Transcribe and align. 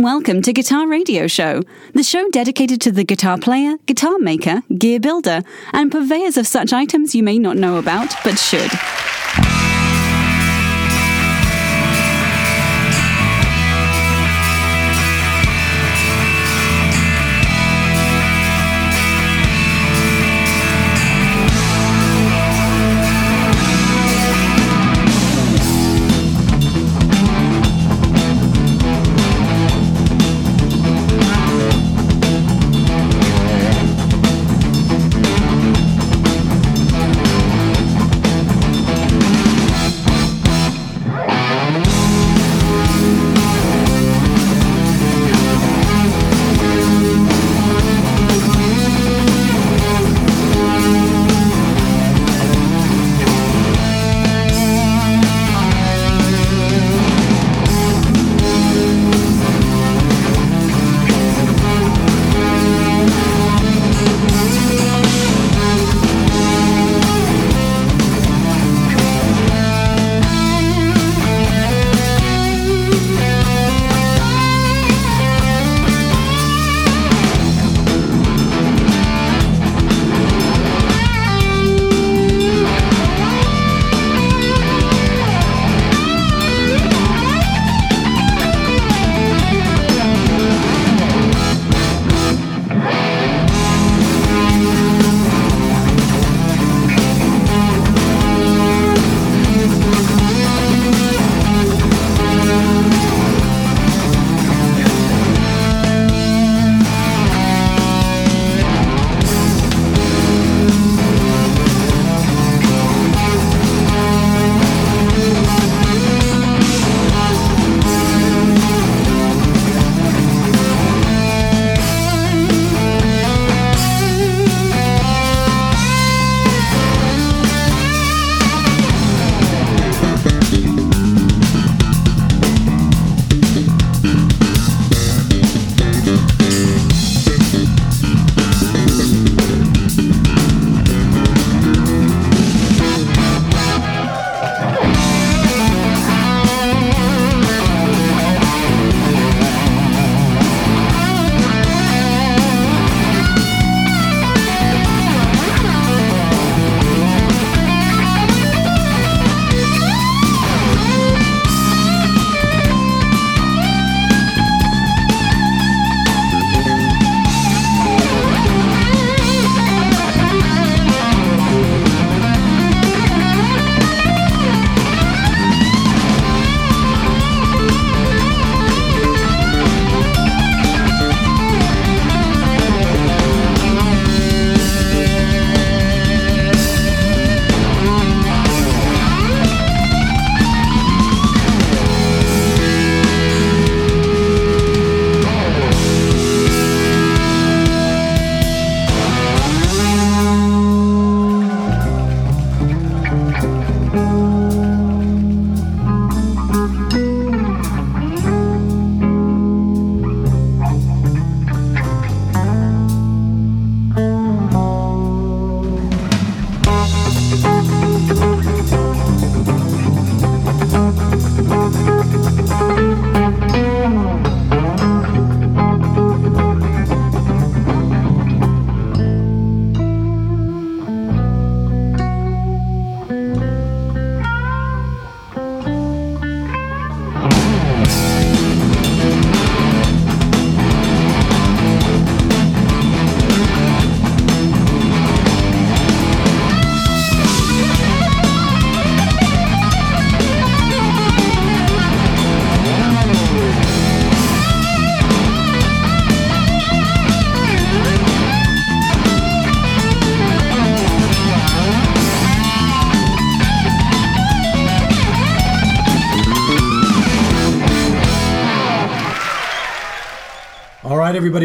Welcome 0.00 0.40
to 0.42 0.54
Guitar 0.54 0.88
Radio 0.88 1.26
Show, 1.26 1.62
the 1.92 2.02
show 2.02 2.30
dedicated 2.30 2.80
to 2.80 2.90
the 2.90 3.04
guitar 3.04 3.36
player, 3.36 3.76
guitar 3.84 4.18
maker, 4.18 4.62
gear 4.78 4.98
builder, 4.98 5.42
and 5.74 5.92
purveyors 5.92 6.38
of 6.38 6.46
such 6.46 6.72
items 6.72 7.14
you 7.14 7.22
may 7.22 7.38
not 7.38 7.58
know 7.58 7.76
about 7.76 8.14
but 8.24 8.38
should. 8.38 8.70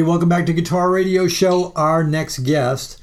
Welcome 0.06 0.30
back 0.30 0.46
to 0.46 0.54
Guitar 0.54 0.92
Radio 0.92 1.28
Show. 1.28 1.74
Our 1.75 2.04
next 2.04 2.40
guest 2.40 3.02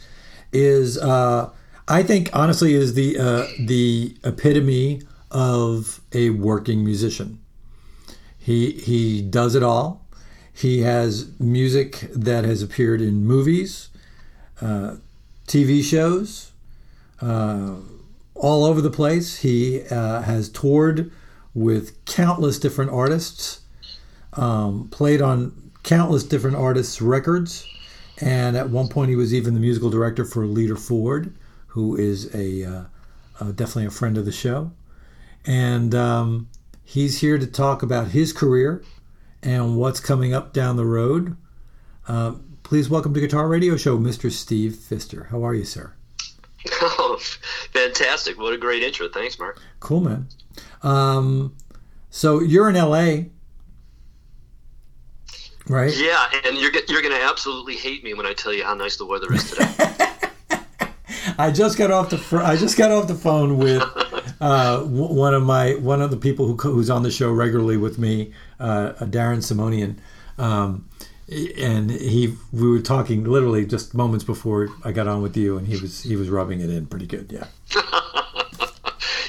is, 0.52 0.96
uh, 0.96 1.50
I 1.88 2.04
think, 2.04 2.31
honestly, 2.32 2.75
is 2.75 2.94
the 2.94 3.19
uh, 3.19 3.46
the 3.58 4.16
epitome 4.22 5.02
of 5.31 6.00
a 6.12 6.31
working 6.31 6.84
musician. 6.84 7.40
He 8.38 8.70
he 8.72 9.20
does 9.20 9.56
it 9.56 9.64
all. 9.64 10.06
He 10.52 10.82
has 10.82 11.28
music 11.40 12.08
that 12.14 12.44
has 12.44 12.62
appeared 12.62 13.00
in 13.00 13.25
movies, 13.25 13.88
uh, 14.60 14.96
TV 15.48 15.82
shows, 15.82 16.52
uh, 17.20 17.75
all 18.37 18.64
over 18.64 18.81
the 18.81 18.90
place. 18.90 19.38
He 19.38 19.82
uh, 19.90 20.22
has 20.22 20.48
toured 20.48 21.10
with 21.52 22.05
countless 22.05 22.60
different 22.60 22.93
artists. 22.93 23.60
um, 24.34 24.88
played 24.90 25.20
on 25.20 25.71
countless 25.82 26.25
different 26.25 26.56
artists' 26.56 27.02
records, 27.02 27.67
and 28.20 28.56
at 28.56 28.70
one 28.70 28.88
point 28.88 29.11
he 29.11 29.17
was 29.17 29.34
even 29.34 29.55
the 29.55 29.61
musical 29.61 29.90
director 29.90 30.25
for 30.25 30.46
Lita 30.46 30.76
Ford, 30.76 31.34
who 31.69 31.96
is 31.96 32.34
a 32.34 32.64
uh, 32.64 32.84
uh, 33.40 33.52
definitely 33.52 33.87
a 33.87 33.90
friend 33.90 34.17
of 34.19 34.25
the 34.25 34.32
show, 34.32 34.70
and 35.44 35.94
um, 35.94 36.49
he's 36.84 37.20
here 37.20 37.38
to 37.38 37.46
talk 37.46 37.82
about 37.82 38.08
his 38.08 38.32
career 38.32 38.82
and 39.43 39.76
what's 39.76 40.00
coming 40.00 40.32
up 40.32 40.52
down 40.52 40.76
the 40.76 40.87
road. 40.87 41.37
Uh, 42.06 42.34
please 42.62 42.88
welcome 42.88 43.12
to 43.14 43.20
Guitar 43.20 43.49
Radio 43.49 43.76
Show, 43.76 43.99
Mr. 43.99 44.31
Steve 44.31 44.73
Fister. 44.73 45.29
How 45.29 45.44
are 45.44 45.55
you, 45.55 45.64
sir? 45.64 45.94
Oh, 46.84 47.19
fantastic! 47.73 48.38
What 48.38 48.52
a 48.55 48.56
great 48.56 48.82
intro. 48.82 49.08
Thanks, 49.08 49.38
Mark. 49.38 49.61
Cool, 49.81 50.00
man. 50.00 50.29
Um, 50.82 51.55
so 52.11 52.40
you're 52.40 52.69
in 52.69 52.75
LA, 52.76 53.29
right? 55.69 55.93
Yeah, 55.97 56.29
and 56.44 56.56
you're 56.59 56.73
you're 56.88 57.03
going 57.03 57.14
to 57.14 57.23
absolutely 57.23 57.76
hate 57.76 58.05
me 58.05 58.14
when 58.14 58.26
I 58.26 58.32
tell 58.32 58.53
you 58.53 58.64
how 58.64 58.75
nice 58.75 58.97
the 58.97 59.06
weather 59.06 59.32
is 59.32 59.50
today. 59.50 59.69
I 61.38 61.50
just 61.50 61.79
got 61.79 61.91
off 61.91 62.11
the 62.11 62.19
fr- 62.19 62.41
I 62.41 62.56
just 62.56 62.76
got 62.76 62.91
off 62.91 63.06
the 63.09 63.14
phone 63.14 63.59
with 63.59 63.82
uh, 64.41 64.79
w- 64.79 65.14
one 65.14 65.35
of 65.35 65.43
my 65.43 65.73
one 65.75 66.03
of 66.03 66.11
the 66.11 66.17
people 66.17 66.47
who 66.47 66.56
co- 66.56 66.73
who's 66.73 66.91
on 66.91 67.03
the 67.03 67.11
show 67.11 67.31
regularly 67.31 67.76
with 67.76 67.99
me, 67.99 68.32
uh, 68.61 68.93
Darren 69.00 69.38
Simonian, 69.38 69.97
um, 70.43 70.88
and 71.59 71.91
he 71.91 72.35
we 72.53 72.69
were 72.69 72.81
talking 72.81 73.25
literally 73.25 73.65
just 73.65 73.94
moments 73.94 74.25
before 74.25 74.69
I 74.85 74.93
got 74.93 75.06
on 75.06 75.23
with 75.23 75.37
you, 75.37 75.56
and 75.56 75.67
he 75.67 75.81
was 75.81 76.03
he 76.03 76.17
was 76.17 76.29
rubbing 76.29 76.61
it 76.61 76.70
in 76.70 76.87
pretty 76.87 77.06
good, 77.06 77.31
yeah. 77.32 77.47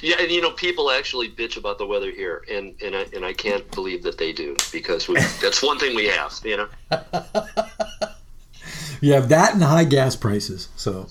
yeah, 0.03 0.17
and 0.19 0.31
you 0.31 0.41
know, 0.41 0.51
people 0.51 0.91
actually 0.91 1.29
bitch 1.29 1.57
about 1.57 1.77
the 1.77 1.88
weather 1.88 2.11
here, 2.11 2.44
and 2.51 2.75
and 2.81 2.95
I, 2.95 3.05
and 3.15 3.25
I 3.25 3.33
can't 3.33 3.69
believe 3.71 4.03
that 4.03 4.17
they 4.17 4.33
do 4.33 4.55
because 4.71 5.07
we, 5.07 5.15
that's 5.41 5.63
one 5.63 5.79
thing 5.79 5.95
we 5.95 6.07
have, 6.07 6.33
you 6.44 6.57
know. 6.57 6.67
You 9.03 9.11
have 9.11 9.27
that 9.29 9.53
and 9.53 9.61
high 9.61 9.83
gas 9.83 10.15
prices, 10.15 10.69
so. 10.77 11.07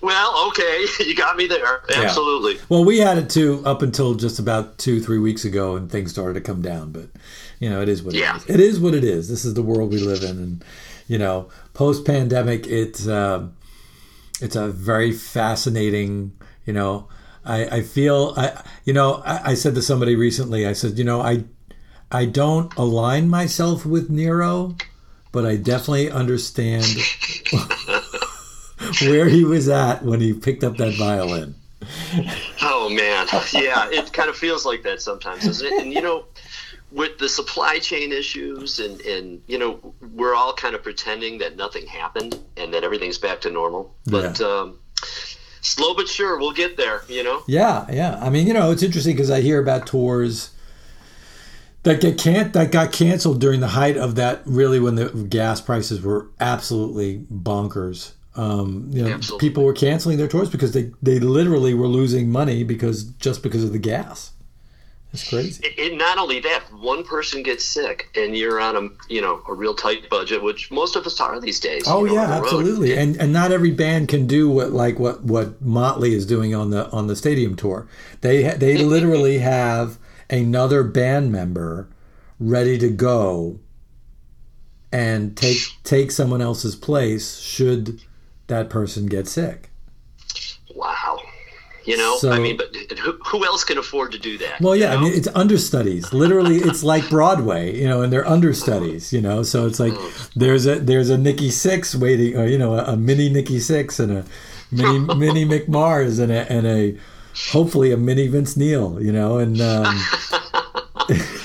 Well, 0.00 0.48
okay, 0.48 0.86
you 1.00 1.14
got 1.14 1.36
me 1.36 1.46
there. 1.46 1.82
Absolutely. 1.94 2.54
Yeah. 2.54 2.60
Well, 2.70 2.84
we 2.84 2.98
had 2.98 3.18
it 3.18 3.28
too 3.28 3.62
up 3.66 3.82
until 3.82 4.14
just 4.14 4.38
about 4.38 4.78
two, 4.78 5.00
three 5.02 5.18
weeks 5.18 5.44
ago, 5.44 5.76
and 5.76 5.90
things 5.90 6.10
started 6.10 6.32
to 6.32 6.40
come 6.40 6.62
down. 6.62 6.92
But 6.92 7.10
you 7.60 7.68
know, 7.68 7.82
it 7.82 7.90
is 7.90 8.02
what 8.02 8.14
yeah. 8.14 8.36
it 8.36 8.44
is. 8.44 8.50
It 8.54 8.60
is 8.60 8.80
what 8.80 8.94
it 8.94 9.04
is. 9.04 9.28
This 9.28 9.44
is 9.44 9.52
the 9.52 9.60
world 9.60 9.92
we 9.92 9.98
live 9.98 10.22
in, 10.22 10.38
and 10.38 10.64
you 11.08 11.18
know, 11.18 11.50
post 11.74 12.06
pandemic, 12.06 12.66
it's 12.66 13.06
uh, 13.06 13.48
it's 14.40 14.56
a 14.56 14.68
very 14.68 15.12
fascinating. 15.12 16.32
You 16.64 16.72
know, 16.72 17.08
I, 17.46 17.76
I 17.76 17.82
feel 17.82 18.34
I 18.36 18.62
you 18.84 18.92
know 18.92 19.22
I, 19.24 19.50
I 19.50 19.54
said 19.54 19.74
to 19.74 19.82
somebody 19.82 20.16
recently. 20.16 20.66
I 20.66 20.72
said, 20.72 20.98
you 20.98 21.04
know, 21.04 21.20
I 21.20 21.44
I 22.10 22.26
don't 22.26 22.74
align 22.76 23.28
myself 23.28 23.86
with 23.86 24.10
Nero, 24.10 24.76
but 25.32 25.46
I 25.46 25.56
definitely 25.56 26.10
understand. 26.10 26.86
where 29.02 29.28
he 29.28 29.44
was 29.44 29.68
at 29.68 30.02
when 30.02 30.20
he 30.20 30.32
picked 30.32 30.64
up 30.64 30.76
that 30.76 30.94
violin. 30.94 31.54
Oh 32.62 32.88
man, 32.88 33.26
yeah, 33.52 33.88
it 33.90 34.12
kind 34.12 34.28
of 34.28 34.36
feels 34.36 34.64
like 34.64 34.82
that 34.82 35.00
sometimes, 35.00 35.44
doesn't 35.44 35.66
it? 35.66 35.82
And 35.82 35.92
you 35.92 36.02
know, 36.02 36.24
with 36.90 37.18
the 37.18 37.28
supply 37.28 37.78
chain 37.78 38.12
issues, 38.12 38.80
and 38.80 39.00
and 39.02 39.42
you 39.46 39.58
know, 39.58 39.94
we're 40.14 40.34
all 40.34 40.52
kind 40.52 40.74
of 40.74 40.82
pretending 40.82 41.38
that 41.38 41.56
nothing 41.56 41.86
happened 41.86 42.38
and 42.56 42.72
that 42.74 42.84
everything's 42.84 43.18
back 43.18 43.40
to 43.42 43.50
normal. 43.50 43.94
But 44.06 44.40
yeah. 44.40 44.46
um, 44.46 44.78
slow 45.66 45.94
but 45.94 46.08
sure, 46.08 46.38
we'll 46.38 46.52
get 46.52 46.76
there. 46.76 47.02
You 47.08 47.22
know. 47.22 47.42
Yeah, 47.46 47.86
yeah. 47.90 48.18
I 48.20 48.30
mean, 48.30 48.46
you 48.46 48.54
know, 48.54 48.70
it's 48.70 48.82
interesting 48.82 49.14
because 49.14 49.30
I 49.30 49.40
hear 49.40 49.60
about 49.60 49.86
tours 49.86 50.50
that 51.82 52.00
get 52.00 52.18
can't 52.18 52.52
that 52.52 52.72
got 52.72 52.92
canceled 52.92 53.40
during 53.40 53.60
the 53.60 53.68
height 53.68 53.96
of 53.96 54.14
that. 54.16 54.42
Really, 54.44 54.80
when 54.80 54.94
the 54.94 55.08
gas 55.08 55.60
prices 55.60 56.00
were 56.02 56.28
absolutely 56.40 57.26
bonkers. 57.32 58.12
Um, 58.36 58.90
you 58.92 59.02
know, 59.02 59.08
Absolutely. 59.08 59.48
people 59.48 59.64
were 59.64 59.72
canceling 59.72 60.18
their 60.18 60.28
tours 60.28 60.50
because 60.50 60.72
they, 60.72 60.92
they 61.02 61.18
literally 61.18 61.72
were 61.72 61.86
losing 61.86 62.30
money 62.30 62.64
because 62.64 63.04
just 63.04 63.42
because 63.42 63.64
of 63.64 63.72
the 63.72 63.78
gas. 63.78 64.32
It's 65.20 65.28
crazy. 65.28 65.64
It, 65.64 65.78
it, 65.78 65.96
not 65.96 66.18
only 66.18 66.40
that, 66.40 66.62
one 66.74 67.04
person 67.04 67.42
gets 67.42 67.64
sick 67.64 68.08
and 68.14 68.36
you're 68.36 68.60
on 68.60 68.76
a 68.76 69.12
you 69.12 69.20
know 69.20 69.42
a 69.48 69.54
real 69.54 69.74
tight 69.74 70.10
budget, 70.10 70.42
which 70.42 70.70
most 70.70 70.94
of 70.94 71.06
us 71.06 71.20
are 71.20 71.40
these 71.40 71.58
days. 71.58 71.84
Oh 71.86 72.04
you 72.04 72.14
know, 72.14 72.22
yeah, 72.22 72.32
absolutely. 72.32 72.96
And 72.96 73.16
and 73.16 73.32
not 73.32 73.50
every 73.50 73.70
band 73.70 74.08
can 74.08 74.26
do 74.26 74.48
what 74.48 74.72
like 74.72 74.98
what 74.98 75.24
what 75.24 75.62
Motley 75.62 76.14
is 76.14 76.26
doing 76.26 76.54
on 76.54 76.70
the 76.70 76.90
on 76.90 77.06
the 77.06 77.16
stadium 77.16 77.56
tour. 77.56 77.88
They 78.20 78.42
they 78.54 78.76
literally 78.84 79.38
have 79.38 79.98
another 80.28 80.82
band 80.82 81.32
member 81.32 81.88
ready 82.38 82.76
to 82.78 82.90
go 82.90 83.58
and 84.92 85.36
take 85.36 85.58
take 85.82 86.10
someone 86.10 86.42
else's 86.42 86.76
place 86.76 87.38
should 87.38 88.02
that 88.48 88.68
person 88.68 89.06
get 89.06 89.26
sick. 89.26 89.70
You 91.86 91.96
know, 91.96 92.16
so, 92.16 92.32
I 92.32 92.40
mean, 92.40 92.56
but 92.56 92.74
who, 92.98 93.12
who 93.24 93.44
else 93.44 93.62
can 93.62 93.78
afford 93.78 94.10
to 94.10 94.18
do 94.18 94.36
that? 94.38 94.60
Well, 94.60 94.74
yeah, 94.74 94.94
you 94.94 95.00
know? 95.00 95.06
I 95.06 95.08
mean, 95.08 95.18
it's 95.18 95.28
understudies. 95.36 96.12
Literally, 96.12 96.56
it's 96.56 96.82
like 96.82 97.08
Broadway, 97.08 97.78
you 97.78 97.86
know, 97.86 98.02
and 98.02 98.12
they're 98.12 98.26
understudies, 98.26 99.12
you 99.12 99.20
know. 99.20 99.44
So 99.44 99.66
it's 99.68 99.78
like 99.78 99.94
there's 100.34 100.66
a 100.66 100.80
there's 100.80 101.10
a 101.10 101.16
Nikki 101.16 101.48
Sixx 101.48 101.94
waiting, 101.94 102.36
or 102.36 102.46
you 102.46 102.58
know, 102.58 102.74
a, 102.74 102.94
a 102.94 102.96
mini 102.96 103.28
Nikki 103.28 103.58
Sixx 103.58 104.00
and 104.00 104.10
a 104.10 104.24
mini 104.72 104.98
mini 105.16 105.44
Mick 105.44 105.68
Mars 105.68 106.18
and 106.18 106.32
a 106.32 106.50
and 106.50 106.66
a 106.66 106.98
hopefully 107.50 107.92
a 107.92 107.96
mini 107.96 108.26
Vince 108.26 108.56
Neil, 108.56 109.00
you 109.00 109.12
know, 109.12 109.38
and 109.38 109.60
um, 109.60 109.84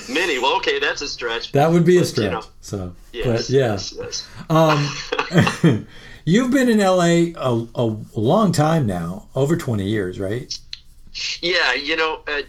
mini. 0.10 0.40
Well, 0.40 0.56
okay, 0.58 0.80
that's 0.80 1.02
a 1.02 1.08
stretch. 1.08 1.52
That 1.52 1.72
would 1.72 1.86
be 1.86 1.98
a 1.98 2.06
stretch. 2.06 2.26
You 2.26 2.32
know, 2.32 2.44
so, 2.62 2.96
yes, 3.14 3.26
but 3.26 3.50
yeah. 3.50 3.68
Yes, 3.74 3.94
yes. 3.96 4.28
Um, 4.50 5.88
You've 6.26 6.52
been 6.52 6.70
in 6.70 6.80
LA 6.80 7.34
a, 7.36 7.68
a, 7.76 7.98
long 8.16 8.52
time 8.52 8.86
now, 8.86 9.28
over 9.36 9.58
20 9.58 9.84
years, 9.86 10.20
right? 10.20 10.58
Yeah, 11.42 11.74
you 11.74 11.96
know, 11.96 12.22
uh, 12.28 12.42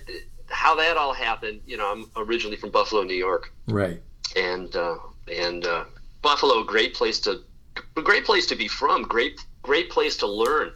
how 0.49 0.77
that 0.77 0.97
all 0.97 1.13
happened, 1.13 1.61
you 1.67 1.77
know, 1.77 1.91
I'm 1.91 2.11
originally 2.17 2.57
from 2.57 2.71
Buffalo, 2.71 3.03
New 3.03 3.15
York. 3.15 3.53
Right. 3.67 4.01
And 4.37 4.75
uh, 4.77 4.97
and 5.31 5.67
uh, 5.67 5.85
Buffalo, 6.23 6.63
great 6.63 6.95
place 6.95 7.19
to 7.21 7.43
great 7.95 8.25
place 8.25 8.47
to 8.47 8.57
be 8.57 8.69
from, 8.69 9.03
great 9.03 9.41
great 9.63 9.91
place 9.91 10.17
to 10.19 10.27
learn. 10.27 10.73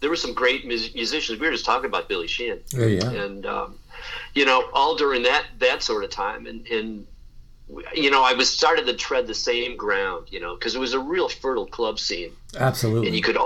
There 0.00 0.10
were 0.10 0.16
some 0.16 0.34
great 0.34 0.66
musicians. 0.66 1.38
We 1.38 1.46
were 1.46 1.52
just 1.52 1.64
talking 1.64 1.86
about 1.86 2.08
Billy 2.08 2.26
Sheehan. 2.26 2.60
Oh, 2.76 2.86
yeah. 2.86 3.08
And 3.08 3.46
um, 3.46 3.78
you 4.34 4.44
know, 4.44 4.68
all 4.72 4.96
during 4.96 5.22
that 5.22 5.46
that 5.60 5.82
sort 5.82 6.04
of 6.04 6.10
time 6.10 6.46
and 6.46 6.66
and 6.66 7.06
you 7.94 8.10
know, 8.10 8.22
I 8.22 8.34
was 8.34 8.50
started 8.50 8.86
to 8.86 8.94
tread 8.94 9.26
the 9.26 9.34
same 9.34 9.76
ground, 9.76 10.26
you 10.30 10.40
know, 10.40 10.54
because 10.54 10.74
it 10.74 10.78
was 10.78 10.94
a 10.94 10.98
real 10.98 11.28
fertile 11.28 11.66
club 11.66 11.98
scene. 11.98 12.32
Absolutely. 12.58 13.08
And 13.08 13.16
you 13.16 13.22
could 13.22 13.38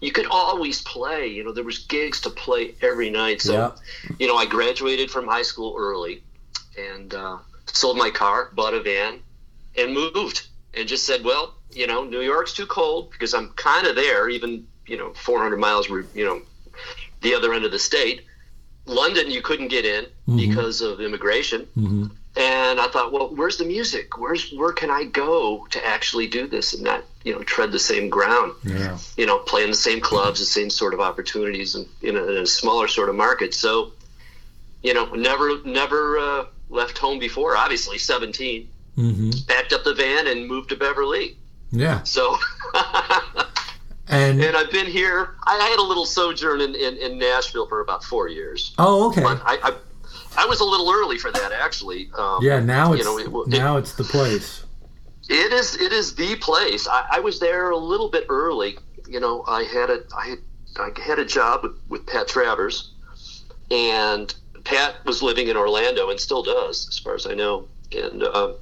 you 0.00 0.10
could 0.10 0.26
always 0.26 0.82
play. 0.82 1.28
You 1.28 1.44
know, 1.44 1.52
there 1.52 1.64
was 1.64 1.78
gigs 1.78 2.20
to 2.22 2.30
play 2.30 2.74
every 2.82 3.08
night. 3.10 3.40
So, 3.40 3.52
yeah. 3.52 3.70
you 4.18 4.26
know, 4.26 4.36
I 4.36 4.46
graduated 4.46 5.10
from 5.10 5.26
high 5.26 5.42
school 5.42 5.76
early, 5.78 6.22
and 6.76 7.14
uh, 7.14 7.38
sold 7.66 7.96
my 7.96 8.10
car, 8.10 8.50
bought 8.52 8.74
a 8.74 8.82
van, 8.82 9.20
and 9.76 9.94
moved. 9.94 10.48
And 10.74 10.88
just 10.88 11.04
said, 11.04 11.22
well, 11.22 11.54
you 11.70 11.86
know, 11.86 12.04
New 12.04 12.22
York's 12.22 12.54
too 12.54 12.66
cold 12.66 13.10
because 13.12 13.34
I'm 13.34 13.50
kind 13.50 13.86
of 13.86 13.94
there, 13.94 14.28
even 14.28 14.66
you 14.86 14.96
know, 14.96 15.12
400 15.12 15.58
miles, 15.58 15.88
you 15.88 16.24
know, 16.24 16.42
the 17.20 17.34
other 17.34 17.52
end 17.52 17.64
of 17.64 17.70
the 17.70 17.78
state. 17.78 18.22
London, 18.86 19.30
you 19.30 19.42
couldn't 19.42 19.68
get 19.68 19.84
in 19.84 20.06
Mhm. 20.28 20.48
because 20.48 20.80
of 20.80 21.00
immigration. 21.00 21.66
hmm 21.74 22.06
And 22.34 22.80
I 22.80 22.88
thought, 22.88 23.12
well, 23.12 23.28
where's 23.34 23.58
the 23.58 23.64
music? 23.66 24.16
Where's 24.16 24.50
where 24.52 24.72
can 24.72 24.90
I 24.90 25.04
go 25.04 25.66
to 25.70 25.86
actually 25.86 26.26
do 26.28 26.46
this 26.46 26.72
and 26.72 26.82
not, 26.82 27.04
you 27.24 27.34
know, 27.34 27.42
tread 27.42 27.72
the 27.72 27.78
same 27.78 28.08
ground? 28.08 28.54
Yeah. 28.64 28.96
You 29.18 29.26
know, 29.26 29.38
play 29.38 29.64
in 29.64 29.70
the 29.70 29.76
same 29.76 30.00
clubs, 30.00 30.40
the 30.40 30.46
same 30.46 30.70
sort 30.70 30.94
of 30.94 31.00
opportunities, 31.00 31.74
and 31.74 31.86
in 32.00 32.16
a, 32.16 32.24
in 32.24 32.36
a 32.38 32.46
smaller 32.46 32.88
sort 32.88 33.10
of 33.10 33.16
market. 33.16 33.52
So, 33.52 33.92
you 34.82 34.94
know, 34.94 35.06
never 35.14 35.62
never 35.64 36.18
uh, 36.18 36.44
left 36.70 36.96
home 36.96 37.18
before. 37.18 37.54
Obviously, 37.54 37.98
seventeen, 37.98 38.68
hmm 38.94 39.30
packed 39.46 39.74
up 39.74 39.84
the 39.84 39.94
van 39.94 40.26
and 40.26 40.46
moved 40.48 40.70
to 40.70 40.76
Beverly. 40.76 41.36
Yeah. 41.70 42.02
So, 42.04 42.38
And, 44.08 44.42
and 44.42 44.56
I've 44.56 44.70
been 44.70 44.86
here. 44.86 45.36
I, 45.44 45.58
I 45.58 45.68
had 45.68 45.78
a 45.78 45.82
little 45.82 46.04
sojourn 46.04 46.60
in, 46.60 46.74
in, 46.74 46.96
in 46.98 47.18
Nashville 47.18 47.66
for 47.66 47.80
about 47.80 48.04
four 48.04 48.28
years. 48.28 48.74
oh, 48.78 49.08
okay. 49.08 49.24
I, 49.24 49.58
I 49.62 49.74
I 50.36 50.46
was 50.46 50.60
a 50.60 50.64
little 50.64 50.90
early 50.90 51.18
for 51.18 51.30
that 51.30 51.52
actually. 51.52 52.10
Um, 52.16 52.38
Yeah. 52.42 52.60
Now 52.60 52.92
you 52.92 53.00
it's 53.00 53.04
know, 53.04 53.18
it- 53.18 53.48
now 53.48 53.76
it's 53.76 53.92
the 53.94 54.04
place. 54.04 54.64
It 55.28 55.52
is. 55.52 55.76
It 55.76 55.92
is 55.92 56.14
the 56.16 56.36
place. 56.36 56.88
I, 56.88 57.04
I 57.12 57.20
was 57.20 57.38
there 57.38 57.70
a 57.70 57.76
little 57.76 58.10
bit 58.10 58.26
early. 58.28 58.76
You 59.06 59.20
know, 59.20 59.44
I 59.46 59.62
had 59.64 59.88
a 59.88 60.00
I 60.16 60.26
had, 60.30 60.38
I 60.76 60.90
had 61.00 61.18
a 61.18 61.24
job 61.24 61.60
with, 61.62 61.72
with 61.88 62.06
Pat 62.06 62.26
Travers, 62.28 62.90
and 63.70 64.34
Pat 64.64 64.96
was 65.06 65.22
living 65.22 65.48
in 65.48 65.56
Orlando 65.56 66.10
and 66.10 66.18
still 66.18 66.42
does, 66.42 66.86
as 66.88 66.98
far 66.98 67.14
as 67.14 67.26
I 67.26 67.34
know. 67.34 67.68
And 67.92 68.22
um, 68.24 68.56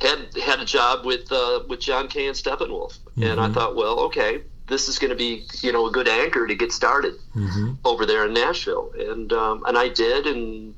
had 0.00 0.18
had 0.42 0.60
a 0.60 0.64
job 0.64 1.04
with 1.04 1.30
uh, 1.30 1.60
with 1.68 1.80
John 1.80 2.08
Kay 2.08 2.26
and 2.26 2.36
Steppenwolf. 2.36 2.98
And 3.16 3.38
I 3.40 3.48
Mhm. 3.48 3.54
thought, 3.54 3.76
well, 3.76 4.00
okay, 4.00 4.42
this 4.66 4.88
is 4.88 4.98
going 4.98 5.10
to 5.10 5.16
be 5.16 5.44
you 5.62 5.70
know 5.72 5.86
a 5.86 5.90
good 5.90 6.08
anchor 6.08 6.46
to 6.46 6.54
get 6.54 6.72
started 6.72 7.14
hmm 7.32 7.72
over 7.84 8.06
there 8.06 8.26
in 8.26 8.32
Nashville, 8.34 8.90
and 8.98 9.32
um, 9.32 9.62
and 9.66 9.76
I 9.78 9.88
did, 9.88 10.26
and 10.26 10.74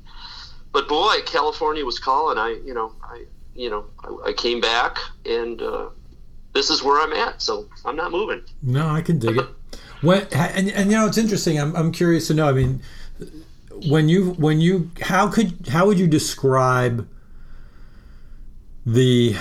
but 0.75 0.89
boy, 0.89 1.15
California 1.25 1.85
was 1.85 1.99
calling. 1.99 2.37
I 2.37 2.59
you 2.65 2.73
know 2.73 2.91
I 3.01 3.23
you 3.55 3.69
know, 3.69 3.85
I, 4.03 4.29
I 4.29 4.33
came 4.33 4.59
back, 4.59 4.97
and 5.25 5.61
uh, 5.61 5.89
this 6.53 6.69
is 6.69 6.83
where 6.83 7.01
I'm 7.01 7.13
at. 7.13 7.41
So 7.41 7.67
I'm 7.85 7.95
not 7.95 8.11
moving. 8.11 8.41
No, 8.61 8.87
I 8.87 9.01
can 9.01 9.17
dig 9.17 9.37
it. 9.37 9.47
When 10.01 10.27
and, 10.33 10.69
and 10.69 10.91
you 10.91 10.97
know 10.97 11.07
it's 11.07 11.17
interesting. 11.17 11.57
I'm 11.59 11.75
I'm 11.75 11.91
curious 11.91 12.27
to 12.27 12.33
know. 12.33 12.49
I 12.49 12.51
mean, 12.51 12.81
when 13.87 14.09
you 14.09 14.31
when 14.33 14.59
you 14.59 14.91
how 15.01 15.29
could 15.29 15.67
how 15.69 15.87
would 15.87 15.97
you 15.97 16.07
describe 16.07 17.07
the 18.85 19.35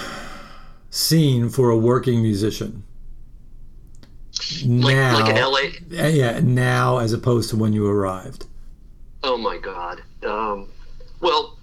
scene 0.90 1.48
for 1.48 1.70
a 1.70 1.76
working 1.76 2.22
musician 2.22 2.84
now? 4.64 5.20
like 5.20 5.28
in 5.28 5.36
LA. 5.36 6.04
Uh, 6.04 6.08
Yeah, 6.08 6.38
now 6.40 6.98
as 6.98 7.12
opposed 7.12 7.50
to 7.50 7.56
when 7.56 7.72
you 7.72 7.86
arrived. 7.86 8.46
Oh 9.24 9.36
my 9.36 9.58
God. 9.58 10.02
Um, 10.22 10.68
well, 11.24 11.58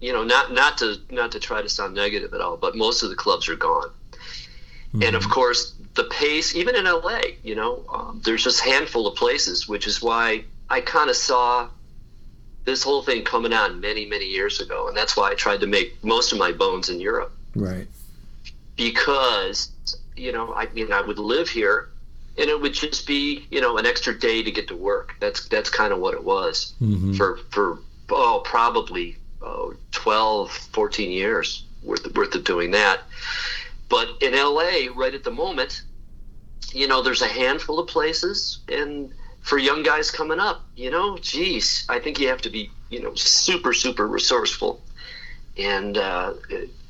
you 0.00 0.12
know, 0.12 0.24
not 0.24 0.52
not 0.52 0.78
to 0.78 0.96
not 1.10 1.30
to 1.32 1.38
try 1.40 1.60
to 1.62 1.68
sound 1.68 1.94
negative 1.94 2.32
at 2.34 2.40
all, 2.40 2.56
but 2.56 2.74
most 2.76 3.02
of 3.04 3.10
the 3.10 3.16
clubs 3.16 3.48
are 3.48 3.56
gone, 3.56 3.90
and 5.04 5.14
of 5.14 5.28
course 5.28 5.74
the 5.94 6.04
pace, 6.04 6.54
even 6.54 6.74
in 6.76 6.84
LA, 6.84 7.20
you 7.42 7.54
know, 7.56 7.84
um, 7.92 8.20
there's 8.24 8.44
just 8.44 8.60
a 8.64 8.70
handful 8.70 9.06
of 9.08 9.14
places, 9.16 9.68
which 9.68 9.86
is 9.86 10.00
why 10.00 10.44
I 10.70 10.80
kind 10.80 11.10
of 11.10 11.16
saw 11.16 11.68
this 12.64 12.82
whole 12.82 13.02
thing 13.02 13.24
coming 13.24 13.52
on 13.52 13.80
many 13.80 14.06
many 14.06 14.26
years 14.26 14.60
ago, 14.60 14.88
and 14.88 14.96
that's 14.96 15.16
why 15.16 15.30
I 15.30 15.34
tried 15.34 15.60
to 15.60 15.66
make 15.66 16.02
most 16.04 16.32
of 16.32 16.38
my 16.38 16.52
bones 16.52 16.88
in 16.88 17.00
Europe. 17.00 17.32
Right. 17.54 17.88
because 18.76 19.70
you 20.16 20.32
know 20.32 20.54
I 20.54 20.66
mean 20.72 20.92
I 20.92 21.00
would 21.00 21.18
live 21.18 21.48
here 21.48 21.88
and 22.38 22.48
it 22.48 22.60
would 22.60 22.72
just 22.74 23.06
be 23.06 23.46
you 23.50 23.60
know 23.60 23.78
an 23.78 23.86
extra 23.86 24.16
day 24.18 24.42
to 24.42 24.50
get 24.50 24.68
to 24.68 24.76
work. 24.76 25.14
That's 25.20 25.48
that's 25.48 25.70
kind 25.70 25.92
of 25.92 25.98
what 25.98 26.14
it 26.14 26.22
was 26.22 26.74
Mhm. 26.80 27.16
for 27.16 27.38
for 27.50 27.78
oh 28.10 28.42
probably 28.44 29.16
oh, 29.42 29.74
12 29.92 30.50
14 30.50 31.10
years 31.10 31.64
worth 31.82 32.04
of, 32.04 32.16
worth 32.16 32.34
of 32.34 32.44
doing 32.44 32.70
that 32.72 33.00
but 33.88 34.08
in 34.20 34.32
LA 34.32 34.88
right 34.94 35.14
at 35.14 35.24
the 35.24 35.30
moment 35.30 35.82
you 36.72 36.86
know 36.86 37.02
there's 37.02 37.22
a 37.22 37.28
handful 37.28 37.78
of 37.78 37.86
places 37.88 38.58
and 38.68 39.12
for 39.40 39.58
young 39.58 39.82
guys 39.82 40.10
coming 40.10 40.40
up 40.40 40.64
you 40.76 40.90
know 40.90 41.16
geez 41.18 41.86
I 41.88 41.98
think 41.98 42.18
you 42.18 42.28
have 42.28 42.42
to 42.42 42.50
be 42.50 42.70
you 42.90 43.00
know 43.02 43.14
super 43.14 43.72
super 43.72 44.06
resourceful 44.06 44.82
and 45.56 45.98
uh, 45.98 46.34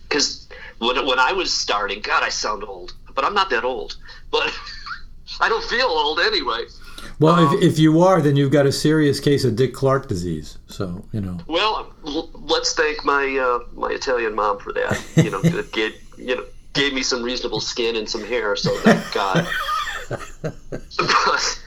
because 0.08 0.48
when, 0.78 1.06
when 1.06 1.18
I 1.18 1.32
was 1.32 1.52
starting, 1.52 2.00
God, 2.00 2.22
I 2.22 2.28
sound 2.28 2.64
old, 2.64 2.94
but 3.14 3.24
I'm 3.24 3.34
not 3.34 3.50
that 3.50 3.64
old. 3.64 3.96
But 4.30 4.52
I 5.40 5.48
don't 5.48 5.64
feel 5.64 5.86
old 5.86 6.20
anyway. 6.20 6.64
Well, 7.20 7.34
Um, 7.34 7.56
if, 7.56 7.62
if 7.62 7.78
you 7.78 8.00
are, 8.02 8.20
then 8.20 8.36
you've 8.36 8.52
got 8.52 8.66
a 8.66 8.72
serious 8.72 9.20
case 9.20 9.44
of 9.44 9.56
Dick 9.56 9.74
Clark 9.74 10.08
disease. 10.08 10.58
So 10.66 11.04
you 11.12 11.20
know. 11.20 11.38
Well, 11.46 11.92
l- 12.06 12.30
let's 12.34 12.74
thank 12.74 13.04
my 13.04 13.36
uh, 13.36 13.64
my 13.74 13.90
Italian 13.90 14.34
mom 14.34 14.58
for 14.58 14.72
that. 14.72 15.02
You 15.16 15.30
know, 15.30 15.40
that 15.56 15.72
gave 15.72 15.92
you 16.16 16.36
know 16.36 16.44
gave 16.72 16.92
me 16.94 17.02
some 17.02 17.22
reasonable 17.22 17.60
skin 17.60 17.96
and 17.96 18.08
some 18.08 18.24
hair. 18.24 18.56
So 18.56 18.74
thank 18.78 19.12
God. 19.12 19.46
but, 20.96 21.60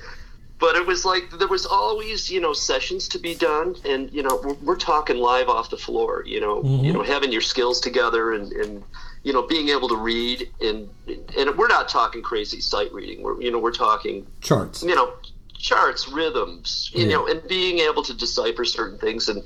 but 0.59 0.75
it 0.75 0.85
was 0.85 1.05
like 1.05 1.29
there 1.37 1.47
was 1.47 1.65
always 1.65 2.29
you 2.29 2.39
know 2.39 2.53
sessions 2.53 3.07
to 3.09 3.19
be 3.19 3.35
done, 3.35 3.75
and 3.85 4.11
you 4.13 4.23
know 4.23 4.39
we're, 4.43 4.53
we're 4.55 4.75
talking 4.77 5.17
live 5.17 5.49
off 5.49 5.69
the 5.69 5.77
floor. 5.77 6.23
You 6.25 6.39
know, 6.41 6.63
you 6.63 6.93
know 6.93 7.03
having 7.03 7.31
your 7.31 7.41
skills 7.41 7.79
together 7.79 8.33
and. 8.33 8.51
and 8.53 8.83
you 9.23 9.31
know, 9.33 9.43
being 9.43 9.69
able 9.69 9.87
to 9.87 9.95
read 9.95 10.49
and 10.61 10.89
and 11.37 11.55
we're 11.55 11.67
not 11.67 11.87
talking 11.87 12.23
crazy 12.23 12.59
sight 12.59 12.91
reading. 12.91 13.21
We're 13.21 13.39
you 13.39 13.51
know 13.51 13.59
we're 13.59 13.71
talking 13.71 14.25
Charts. 14.41 14.81
you 14.81 14.95
know 14.95 15.13
charts 15.61 16.07
rhythms 16.07 16.89
you 16.93 17.05
Yeah. 17.05 17.13
know 17.13 17.27
and 17.27 17.39
being 17.47 17.79
able 17.79 18.03
to 18.03 18.13
decipher 18.13 18.65
certain 18.65 18.97
things 18.97 19.29
and 19.29 19.43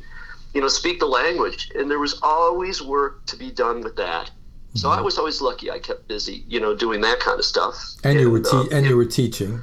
you 0.54 0.62
know 0.62 0.70
speak 0.70 1.00
the 1.00 1.06
language 1.22 1.72
and 1.76 1.92
there 1.92 2.00
was 2.00 2.20
always 2.24 2.82
work 2.82 3.26
to 3.28 3.36
be 3.38 3.52
done 3.52 3.82
with 3.84 3.96
that 3.98 4.32
so 4.76 4.90
Mm-hmm. 4.90 5.00
i 5.00 5.02
was 5.02 5.18
always 5.18 5.42
lucky 5.42 5.68
i 5.72 5.80
kept 5.80 6.08
busy 6.08 6.44
you 6.48 6.60
know 6.64 6.74
doing 6.76 7.02
that 7.02 7.20
kind 7.20 7.40
of 7.40 7.46
stuff 7.46 7.76
And 8.04 8.20
you 8.22 8.30
were 8.32 8.42
uh, 8.58 8.66
and 8.76 8.86
you 8.86 8.96
were 8.98 9.06
teaching. 9.20 9.54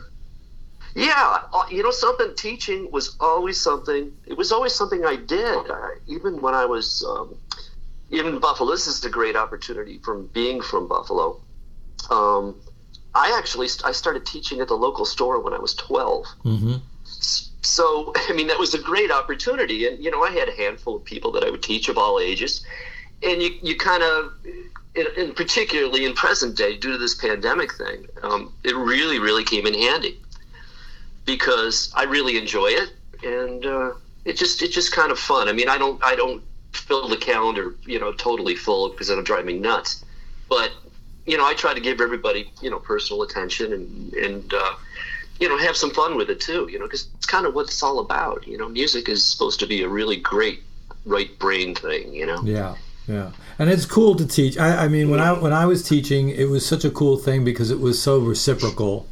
yeah 0.95 1.39
uh, 1.53 1.63
you 1.71 1.83
know 1.83 1.91
something 1.91 2.31
teaching 2.37 2.91
was 2.93 3.17
always 3.21 3.59
something 3.61 4.11
it 4.27 4.37
was 4.37 4.53
always 4.53 4.75
something 4.75 5.05
i 5.05 5.17
did 5.17 5.71
I, 5.71 5.97
even 6.07 6.41
when 6.45 6.55
i 6.55 6.67
was 6.67 7.05
um, 7.09 7.29
even 8.11 8.35
in 8.35 8.41
buffalo 8.41 8.71
this 8.71 8.87
is 8.87 9.05
a 9.05 9.11
great 9.11 9.37
opportunity 9.37 9.99
from 10.05 10.27
being 10.35 10.61
from 10.61 10.89
buffalo 10.89 11.41
um, 12.11 12.57
i 13.15 13.37
actually 13.39 13.69
st- 13.69 13.87
i 13.87 13.93
started 13.93 14.25
teaching 14.27 14.61
at 14.61 14.69
the 14.69 14.75
local 14.77 15.05
store 15.05 15.41
when 15.41 15.53
i 15.53 15.59
was 15.59 15.75
12 15.75 16.27
Mm-hmm. 16.45 16.75
so 17.05 18.13
i 18.29 18.33
mean 18.33 18.47
that 18.49 18.59
was 18.59 18.75
a 18.75 18.79
great 18.79 19.11
opportunity. 19.11 19.87
And 19.87 20.03
you 20.03 20.11
know 20.11 20.23
i 20.23 20.31
had 20.31 20.49
a 20.49 20.53
handful 20.53 20.97
of 20.97 21.05
people 21.05 21.33
that 21.33 21.45
i 21.45 21.51
would 21.51 21.63
teach 21.63 21.89
of 21.89 21.97
all 21.99 22.19
ages. 22.21 22.65
And 23.25 23.41
you, 23.41 23.51
you 23.63 23.77
kind 23.77 24.03
of 24.03 24.33
in, 24.95 25.07
in 25.17 25.33
particularly 25.35 26.05
in 26.05 26.13
present 26.15 26.57
day 26.57 26.77
due 26.77 26.93
to 26.93 26.99
this 26.99 27.15
pandemic 27.15 27.73
thing 27.75 28.07
um, 28.23 28.53
it 28.65 28.75
really 28.77 29.19
really 29.19 29.45
came 29.45 29.67
in 29.67 29.75
handy. 29.75 30.19
Because 31.25 31.93
i 31.95 32.05
really 32.05 32.37
enjoy 32.37 32.67
it. 32.69 32.93
And 33.25 33.65
uh, 33.65 33.93
it 34.25 34.37
just 34.37 34.61
it's 34.63 34.75
just 34.75 34.93
kind 34.93 35.13
of 35.13 35.19
fun. 35.19 35.49
I 35.49 35.53
mean 35.53 35.69
i 35.69 35.79
don't 35.79 36.03
i 36.05 36.15
don't 36.17 36.43
fill 36.73 37.07
the 37.09 37.17
calendar 37.19 37.75
you 37.85 38.01
know 38.01 38.13
totally 38.13 38.57
full 38.57 38.89
because 38.91 39.09
it'll 39.11 39.23
drive 39.23 39.45
me 39.45 39.59
nuts. 39.59 40.05
But 40.49 40.71
you 41.27 41.37
know 41.37 41.47
i 41.47 41.55
try 41.55 41.73
to 41.75 41.81
give 41.81 42.01
everybody 42.01 42.51
you 42.61 42.71
know 42.71 42.79
personal 42.79 43.23
attention 43.23 43.73
and 43.73 44.13
and 44.15 44.55
uh, 44.55 44.75
you 45.41 45.49
know 45.49 45.57
have 45.59 45.77
some 45.77 45.91
fun 45.91 46.17
with 46.17 46.31
it 46.31 46.41
too 46.41 46.69
you 46.71 46.79
know 46.79 46.85
because 46.87 47.09
it's 47.17 47.27
kind 47.27 47.47
of 47.47 47.55
what 47.55 47.67
it's 47.67 47.83
all 47.83 47.99
about 48.01 48.47
you 48.47 48.57
know 48.59 48.69
music 48.69 49.09
is 49.09 49.25
supposed 49.25 49.61
to 49.61 49.67
be 49.67 49.83
a 49.83 49.89
really 49.89 50.17
great 50.17 50.61
right 51.05 51.37
brain 51.39 51.75
thing 51.75 52.13
you 52.13 52.27
know 52.27 52.41
Yeah, 52.45 52.75
yeah, 53.09 53.33
and 53.59 53.69
it's 53.71 53.85
cool 53.87 54.15
to 54.17 54.27
teach. 54.27 54.57
I, 54.57 54.85
I 54.85 54.89
mean, 54.89 55.11
when 55.11 55.19
I 55.21 55.33
when 55.33 55.53
I 55.53 55.67
was 55.67 55.83
teaching, 55.83 56.29
it 56.29 56.49
was 56.49 56.65
such 56.65 56.85
a 56.85 56.91
cool 56.91 57.17
thing 57.17 57.45
because 57.45 57.71
it 57.73 57.81
was 57.81 58.01
so 58.01 58.19
reciprocal. 58.21 59.09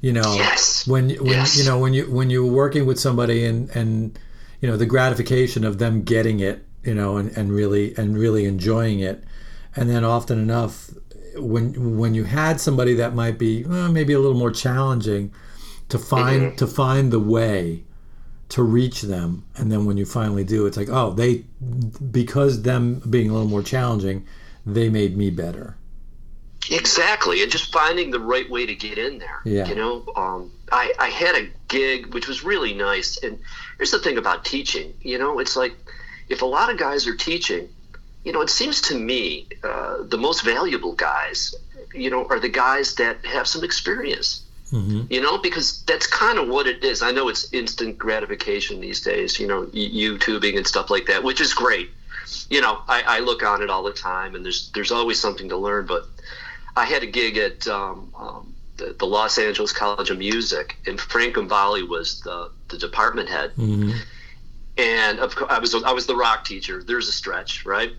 You 0.00 0.12
know, 0.12 0.34
Yes. 0.34 0.86
when 0.86 1.10
when 1.10 1.40
Yes. 1.40 1.58
you 1.58 1.64
know 1.64 1.78
when 1.80 1.92
you 1.92 2.04
when 2.10 2.30
you 2.30 2.46
were 2.46 2.52
working 2.52 2.86
with 2.86 3.00
somebody 3.00 3.44
and 3.44 3.68
and 3.70 4.16
you 4.60 4.68
know 4.68 4.76
the 4.76 4.86
gratification 4.86 5.64
of 5.64 5.78
them 5.78 6.02
getting 6.02 6.38
it, 6.38 6.64
you 6.84 6.94
know, 6.94 7.16
and, 7.16 7.36
and 7.36 7.52
really 7.52 7.94
and 7.96 8.16
really 8.16 8.44
enjoying 8.44 9.00
it, 9.00 9.24
and 9.74 9.90
then 9.90 10.04
often 10.04 10.38
enough, 10.38 10.90
when 11.36 11.98
when 11.98 12.14
you 12.14 12.24
had 12.24 12.60
somebody 12.60 12.94
that 12.94 13.14
might 13.14 13.38
be 13.38 13.64
well, 13.64 13.90
maybe 13.90 14.12
a 14.12 14.18
little 14.18 14.38
more 14.38 14.50
challenging, 14.50 15.32
to 15.88 15.98
find 15.98 16.56
to 16.58 16.66
find 16.66 17.12
the 17.12 17.20
way 17.20 17.84
to 18.48 18.62
reach 18.64 19.02
them 19.02 19.44
and 19.56 19.70
then 19.70 19.84
when 19.84 19.96
you 19.96 20.04
finally 20.04 20.42
do 20.42 20.66
it's 20.66 20.76
like 20.76 20.88
oh 20.88 21.12
they 21.12 21.36
because 22.10 22.62
them 22.62 23.00
being 23.08 23.30
a 23.30 23.32
little 23.32 23.46
more 23.46 23.62
challenging 23.62 24.26
they 24.66 24.88
made 24.88 25.16
me 25.16 25.30
better 25.30 25.76
Exactly, 26.70 27.42
and 27.42 27.50
just 27.50 27.72
finding 27.72 28.10
the 28.10 28.20
right 28.20 28.48
way 28.50 28.66
to 28.66 28.74
get 28.74 28.98
in 28.98 29.18
there. 29.18 29.40
Yeah. 29.44 29.66
You 29.66 29.74
know, 29.74 30.04
um, 30.14 30.52
I, 30.70 30.92
I 30.98 31.08
had 31.08 31.34
a 31.34 31.48
gig 31.68 32.12
which 32.12 32.28
was 32.28 32.44
really 32.44 32.74
nice. 32.74 33.16
And 33.22 33.38
here's 33.78 33.90
the 33.90 33.98
thing 33.98 34.18
about 34.18 34.44
teaching. 34.44 34.94
You 35.00 35.18
know, 35.18 35.38
it's 35.38 35.56
like 35.56 35.74
if 36.28 36.42
a 36.42 36.46
lot 36.46 36.70
of 36.70 36.78
guys 36.78 37.06
are 37.06 37.16
teaching, 37.16 37.68
you 38.24 38.32
know, 38.32 38.40
it 38.42 38.50
seems 38.50 38.80
to 38.82 38.98
me 38.98 39.46
uh, 39.64 39.98
the 40.02 40.18
most 40.18 40.44
valuable 40.44 40.92
guys, 40.92 41.54
you 41.94 42.10
know, 42.10 42.26
are 42.28 42.38
the 42.38 42.48
guys 42.48 42.94
that 42.96 43.24
have 43.24 43.46
some 43.46 43.64
experience. 43.64 44.42
Mhm. 44.72 45.10
You 45.10 45.20
know, 45.20 45.36
because 45.38 45.82
that's 45.82 46.06
kind 46.06 46.38
of 46.38 46.46
what 46.46 46.68
it 46.68 46.84
is. 46.84 47.02
I 47.02 47.10
know 47.10 47.28
it's 47.28 47.52
instant 47.52 47.98
gratification 47.98 48.80
these 48.80 49.00
days. 49.00 49.40
You 49.40 49.48
know, 49.48 49.66
YouTubing 49.66 50.56
and 50.56 50.66
stuff 50.66 50.90
like 50.90 51.06
that, 51.06 51.24
which 51.24 51.40
is 51.40 51.52
great. 51.54 51.90
You 52.48 52.60
know, 52.60 52.80
I, 52.86 53.02
I 53.02 53.18
look 53.18 53.42
on 53.42 53.62
it 53.62 53.70
all 53.70 53.82
the 53.82 53.92
time, 53.92 54.36
and 54.36 54.44
there's 54.44 54.70
there's 54.74 54.92
always 54.92 55.18
something 55.18 55.48
to 55.48 55.56
learn. 55.56 55.86
But 55.86 56.04
I 56.76 56.84
had 56.84 57.02
a 57.02 57.06
gig 57.06 57.36
at 57.36 57.66
um, 57.66 58.12
um, 58.16 58.54
the, 58.76 58.94
the 58.96 59.06
Los 59.06 59.38
Angeles 59.38 59.72
College 59.72 60.10
of 60.10 60.18
Music, 60.18 60.76
and 60.86 61.00
Frank 61.00 61.34
Gambale 61.34 61.88
was 61.88 62.20
the, 62.20 62.50
the 62.68 62.78
department 62.78 63.28
head. 63.28 63.52
Mhm. 63.56 63.98
And 64.78 65.18
of 65.18 65.34
course, 65.34 65.50
I 65.50 65.58
was 65.58 65.74
I 65.74 65.92
was 65.92 66.06
the 66.06 66.14
rock 66.16 66.44
teacher. 66.44 66.82
There's 66.84 67.08
a 67.08 67.12
stretch, 67.12 67.66
right? 67.66 67.92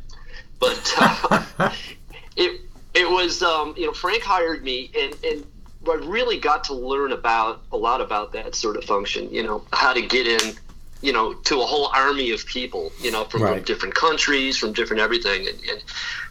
But 0.62 0.94
uh, 0.98 1.44
it 2.38 2.62
it 2.94 3.10
was 3.10 3.42
um, 3.42 3.74
you 3.76 3.88
know 3.88 3.94
Frank 3.94 4.24
hired 4.24 4.64
me, 4.64 4.92
and 4.98 5.18
and 5.26 5.46
I 5.90 5.96
really 5.96 6.40
got 6.40 6.64
to 6.66 6.74
learn 6.74 7.12
about 7.12 7.64
a 7.74 7.78
lot 7.78 8.00
about 8.00 8.32
that 8.34 8.56
sort 8.56 8.78
of 8.78 8.86
function. 8.86 9.30
You 9.34 9.44
know 9.44 9.66
how 9.74 9.92
to 9.92 10.02
get 10.02 10.28
in. 10.28 10.56
You 11.04 11.12
know, 11.12 11.34
to 11.34 11.60
a 11.60 11.66
whole 11.66 11.88
army 11.96 12.30
of 12.30 12.46
people, 12.46 12.92
you 13.02 13.10
know, 13.10 13.24
from, 13.24 13.42
Right. 13.42 13.56
from 13.56 13.64
different 13.64 13.96
countries, 13.96 14.56
from 14.56 14.72
different 14.72 15.02
everything. 15.02 15.48
And, 15.48 15.58
and 15.68 15.82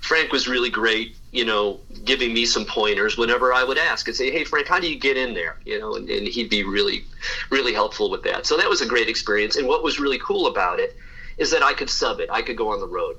Frank 0.00 0.30
was 0.30 0.46
really 0.46 0.70
great, 0.70 1.16
you 1.32 1.44
know, 1.44 1.80
giving 2.04 2.32
me 2.32 2.46
some 2.46 2.64
pointers 2.64 3.18
whenever 3.18 3.52
I 3.52 3.64
would 3.64 3.78
ask 3.78 4.06
and 4.06 4.16
say, 4.16 4.30
"Hey, 4.30 4.44
Frank, 4.44 4.68
how 4.68 4.78
do 4.78 4.88
you 4.88 4.96
get 4.96 5.16
in 5.16 5.34
there?" 5.34 5.56
You 5.64 5.80
know, 5.80 5.96
and, 5.96 6.08
and 6.08 6.28
he'd 6.28 6.50
be 6.50 6.62
really, 6.62 7.02
really 7.50 7.72
helpful 7.72 8.10
with 8.10 8.22
that. 8.22 8.46
So 8.46 8.56
that 8.58 8.68
was 8.68 8.80
a 8.80 8.86
great 8.86 9.08
experience. 9.08 9.56
And 9.56 9.66
what 9.66 9.82
was 9.82 9.98
really 9.98 10.20
cool 10.20 10.46
about 10.46 10.78
it 10.78 10.96
is 11.36 11.50
that 11.50 11.64
I 11.64 11.72
could 11.74 11.90
sub 11.90 12.20
it. 12.20 12.30
I 12.30 12.40
could 12.40 12.56
go 12.56 12.68
on 12.70 12.78
the 12.78 12.86
road. 12.86 13.16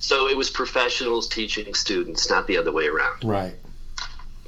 So 0.00 0.28
it 0.28 0.36
was 0.36 0.50
professionals 0.50 1.28
teaching 1.28 1.72
students, 1.74 2.28
not 2.28 2.46
the 2.46 2.56
other 2.56 2.72
way 2.72 2.86
around. 2.88 3.22
right 3.22 3.54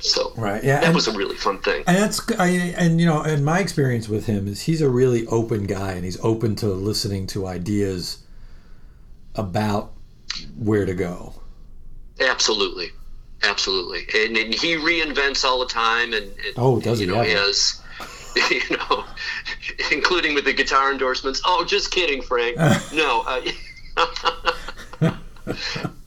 So 0.01 0.33
right 0.37 0.65
yeah 0.65 0.81
that 0.81 0.87
and, 0.87 0.95
was 0.95 1.07
a 1.09 1.13
really 1.17 1.37
fun 1.37 1.59
thing. 1.61 1.85
and 1.87 1.97
that's 1.97 2.21
I, 2.39 2.49
and 2.77 2.99
you 3.01 3.07
know 3.07 3.23
and 3.23 3.45
my 3.45 3.61
experience 3.61 4.09
with 4.09 4.27
him 4.27 4.49
is 4.49 4.63
he's 4.63 4.81
a 4.83 4.89
really 4.89 5.27
open 5.29 5.65
guy 5.67 5.93
and 5.93 6.05
he's 6.05 6.19
open 6.25 6.57
to 6.57 6.67
listening 6.69 7.27
to 7.29 7.47
ideas 7.47 8.19
about 9.37 9.93
where 10.57 10.85
to 10.87 10.95
go 10.95 11.35
Absolutely, 12.21 12.89
absolutely, 13.43 14.01
and, 14.15 14.37
and 14.37 14.55
he 14.55 14.77
reinvents 14.77 15.45
all 15.45 15.59
the 15.61 15.67
time, 15.67 16.13
and, 16.13 16.25
and 16.25 16.55
Oh, 16.57 16.81
does 16.81 17.01
you 17.01 17.07
he 17.07 17.13
know 17.13 17.21
ever? 17.21 17.29
he 17.29 17.35
has, 17.35 17.81
you 18.51 18.77
know, 18.77 19.05
including 19.91 20.35
with 20.35 20.45
the 20.45 20.53
guitar 20.53 20.93
endorsements. 20.93 21.41
Oh, 21.45 21.65
just 21.65 21.91
kidding, 21.91 22.23
Frank. 22.23 22.57
no. 22.95 23.23
Uh, 23.27 23.41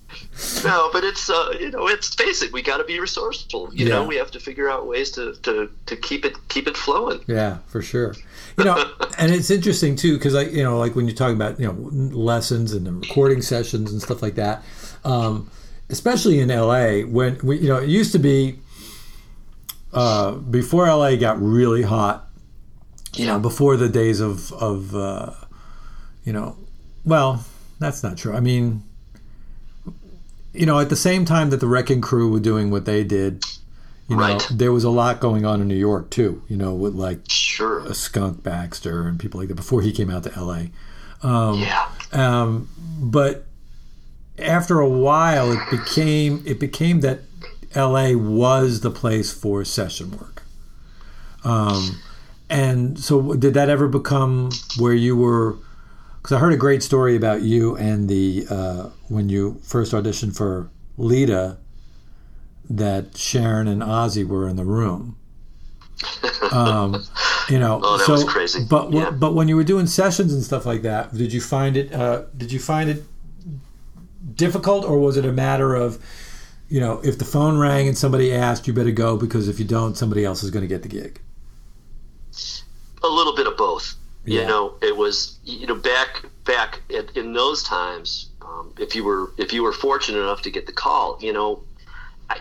No, 0.63 0.89
but 0.91 1.03
it's 1.03 1.29
uh, 1.29 1.53
you 1.59 1.71
know 1.71 1.87
it's 1.87 2.13
basic. 2.13 2.51
We 2.51 2.61
got 2.61 2.77
to 2.77 2.83
be 2.83 2.99
resourceful. 2.99 3.73
You 3.73 3.87
know, 3.87 4.03
we 4.03 4.17
have 4.17 4.31
to 4.31 4.39
figure 4.39 4.69
out 4.69 4.85
ways 4.85 5.11
to, 5.11 5.33
to, 5.43 5.69
to 5.85 5.95
keep 5.95 6.25
it 6.25 6.35
keep 6.49 6.67
it 6.67 6.75
flowing. 6.75 7.21
Yeah, 7.27 7.59
for 7.67 7.81
sure. 7.81 8.15
You 8.57 8.65
know, 8.65 8.91
and 9.17 9.31
it's 9.31 9.49
interesting 9.49 9.95
too 9.95 10.17
because 10.17 10.35
I, 10.35 10.43
you 10.43 10.61
know, 10.61 10.77
like 10.77 10.95
when 10.95 11.07
you're 11.07 11.15
talking 11.15 11.35
about 11.35 11.59
you 11.59 11.67
know 11.67 11.73
lessons 11.73 12.73
and 12.73 12.85
the 12.85 12.91
recording 12.91 13.41
sessions 13.41 13.91
and 13.93 14.01
stuff 14.01 14.21
like 14.21 14.35
that, 14.35 14.63
um, 15.05 15.49
especially 15.89 16.41
in 16.41 16.49
LA 16.49 17.01
when 17.01 17.39
we, 17.41 17.59
you 17.59 17.69
know, 17.69 17.77
it 17.77 17.89
used 17.89 18.11
to 18.11 18.19
be 18.19 18.59
uh, 19.93 20.31
before 20.31 20.87
LA 20.87 21.15
got 21.15 21.41
really 21.41 21.83
hot. 21.83 22.27
You 23.13 23.27
know, 23.27 23.39
before 23.39 23.77
the 23.77 23.87
days 23.87 24.19
of 24.19 24.51
of 24.51 24.93
uh, 24.93 25.31
you 26.25 26.33
know, 26.33 26.57
well, 27.05 27.45
that's 27.79 28.03
not 28.03 28.17
true. 28.17 28.33
I 28.33 28.41
mean, 28.41 28.83
you 30.55 30.65
know, 30.65 30.79
at 30.79 30.89
the 30.89 30.95
same 30.95 31.25
time 31.25 31.49
that 31.51 31.59
the 31.59 31.67
Wrecking 31.67 32.01
Crew 32.01 32.31
were 32.31 32.39
doing 32.39 32.71
what 32.71 32.85
they 32.85 33.03
did, 33.03 33.43
you 34.07 34.15
know, 34.15 34.21
Right. 34.21 34.47
there 34.51 34.71
was 34.71 34.83
a 34.83 34.89
lot 34.89 35.19
going 35.19 35.45
on 35.45 35.61
in 35.61 35.67
New 35.67 35.75
York 35.75 36.09
too. 36.09 36.41
You 36.47 36.57
know, 36.57 36.73
with 36.73 36.93
like 36.95 37.21
Sure. 37.27 37.79
a 37.79 37.93
Skunk 37.93 38.43
Baxter 38.43 39.07
and 39.07 39.19
people 39.19 39.39
like 39.39 39.49
that 39.49 39.55
before 39.55 39.81
he 39.81 39.91
came 39.91 40.09
out 40.09 40.23
to 40.23 40.31
LA. 40.39 40.67
Um, 41.23 41.59
Yeah. 41.59 41.85
um, 42.13 42.67
but 42.99 43.45
after 44.37 44.79
a 44.79 44.89
while, 44.89 45.51
it 45.51 45.59
became 45.71 46.41
it 46.45 46.59
became 46.59 47.01
that 47.01 47.21
LA 47.75 48.13
was 48.15 48.81
the 48.81 48.91
place 48.91 49.31
for 49.33 49.63
session 49.65 50.11
work. 50.11 50.43
Um, 51.43 51.97
and 52.49 52.99
so, 52.99 53.33
did 53.33 53.53
that 53.55 53.69
ever 53.69 53.87
become 53.87 54.49
where 54.77 54.93
you 54.93 55.15
were? 55.15 55.55
Because 56.25 56.37
I 56.37 56.39
heard 56.39 56.53
a 56.53 56.57
great 56.57 56.81
story 56.81 57.15
about 57.15 57.43
you 57.43 57.77
and 57.77 58.09
the 58.09 58.47
uh, 58.49 58.89
when 59.09 59.29
you 59.29 59.59
first 59.61 59.93
auditioned 59.93 60.35
for 60.35 60.71
Lita, 60.97 61.57
that 62.67 63.15
Sharon 63.15 63.67
and 63.67 63.83
Ozzy 63.83 64.27
were 64.27 64.49
in 64.49 64.55
the 64.55 64.65
room. 64.65 65.17
Um, 66.51 67.03
you 67.49 67.59
know, 67.59 67.79
Oh, 67.83 67.97
that 67.97 68.05
so 68.05 68.13
was 68.13 68.23
crazy. 68.23 68.65
but 68.67 68.91
Yeah. 68.91 69.11
but 69.11 69.33
when 69.35 69.47
you 69.47 69.55
were 69.55 69.63
doing 69.63 69.85
sessions 69.87 70.33
and 70.33 70.41
stuff 70.43 70.65
like 70.65 70.81
that, 70.81 71.13
did 71.15 71.31
you 71.33 71.41
find 71.41 71.77
it? 71.77 71.93
Uh, 71.93 72.23
did 72.35 72.51
you 72.51 72.59
find 72.59 72.89
it 72.89 73.03
difficult, 74.35 74.83
or 74.85 74.97
was 74.99 75.17
it 75.17 75.25
a 75.25 75.31
matter 75.31 75.75
of, 75.75 75.99
you 76.69 76.79
know, 76.79 77.01
if 77.03 77.17
the 77.19 77.25
phone 77.25 77.57
rang 77.59 77.87
and 77.87 77.97
somebody 77.97 78.33
asked, 78.33 78.67
you 78.67 78.73
better 78.73 78.91
go 78.91 79.15
because 79.17 79.47
if 79.47 79.59
you 79.59 79.65
don't, 79.65 79.95
somebody 79.95 80.23
else 80.25 80.41
is 80.43 80.49
going 80.51 80.61
to 80.61 80.67
get 80.67 80.81
the 80.81 80.89
gig. 80.89 81.19
a 83.03 83.07
little 83.07 83.35
bit 83.35 83.45
of 83.47 83.55
both. 83.57 83.95
Yeah. 84.25 84.41
You 84.41 84.47
know, 84.47 84.73
it 84.81 84.95
was 84.95 85.37
you 85.43 85.67
know 85.67 85.75
back 85.75 86.25
back 86.43 86.81
at, 86.95 87.15
in 87.15 87.33
those 87.33 87.63
times. 87.63 88.29
Um, 88.41 88.73
if 88.79 88.95
you 88.95 89.03
were 89.03 89.31
if 89.37 89.53
you 89.53 89.63
were 89.63 89.73
fortunate 89.73 90.19
enough 90.19 90.41
to 90.43 90.51
get 90.51 90.65
the 90.65 90.73
call, 90.73 91.17
you 91.21 91.33
know, 91.33 91.63
I, 92.29 92.39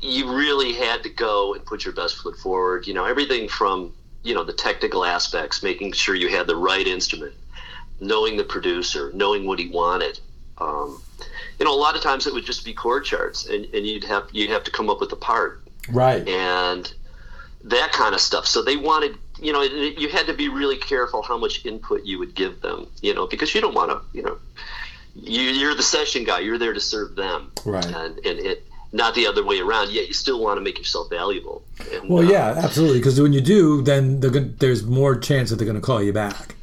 you 0.00 0.34
really 0.34 0.72
had 0.74 1.02
to 1.02 1.08
go 1.08 1.54
and 1.54 1.64
put 1.64 1.84
your 1.84 1.94
best 1.94 2.16
foot 2.16 2.36
forward. 2.36 2.86
You 2.86 2.94
know, 2.94 3.04
everything 3.04 3.48
from 3.48 3.92
you 4.22 4.34
know 4.34 4.44
the 4.44 4.52
technical 4.52 5.04
aspects, 5.04 5.62
making 5.62 5.92
sure 5.92 6.14
you 6.14 6.28
had 6.28 6.46
the 6.46 6.56
right 6.56 6.86
instrument, 6.86 7.34
knowing 8.00 8.36
the 8.36 8.44
producer, 8.44 9.10
knowing 9.14 9.46
what 9.46 9.58
he 9.58 9.68
wanted. 9.68 10.20
Um, 10.58 11.02
you 11.58 11.64
know, 11.64 11.74
a 11.74 11.76
lot 11.76 11.96
of 11.96 12.02
times 12.02 12.26
it 12.26 12.34
would 12.34 12.44
just 12.44 12.64
be 12.64 12.74
chord 12.74 13.04
charts, 13.04 13.46
and, 13.46 13.64
and 13.66 13.86
you'd 13.86 14.04
have 14.04 14.28
you'd 14.32 14.50
have 14.50 14.64
to 14.64 14.70
come 14.70 14.90
up 14.90 15.00
with 15.00 15.12
a 15.12 15.16
part 15.16 15.62
Right. 15.90 16.26
and 16.26 16.92
that 17.64 17.92
kind 17.92 18.14
of 18.14 18.20
stuff. 18.20 18.46
So 18.46 18.62
they 18.62 18.76
wanted, 18.76 19.16
you 19.40 19.52
know, 19.52 19.62
you 19.62 20.08
had 20.08 20.26
to 20.26 20.34
be 20.34 20.48
really 20.48 20.76
careful 20.76 21.22
how 21.22 21.36
much 21.36 21.64
input 21.66 22.04
you 22.04 22.18
would 22.18 22.34
give 22.34 22.60
them, 22.60 22.86
you 23.02 23.14
know, 23.14 23.26
because 23.26 23.54
you 23.54 23.60
don't 23.60 23.74
want 23.74 23.90
to, 23.90 24.00
you 24.16 24.22
know, 24.22 24.38
you, 25.14 25.42
you're 25.42 25.74
the 25.74 25.82
session 25.82 26.24
guy, 26.24 26.40
you're 26.40 26.58
there 26.58 26.72
to 26.72 26.80
serve 26.80 27.14
them, 27.16 27.52
Right. 27.64 27.84
and 27.84 28.18
and 28.18 28.38
it 28.38 28.66
not 28.92 29.14
the 29.16 29.26
other 29.26 29.44
way 29.44 29.58
around. 29.58 29.90
Yet 29.90 30.06
you 30.08 30.14
still 30.14 30.40
want 30.40 30.56
to 30.56 30.60
make 30.60 30.78
yourself 30.78 31.10
valuable. 31.10 31.62
And, 31.92 32.08
Well, 32.08 32.24
uh, 32.24 32.30
yeah, 32.30 32.54
absolutely. 32.56 32.98
Because 32.98 33.20
when 33.20 33.32
you 33.32 33.40
do, 33.40 33.82
then 33.82 34.20
gonna, 34.20 34.40
there's 34.58 34.84
more 34.84 35.16
chance 35.16 35.50
that 35.50 35.56
they're 35.56 35.66
going 35.66 35.80
to 35.80 35.84
call 35.84 36.00
you 36.02 36.12
back. 36.12 36.54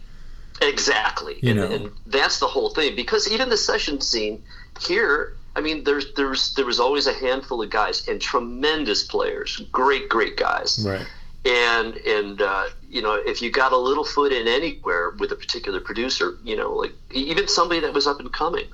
Exactly. 0.61 1.39
You 1.41 1.51
and, 1.51 1.59
know. 1.59 1.71
and 1.71 1.91
that's 2.05 2.39
the 2.39 2.47
whole 2.47 2.69
thing. 2.69 2.95
Because 2.95 3.29
even 3.29 3.49
the 3.49 3.57
session 3.57 3.99
scene 3.99 4.41
here, 4.79 5.35
I 5.55 5.61
mean, 5.61 5.83
there's 5.83 6.13
there's 6.13 6.53
there 6.55 6.65
was 6.65 6.79
always 6.79 7.07
a 7.07 7.13
handful 7.13 7.61
of 7.61 7.69
guys 7.69 8.07
and 8.07 8.21
tremendous 8.21 9.03
players, 9.03 9.57
great 9.71 10.07
great 10.07 10.37
guys. 10.37 10.85
Right. 10.87 11.05
And 11.43 11.95
and 11.97 12.41
uh, 12.41 12.65
you 12.87 13.01
know, 13.01 13.15
if 13.15 13.41
you 13.41 13.51
got 13.51 13.71
a 13.71 13.77
little 13.77 14.03
foot 14.05 14.31
in 14.31 14.47
anywhere 14.47 15.11
with 15.19 15.31
a 15.31 15.35
particular 15.35 15.79
producer, 15.79 16.37
you 16.43 16.55
know, 16.55 16.71
like 16.73 16.93
even 17.11 17.47
somebody 17.47 17.81
that 17.81 17.93
was 17.93 18.05
up 18.05 18.19
and 18.19 18.31
coming, 18.31 18.67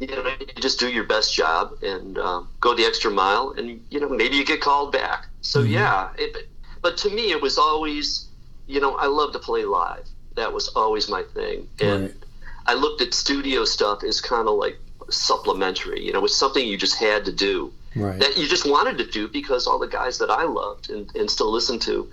you 0.00 0.08
know, 0.08 0.24
you 0.40 0.46
just 0.60 0.80
do 0.80 0.88
your 0.90 1.04
best 1.04 1.32
job 1.34 1.72
and 1.82 2.18
um, 2.18 2.48
go 2.60 2.74
the 2.74 2.84
extra 2.84 3.10
mile, 3.10 3.54
and 3.56 3.80
you 3.90 4.00
know, 4.00 4.08
maybe 4.08 4.36
you 4.36 4.44
get 4.44 4.60
called 4.60 4.92
back. 4.92 5.26
So 5.42 5.60
Mm-hmm. 5.60 5.62
yeah, 5.62 6.08
it, 6.18 6.50
but 6.82 6.96
to 6.98 7.10
me, 7.10 7.30
it 7.30 7.40
was 7.40 7.56
always, 7.56 8.28
you 8.66 8.80
know, 8.80 8.96
I 8.96 9.06
love 9.06 9.32
to 9.32 9.38
play 9.38 9.64
live. 9.64 10.08
That 10.36 10.52
was 10.52 10.68
always 10.68 11.08
my 11.08 11.22
thing, 11.22 11.68
and 11.80 12.10
Right. 12.10 12.14
I 12.66 12.74
looked 12.74 13.00
at 13.00 13.14
studio 13.14 13.64
stuff 13.64 14.04
as 14.04 14.20
kind 14.20 14.48
of 14.48 14.54
like 14.56 14.78
supplementary. 15.10 16.04
You 16.04 16.12
know, 16.12 16.18
it 16.18 16.22
was 16.22 16.38
something 16.38 16.66
you 16.66 16.76
just 16.76 16.98
had 16.98 17.24
to 17.26 17.32
do 17.32 17.72
Right. 17.96 18.18
that 18.20 18.36
you 18.36 18.46
just 18.48 18.68
wanted 18.68 18.98
to 18.98 19.06
do 19.06 19.28
because 19.28 19.66
all 19.66 19.78
the 19.78 19.88
guys 19.88 20.18
that 20.18 20.30
I 20.30 20.44
loved 20.44 20.90
and, 20.90 21.10
and 21.16 21.30
still 21.30 21.50
listen 21.50 21.78
to, 21.80 22.08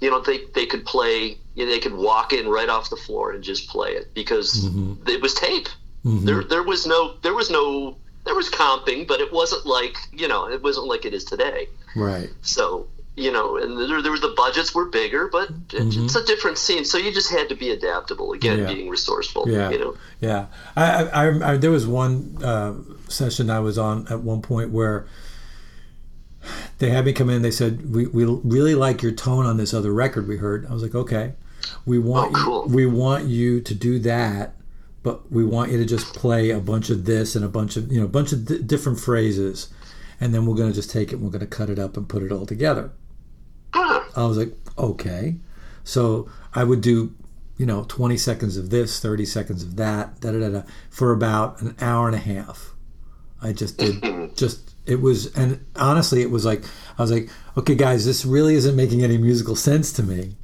you 0.00 0.10
know, 0.10 0.20
they, 0.20 0.40
they 0.54 0.66
could 0.66 0.84
play, 0.84 1.36
you 1.54 1.64
know, 1.66 1.70
they 1.70 1.78
could 1.80 1.94
walk 1.94 2.32
in 2.32 2.48
right 2.48 2.68
off 2.68 2.90
the 2.90 2.96
floor 2.96 3.32
and 3.32 3.42
just 3.42 3.68
play 3.68 3.90
it 3.90 4.12
because 4.14 4.64
Mm-hmm. 4.66 5.08
it 5.08 5.20
was 5.20 5.34
tape. 5.34 5.68
There, 6.04 6.44
there 6.44 6.62
was 6.62 6.86
no, 6.86 7.14
there 7.22 7.34
was 7.34 7.50
no, 7.50 7.96
there 8.24 8.34
was 8.36 8.48
comping, 8.48 9.08
but 9.08 9.20
it 9.20 9.32
wasn't 9.32 9.66
like, 9.66 9.96
you 10.12 10.28
know, 10.28 10.48
it 10.48 10.62
wasn't 10.62 10.86
like 10.86 11.04
it 11.04 11.12
is 11.12 11.24
today. 11.24 11.68
Right. 11.96 12.30
So, 12.42 12.86
you 13.16 13.32
know, 13.32 13.56
and 13.56 13.76
there, 13.90 14.00
there 14.02 14.12
was 14.12 14.20
the 14.20 14.32
budgets 14.36 14.72
were 14.72 14.84
bigger, 14.84 15.26
but 15.26 15.48
it, 15.72 15.96
it's 15.96 16.14
a 16.14 16.24
different 16.24 16.58
scene. 16.58 16.84
So 16.84 16.96
you 16.98 17.12
just 17.12 17.32
had 17.32 17.48
to 17.48 17.56
be 17.56 17.70
adaptable. 17.70 18.32
Again, 18.32 18.58
Mm-hmm. 18.58 18.68
Yeah. 18.68 18.74
being 18.74 18.88
resourceful. 18.88 19.48
Yeah. 19.50 19.70
You 19.70 19.78
know. 19.80 19.96
Yeah, 20.20 20.46
I, 20.76 20.84
I, 20.84 21.02
I, 21.26 21.52
I 21.52 21.56
there 21.56 21.70
was 21.72 21.86
one 21.88 22.38
uh, 22.44 22.74
session 23.08 23.50
I 23.50 23.60
was 23.60 23.78
on 23.78 24.06
at 24.08 24.20
one 24.20 24.42
point 24.42 24.70
where 24.70 25.06
they 26.78 26.90
had 26.90 27.04
me 27.04 27.12
come 27.12 27.30
in. 27.30 27.42
They 27.42 27.50
said, 27.50 27.92
"We 27.92 28.06
we 28.06 28.24
really 28.24 28.74
like 28.74 29.02
your 29.02 29.12
tone 29.12 29.46
on 29.46 29.56
this 29.56 29.74
other 29.74 29.92
record 29.92 30.28
we 30.28 30.36
heard." 30.36 30.66
I 30.66 30.72
was 30.72 30.82
like, 30.82 30.94
"Okay, 30.94 31.32
we 31.84 31.98
oh, 31.98 32.02
want 32.02 32.32
Oh, 32.36 32.44
cool. 32.44 32.66
you, 32.68 32.74
we 32.76 32.86
want 32.86 33.24
you 33.26 33.60
to 33.60 33.74
do 33.74 33.98
that, 34.00 34.54
but 35.02 35.30
we 35.32 35.44
want 35.44 35.72
you 35.72 35.78
to 35.78 35.84
just 35.84 36.14
play 36.14 36.50
a 36.50 36.60
bunch 36.60 36.90
of 36.90 37.04
this 37.04 37.34
and 37.34 37.44
a 37.44 37.48
bunch 37.48 37.76
of 37.76 37.90
you 37.90 37.98
know 37.98 38.06
a 38.06 38.08
bunch 38.08 38.32
of 38.32 38.46
di 38.46 38.58
different 38.58 39.00
phrases, 39.00 39.68
and 40.20 40.32
then 40.34 40.46
we're 40.46 40.56
going 40.56 40.70
to 40.70 40.74
just 40.74 40.90
take 40.90 41.12
it 41.12 41.16
and 41.16 41.24
we're 41.24 41.30
going 41.30 41.40
to 41.40 41.46
cut 41.46 41.70
it 41.70 41.78
up 41.78 41.96
and 41.96 42.08
put 42.08 42.22
it 42.22 42.32
all 42.32 42.46
together." 42.46 42.90
I 44.16 44.24
was 44.24 44.38
like, 44.38 44.54
okay. 44.78 45.36
So 45.84 46.28
I 46.54 46.64
would 46.64 46.80
do, 46.80 47.14
you 47.58 47.66
know, 47.66 47.84
20 47.86 48.16
seconds 48.16 48.56
of 48.56 48.70
this, 48.70 48.98
30 48.98 49.26
seconds 49.26 49.62
of 49.62 49.76
that, 49.76 50.20
da 50.20 50.32
da, 50.32 50.48
da 50.48 50.62
for 50.88 51.12
about 51.12 51.60
an 51.60 51.76
hour 51.80 52.06
and 52.06 52.16
a 52.16 52.20
half. 52.20 52.74
I 53.46 53.52
just 53.52 53.78
did, 53.78 54.36
just, 54.36 54.74
it 54.86 55.00
was, 55.00 55.34
and 55.36 55.64
honestly, 55.76 56.22
it 56.22 56.30
was 56.30 56.44
like, 56.44 56.64
I 56.98 57.02
was 57.02 57.12
like, 57.12 57.28
okay, 57.56 57.74
guys, 57.74 58.04
this 58.04 58.24
really 58.24 58.54
isn't 58.54 58.74
making 58.76 59.02
any 59.04 59.18
musical 59.18 59.56
sense 59.56 59.92
to 59.94 60.02
me. 60.02 60.36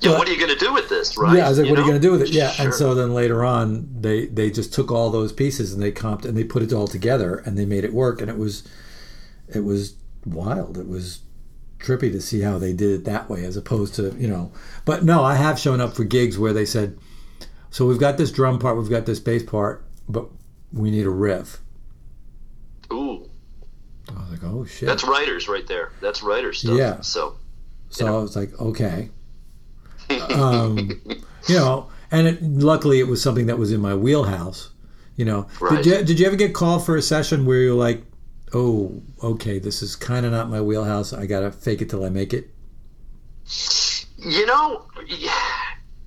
Yeah, 0.00 0.16
what 0.16 0.26
are 0.28 0.32
you 0.32 0.38
going 0.38 0.52
to 0.58 0.64
do 0.64 0.72
with 0.72 0.88
this, 0.88 1.18
right? 1.18 1.36
Yeah, 1.36 1.46
I 1.46 1.50
was 1.50 1.58
like, 1.58 1.68
what 1.68 1.78
are 1.78 1.82
you 1.82 1.88
going 1.88 2.00
to 2.00 2.06
do 2.06 2.12
with 2.12 2.22
it? 2.22 2.30
Yeah, 2.30 2.50
Sure. 2.52 2.64
and 2.66 2.74
so 2.74 2.94
then 2.94 3.12
later 3.12 3.44
on, 3.44 3.86
they 4.00 4.26
they 4.28 4.50
just 4.50 4.72
took 4.72 4.90
all 4.90 5.10
those 5.10 5.30
pieces 5.30 5.74
and 5.74 5.82
they 5.82 5.92
comped 5.92 6.24
and 6.24 6.36
they 6.38 6.42
put 6.44 6.62
it 6.62 6.72
all 6.72 6.88
together 6.88 7.36
and 7.44 7.58
they 7.58 7.66
made 7.66 7.84
it 7.84 7.92
work, 7.92 8.22
and 8.22 8.30
it 8.30 8.38
was 8.38 8.66
it 9.48 9.60
was 9.60 9.94
wild. 10.24 10.78
It 10.78 10.88
was 10.88 11.20
trippy 11.78 12.10
to 12.12 12.20
see 12.22 12.40
how 12.40 12.58
they 12.58 12.72
did 12.72 12.90
it 13.00 13.04
that 13.04 13.28
way, 13.28 13.44
as 13.44 13.58
opposed 13.58 13.94
to 13.96 14.16
you 14.18 14.26
know. 14.26 14.52
But 14.86 15.04
no, 15.04 15.22
I 15.22 15.34
have 15.34 15.58
shown 15.58 15.82
up 15.82 15.92
for 15.94 16.04
gigs 16.04 16.38
where 16.38 16.54
they 16.54 16.64
said, 16.64 16.98
"So 17.68 17.86
we've 17.86 18.00
got 18.00 18.16
this 18.16 18.32
drum 18.32 18.58
part, 18.58 18.78
we've 18.78 18.88
got 18.88 19.04
this 19.04 19.20
bass 19.20 19.42
part, 19.42 19.84
but 20.08 20.30
we 20.72 20.90
need 20.90 21.06
a 21.06 21.10
riff." 21.10 21.58
Ooh, 22.92 23.28
I 24.08 24.20
was 24.20 24.30
like, 24.30 24.44
"Oh 24.44 24.64
shit!" 24.64 24.86
that's 24.88 25.04
writers 25.04 25.48
right 25.48 25.66
there. 25.66 25.92
That's 26.00 26.22
writers 26.22 26.60
stuff. 26.60 26.76
Yeah. 26.78 27.00
So 27.00 27.36
So 27.90 28.06
I 28.06 28.20
was 28.22 28.36
like, 28.36 28.58
okay. 28.60 29.10
um, 30.34 31.00
you 31.48 31.54
know, 31.56 31.88
and 32.10 32.26
it, 32.26 32.42
luckily 32.42 32.98
it 32.98 33.06
was 33.06 33.22
something 33.22 33.46
that 33.46 33.58
was 33.58 33.70
in 33.72 33.80
my 33.80 33.94
wheelhouse. 33.94 34.70
You 35.16 35.24
know, 35.24 35.46
Right. 35.60 35.82
did 35.82 35.86
you 35.86 36.04
did 36.04 36.20
you 36.20 36.26
ever 36.26 36.36
get 36.36 36.54
called 36.54 36.84
for 36.84 36.96
a 36.96 37.02
session 37.02 37.44
where 37.46 37.58
you're 37.58 37.74
like, 37.74 38.02
oh, 38.54 39.00
okay, 39.22 39.58
this 39.60 39.82
is 39.82 39.94
kind 39.94 40.26
of 40.26 40.32
not 40.32 40.48
my 40.50 40.60
wheelhouse. 40.60 41.12
I 41.12 41.26
gotta 41.26 41.52
fake 41.52 41.80
it 41.82 41.90
till 41.90 42.04
I 42.04 42.08
make 42.08 42.32
it. 42.34 42.50
you 44.18 44.46
know, 44.46 44.86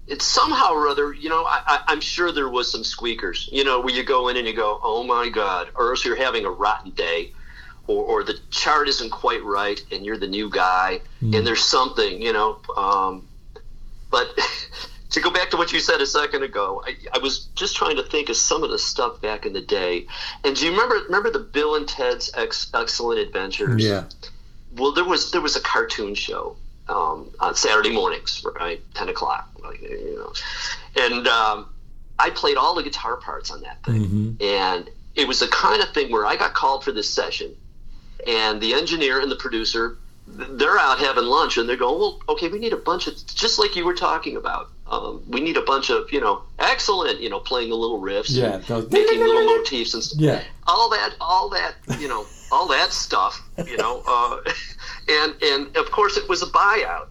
it's 0.07 0.25
somehow 0.25 0.73
or 0.73 0.87
other, 0.87 1.13
you 1.13 1.29
know, 1.29 1.43
I, 1.45 1.79
I, 1.87 1.93
am 1.93 2.01
sure 2.01 2.31
there 2.31 2.49
was 2.49 2.71
some 2.71 2.83
squeakers, 2.83 3.49
you 3.51 3.63
know, 3.63 3.79
where 3.79 3.93
you 3.93 4.03
go 4.03 4.27
in 4.27 4.37
and 4.37 4.45
you 4.45 4.53
go, 4.53 4.79
oh 4.83 5.03
my 5.03 5.29
God, 5.29 5.69
or 5.75 5.91
else 5.91 6.03
you're 6.03 6.15
having 6.15 6.45
a 6.45 6.49
rotten 6.49 6.91
day, 6.91 7.31
or, 7.87 8.03
or 8.03 8.23
the 8.23 8.37
chart 8.49 8.89
isn't 8.89 9.11
quite 9.11 9.43
right 9.43 9.81
and 9.91 10.05
you're 10.05 10.17
the 10.17 10.27
new 10.27 10.49
guy 10.49 11.01
mm. 11.21 11.35
and 11.35 11.47
there's 11.47 11.63
something, 11.63 12.21
you 12.21 12.33
know. 12.33 12.59
Um, 12.75 13.27
but 14.11 14.27
to 15.11 15.21
go 15.21 15.31
back 15.31 15.49
to 15.51 15.57
what 15.57 15.71
you 15.71 15.79
said 15.79 16.01
a 16.01 16.05
second 16.05 16.43
ago, 16.43 16.83
I, 16.85 16.95
I, 17.13 17.19
was 17.19 17.45
just 17.55 17.75
trying 17.75 17.95
to 17.95 18.03
think 18.03 18.29
of 18.29 18.35
some 18.35 18.63
of 18.63 18.71
the 18.71 18.79
stuff 18.79 19.21
back 19.21 19.45
in 19.45 19.53
the 19.53 19.61
day. 19.61 20.07
And 20.43 20.55
do 20.55 20.65
you 20.65 20.71
remember 20.71 20.95
remember 21.05 21.29
the 21.29 21.39
Bill 21.39 21.75
and 21.75 21.87
Ted's 21.87 22.29
Ex- 22.35 22.69
Excellent 22.73 23.19
Adventures? 23.19 23.81
Yeah. 23.81 24.03
Well, 24.75 24.91
there 24.91 25.05
was 25.05 25.31
there 25.31 25.41
was 25.41 25.55
a 25.55 25.61
cartoon 25.61 26.15
show 26.15 26.57
um, 26.93 27.29
on 27.39 27.55
Saturday 27.55 27.91
mornings, 27.91 28.45
right, 28.59 28.81
ten 28.93 29.09
o'clock, 29.09 29.49
like, 29.63 29.81
you 29.81 30.15
know, 30.15 30.33
and 31.01 31.27
um, 31.27 31.69
I 32.19 32.29
played 32.29 32.57
all 32.57 32.75
the 32.75 32.83
guitar 32.83 33.17
parts 33.17 33.51
on 33.51 33.61
that 33.61 33.83
thing, 33.83 34.05
mm-hmm. 34.05 34.43
and 34.43 34.89
it 35.15 35.27
was 35.27 35.39
the 35.39 35.47
kind 35.47 35.81
of 35.81 35.93
thing 35.93 36.11
where 36.11 36.25
I 36.25 36.35
got 36.35 36.53
called 36.53 36.83
for 36.83 36.91
this 36.91 37.09
session, 37.09 37.55
and 38.27 38.61
the 38.61 38.73
engineer 38.73 39.19
and 39.21 39.31
the 39.31 39.35
producer 39.35 39.97
they're 40.25 40.77
out 40.77 40.99
having 40.99 41.25
lunch 41.25 41.57
and 41.57 41.67
they're 41.67 41.77
going, 41.77 41.99
well, 41.99 42.21
okay, 42.29 42.47
we 42.47 42.59
need 42.59 42.73
a 42.73 42.77
bunch 42.77 43.07
of 43.07 43.13
just 43.27 43.59
like 43.59 43.75
you 43.75 43.85
were 43.85 43.93
talking 43.93 44.37
about. 44.37 44.69
Um, 44.85 45.23
we 45.27 45.39
need 45.39 45.57
a 45.57 45.61
bunch 45.61 45.89
of 45.89 46.11
you 46.11 46.19
know 46.19 46.43
excellent 46.59 47.21
you 47.21 47.29
know 47.29 47.39
playing 47.39 47.69
the 47.69 47.75
little 47.75 48.01
riffs, 48.01 48.29
yeah, 48.29 48.57
those, 48.57 48.91
making 48.91 49.19
little 49.19 49.45
motifs 49.57 49.93
and 49.93 50.21
yeah, 50.21 50.43
all 50.67 50.89
that, 50.89 51.15
all 51.21 51.49
that 51.49 51.75
you 51.99 52.07
know, 52.07 52.25
all 52.51 52.67
that 52.67 52.91
stuff, 52.91 53.41
you 53.65 53.77
know, 53.77 54.03
uh, 54.07 54.37
and 55.09 55.35
and 55.41 55.77
of 55.77 55.91
course 55.91 56.17
it 56.17 56.27
was 56.27 56.41
a 56.41 56.47
buyout. 56.47 57.07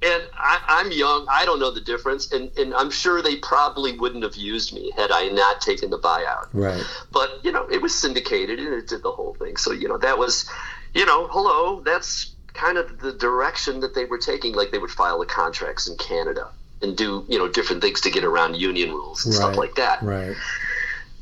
And 0.00 0.22
I, 0.32 0.82
am 0.84 0.92
young. 0.92 1.26
I 1.28 1.44
don't 1.44 1.58
know 1.58 1.72
the 1.72 1.80
difference, 1.80 2.30
and, 2.30 2.56
and 2.56 2.72
I'm 2.72 2.88
sure 2.88 3.20
they 3.20 3.34
probably 3.34 3.98
wouldn't 3.98 4.22
have 4.22 4.36
used 4.36 4.72
me 4.72 4.92
had 4.96 5.10
I 5.10 5.26
not 5.30 5.60
taken 5.60 5.90
the 5.90 5.98
buyout. 5.98 6.46
Right. 6.52 6.84
But 7.10 7.40
you 7.42 7.50
know, 7.50 7.68
it 7.68 7.82
was 7.82 7.96
syndicated, 7.96 8.60
and 8.60 8.72
it 8.74 8.86
did 8.86 9.02
the 9.02 9.10
whole 9.10 9.34
thing. 9.34 9.56
So 9.56 9.72
you 9.72 9.88
know, 9.88 9.98
that 9.98 10.16
was, 10.16 10.48
you 10.94 11.04
know, 11.04 11.26
hello. 11.26 11.80
That's 11.80 12.32
kind 12.54 12.78
of 12.78 13.00
the 13.00 13.12
direction 13.12 13.80
that 13.80 13.96
they 13.96 14.04
were 14.04 14.18
taking. 14.18 14.54
Like 14.54 14.70
they 14.70 14.78
would 14.78 14.92
file 14.92 15.18
the 15.18 15.26
contracts 15.26 15.88
in 15.88 15.96
Canada 15.96 16.48
and 16.82 16.96
do 16.96 17.24
you 17.28 17.38
know 17.38 17.48
different 17.48 17.82
things 17.82 18.00
to 18.02 18.10
get 18.10 18.24
around 18.24 18.56
union 18.56 18.90
rules 18.90 19.24
and 19.24 19.34
right. 19.34 19.40
stuff 19.40 19.56
like 19.56 19.74
that. 19.76 20.02
Right 20.02 20.36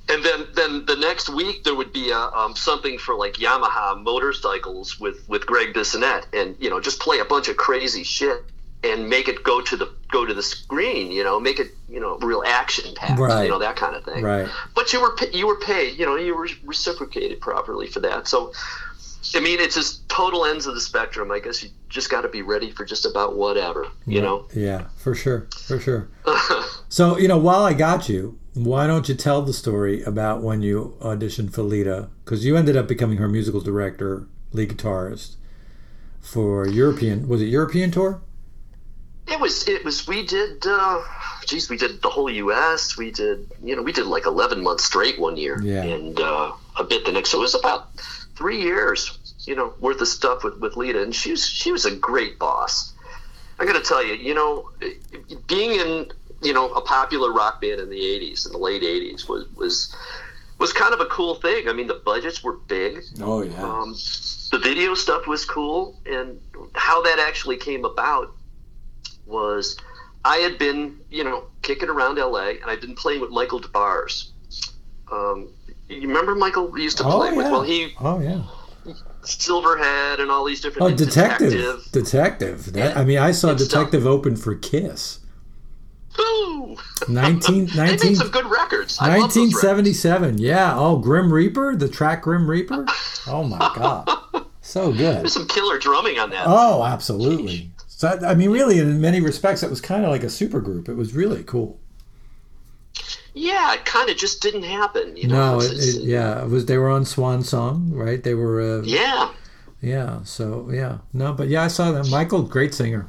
and 0.09 0.25
then 0.25 0.47
then 0.55 0.87
the 0.87 0.97
next 0.97 1.29
week 1.29 1.65
there 1.65 1.75
would 1.75 1.93
be 1.93 2.11
a, 2.11 2.19
um, 2.19 2.55
something 2.55 2.99
for 2.99 3.15
like 3.15 3.35
Yamaha 3.35 4.01
motorcycles 4.03 5.01
with 5.01 5.29
with 5.29 5.47
Gregg 5.47 5.75
Bissonette, 5.75 6.27
and 6.33 6.57
you 6.61 6.71
know 6.71 6.81
just 6.81 7.01
play 7.01 7.19
a 7.19 7.25
bunch 7.25 7.49
of 7.49 7.57
crazy 7.57 8.05
shit 8.05 8.45
and 8.85 9.09
make 9.09 9.27
it 9.29 9.43
go 9.43 9.61
to 9.61 9.77
the 9.77 9.93
go 10.13 10.25
to 10.25 10.33
the 10.33 10.43
screen, 10.43 11.11
you 11.11 11.25
know, 11.25 11.41
make 11.41 11.59
it 11.59 11.69
you 11.89 11.99
know 11.99 12.19
real 12.19 12.43
action 12.47 12.95
packed, 12.95 13.19
right. 13.19 13.45
you 13.45 13.49
know 13.49 13.59
that 13.59 13.77
kind 13.77 13.97
of 13.97 14.05
thing. 14.05 14.23
Right. 14.23 14.49
But 14.75 14.93
you 14.93 15.01
were 15.01 15.17
you 15.33 15.47
were 15.47 15.59
paid, 15.59 15.99
you 15.99 16.07
know, 16.07 16.17
you 16.17 16.37
were 16.37 16.49
reciprocated 16.65 17.41
properly 17.41 17.89
for 17.89 18.01
that. 18.01 18.29
So, 18.29 18.53
I 19.35 19.41
mean, 19.41 19.61
it's 19.61 19.75
just 19.75 20.09
total 20.09 20.45
ends 20.45 20.67
of 20.67 20.75
the 20.75 20.81
spectrum. 20.81 21.31
I 21.31 21.41
guess 21.41 21.63
you 21.63 21.71
just 21.89 22.11
got 22.11 22.23
to 22.23 22.29
be 22.29 22.43
ready 22.43 22.71
for 22.71 22.85
just 22.85 23.07
about 23.07 23.37
whatever, 23.37 23.87
you 24.07 24.21
know. 24.21 24.47
Yeah, 24.55 24.87
for 24.97 25.15
sure, 25.15 25.49
for 25.67 25.81
sure. 25.81 26.09
so 26.89 27.19
you 27.19 27.29
know, 27.29 27.39
while 27.39 27.63
I 27.63 27.73
got 27.73 28.09
you, 28.09 28.39
why 28.55 28.87
don't 28.87 29.09
you 29.09 29.15
tell 29.15 29.43
the 29.43 29.53
story 29.53 30.03
about 30.03 30.43
when 30.43 30.63
you 30.63 30.97
auditioned 31.01 31.53
for 31.53 31.63
Lita? 31.63 32.09
Because 32.25 32.45
you 32.45 32.57
ended 32.57 32.77
up 32.77 32.89
becoming 32.89 33.19
her 33.19 33.29
musical 33.29 33.61
director, 33.61 34.27
lead 34.53 34.71
guitarist 34.71 35.37
for 36.21 36.67
European. 36.67 37.29
Was 37.29 37.43
it 37.43 37.47
European 37.47 37.91
tour? 37.91 38.23
It 39.29 39.41
was. 39.41 39.67
It 39.67 39.85
was. 39.85 40.07
We 40.07 40.25
did. 40.25 40.65
Uh, 40.67 41.03
geez, 41.47 41.69
we 41.69 41.77
did 41.77 42.01
the 42.01 42.09
whole 42.09 42.31
U.S. 42.31 42.97
We 42.97 43.11
did. 43.11 43.51
You 43.63 43.75
know, 43.75 43.83
we 43.83 43.93
did 43.93 44.07
like 44.07 44.25
eleven 44.25 44.63
months 44.63 44.85
straight 44.85 45.19
one 45.19 45.37
year, 45.37 45.61
yeah. 45.63 45.83
and 45.83 46.19
uh, 46.21 46.53
a 46.77 46.85
bit 46.85 47.05
the 47.05 47.13
next. 47.13 47.31
So 47.31 47.39
it 47.39 47.43
was 47.43 47.55
about 47.55 47.91
three 48.37 48.63
years. 48.63 49.19
You 49.41 49.55
know, 49.55 49.75
worth 49.81 50.01
of 50.01 50.09
stuff 50.09 50.45
with 50.45 50.59
with 50.59 50.77
Lita, 50.77 51.03
and 51.03 51.15
she 51.15 51.33
was 51.33 51.47
she 51.47 51.73
was 51.73 51.85
a 51.85 51.95
great 51.95 52.39
boss. 52.39 52.93
I 53.59 53.65
got 53.65 53.75
to 53.75 53.81
tell 53.81 54.05
you, 54.05 54.15
you 54.15 54.35
know, 54.35 54.71
being 55.47 55.81
in 55.81 56.11
you 56.43 56.53
know 56.53 56.71
a 56.73 56.81
popular 56.81 57.33
rock 57.33 57.61
band 57.61 57.81
in 57.81 57.89
the 57.89 57.99
80s 57.99 58.47
in 58.47 58.53
the 58.53 58.59
late 58.59 58.83
80s 58.83 59.29
was 59.29 59.47
was 59.55 59.95
was 60.59 60.73
kind 60.73 60.93
of 60.93 61.01
a 61.01 61.07
cool 61.07 61.37
thing 61.37 61.69
i 61.69 61.73
mean 61.73 61.87
the 61.87 62.01
budgets 62.05 62.43
were 62.43 62.55
big 62.69 63.03
oh 63.21 63.43
yeah 63.43 63.63
um, 63.63 63.93
the 64.53 64.61
video 64.63 64.95
stuff 64.95 65.27
was 65.27 65.45
cool 65.45 65.99
and 66.07 66.41
how 66.75 67.03
that 67.03 67.19
actually 67.19 67.57
came 67.57 67.85
about 67.85 68.35
was 69.27 69.77
i 70.25 70.37
had 70.37 70.59
been 70.59 70.99
you 71.11 71.25
know 71.25 71.45
kicking 71.63 71.89
around 71.89 72.17
la 72.17 72.49
and 72.49 72.65
i'd 72.67 72.81
been 72.81 72.95
playing 72.95 73.21
with 73.21 73.31
michael 73.31 73.59
Des 73.59 73.69
Barres 73.69 74.33
um, 75.11 75.49
you 75.89 76.09
remember 76.09 76.35
michael 76.35 76.77
used 76.79 76.99
to 76.99 77.05
oh, 77.05 77.19
play 77.19 77.31
oh, 77.31 77.37
with 77.37 77.47
yeah. 77.47 77.53
well 77.53 77.63
he 77.63 77.95
oh 78.01 78.21
yeah 78.21 78.43
Silverhead 79.23 80.21
and 80.21 80.31
all 80.31 80.45
these 80.45 80.61
different 80.61 80.93
oh 80.93 80.97
detective 80.97 81.51
detective, 81.51 81.93
detective. 81.93 82.73
That, 82.75 82.97
i 82.97 83.05
mean 83.05 83.19
i 83.19 83.33
saw 83.33 83.55
detective 83.55 84.03
stuff. 84.03 84.13
open 84.13 84.37
for 84.37 84.55
kiss 84.55 85.21
Boo! 86.17 86.77
19, 87.09 87.67
19, 87.67 87.67
they 87.77 88.09
made 88.09 88.17
some 88.17 88.31
good 88.31 88.47
records. 88.47 88.99
1977. 88.99 90.39
Yeah. 90.39 90.75
Oh, 90.75 90.97
Grim 90.97 91.33
Reaper, 91.33 91.77
the 91.77 91.89
track 91.89 92.23
Grim 92.23 92.49
Reaper. 92.49 92.87
Oh 93.29 93.43
my 93.43 93.59
god, 93.75 94.09
so 94.61 94.93
good. 94.93 95.23
There's 95.23 95.33
some 95.33 95.49
killer 95.49 95.81
drumming 95.81 96.17
on 96.17 96.31
that. 96.31 96.45
Oh, 96.47 96.85
absolutely. 96.85 97.73
So 97.89 98.17
I 98.25 98.35
mean, 98.35 98.51
really, 98.51 98.79
in 98.79 99.01
many 99.01 99.21
respects, 99.21 99.65
it 99.65 99.69
was 99.69 99.81
kind 99.81 100.05
of 100.05 100.13
like 100.13 100.23
a 100.23 100.31
super 100.31 100.61
group. 100.61 100.89
It 100.89 100.95
was 100.95 101.13
really 101.13 101.43
cool. 101.43 101.81
Yeah, 103.39 103.75
it 103.75 103.85
kind 103.85 104.09
of 104.09 104.17
just 104.17 104.41
didn't 104.41 104.63
happen. 104.63 105.15
You 105.15 105.29
know? 105.29 105.59
No, 105.59 105.61
it, 105.61 105.73
it, 105.73 106.03
yeah, 106.03 106.43
it 106.43 106.49
was. 106.49 106.65
They 106.65 106.79
were 106.79 106.89
on 106.89 107.05
Swan 107.05 107.43
Song, 107.43 107.91
right? 107.93 108.23
They 108.23 108.35
were. 108.35 108.79
Uh, 108.79 108.83
yeah. 108.83 109.31
Yeah. 109.83 110.23
So 110.25 110.71
yeah, 110.73 110.99
no, 111.13 111.35
but 111.35 111.49
yeah, 111.49 111.63
I 111.63 111.69
saw 111.69 111.93
that. 111.93 112.09
Michael, 112.11 112.43
great 112.43 112.73
singer. 112.75 113.07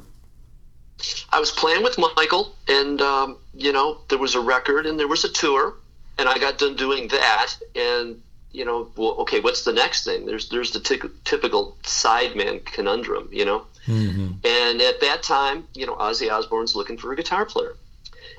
I 1.30 1.40
was 1.40 1.50
playing 1.50 1.82
with 1.82 1.96
Michael, 2.16 2.54
and 2.68 3.00
um, 3.00 3.38
you 3.54 3.72
know 3.72 4.02
there 4.08 4.18
was 4.18 4.34
a 4.34 4.40
record 4.40 4.84
and 4.84 5.00
there 5.00 5.08
was 5.08 5.24
a 5.24 5.32
tour, 5.32 5.76
and 6.18 6.28
I 6.28 6.36
got 6.36 6.58
done 6.58 6.76
doing 6.76 7.08
that, 7.08 7.54
and 7.74 8.20
you 8.52 8.66
know, 8.66 8.90
well, 8.96 9.12
okay, 9.20 9.40
what's 9.40 9.64
the 9.64 9.72
next 9.72 10.04
thing? 10.04 10.26
There's 10.26 10.50
there's 10.50 10.72
the 10.72 10.80
t- 10.80 11.00
typical 11.24 11.78
sideman 11.84 12.64
conundrum, 12.66 13.30
you 13.32 13.46
know. 13.46 13.64
Mm-hmm. 13.86 14.32
And 14.44 14.82
at 14.82 15.00
that 15.00 15.22
time, 15.22 15.66
you 15.74 15.86
know, 15.86 15.94
Ozzy 15.94 16.30
Osbourne's 16.30 16.76
looking 16.76 16.98
for 16.98 17.12
a 17.12 17.16
guitar 17.16 17.46
player, 17.46 17.76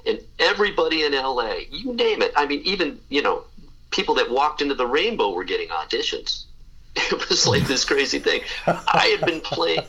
and 0.05 0.19
everybody 0.39 1.03
in 1.03 1.13
LA, 1.13 1.55
you 1.69 1.93
name 1.93 2.21
it. 2.21 2.31
I 2.35 2.45
mean, 2.45 2.61
even 2.63 2.99
you 3.09 3.21
know, 3.21 3.43
people 3.91 4.15
that 4.15 4.29
walked 4.29 4.61
into 4.61 4.75
the 4.75 4.87
Rainbow 4.87 5.31
were 5.31 5.43
getting 5.43 5.69
auditions. 5.69 6.45
It 6.95 7.29
was 7.29 7.47
like 7.47 7.65
this 7.65 7.85
crazy 7.85 8.19
thing. 8.19 8.41
I 8.67 9.15
had 9.17 9.25
been 9.25 9.41
playing 9.41 9.83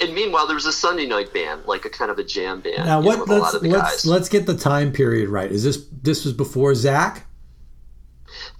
and 0.00 0.14
meanwhile, 0.14 0.46
there 0.46 0.54
was 0.54 0.66
a 0.66 0.72
Sunday 0.72 1.06
night 1.06 1.32
band, 1.32 1.64
like 1.66 1.84
a 1.84 1.90
kind 1.90 2.10
of 2.10 2.18
a 2.18 2.24
jam 2.24 2.60
band. 2.60 2.86
Now, 2.86 3.00
what? 3.00 3.28
Know, 3.28 3.36
let's 3.36 3.62
let's 3.62 4.06
let's 4.06 4.28
get 4.28 4.46
the 4.46 4.56
time 4.56 4.92
period 4.92 5.28
right. 5.28 5.50
Is 5.50 5.64
this 5.64 5.86
this 6.02 6.24
was 6.24 6.32
before 6.32 6.72
Zakk? 6.72 7.22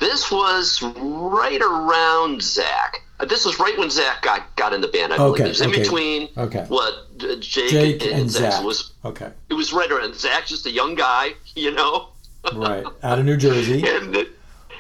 This 0.03 0.33
was 0.33 0.83
right 0.83 1.63
around 1.63 2.41
Zakk. 2.41 2.97
Uh, 3.21 3.25
this 3.25 3.45
was 3.45 3.61
right 3.61 3.79
when 3.79 3.87
Zakk 3.87 4.21
got 4.23 4.57
got 4.57 4.73
in 4.73 4.81
the 4.81 4.89
band. 4.89 5.13
I 5.13 5.17
okay, 5.17 5.27
believe 5.27 5.41
it 5.45 5.49
was 5.51 5.61
in 5.61 5.71
okay. 5.71 5.79
between 5.81 6.29
okay. 6.37 6.65
what 6.67 6.95
uh, 7.21 7.37
Jake, 7.37 7.71
Jake, 7.71 8.03
and, 8.03 8.23
and. 8.23 8.35
It 8.35 8.65
was 8.65 8.95
okay. 9.05 9.31
It 9.49 9.55
was 9.55 9.73
right 9.73 9.89
around 9.89 10.15
Zakk, 10.15 10.47
just 10.47 10.67
a 10.67 10.73
young 10.73 10.97
guy, 10.97 11.35
you 11.55 11.71
know. 11.71 12.09
right 12.53 12.85
out 13.05 13.21
of 13.21 13.25
New 13.25 13.37
Jersey. 13.37 13.85
and, 13.89 14.27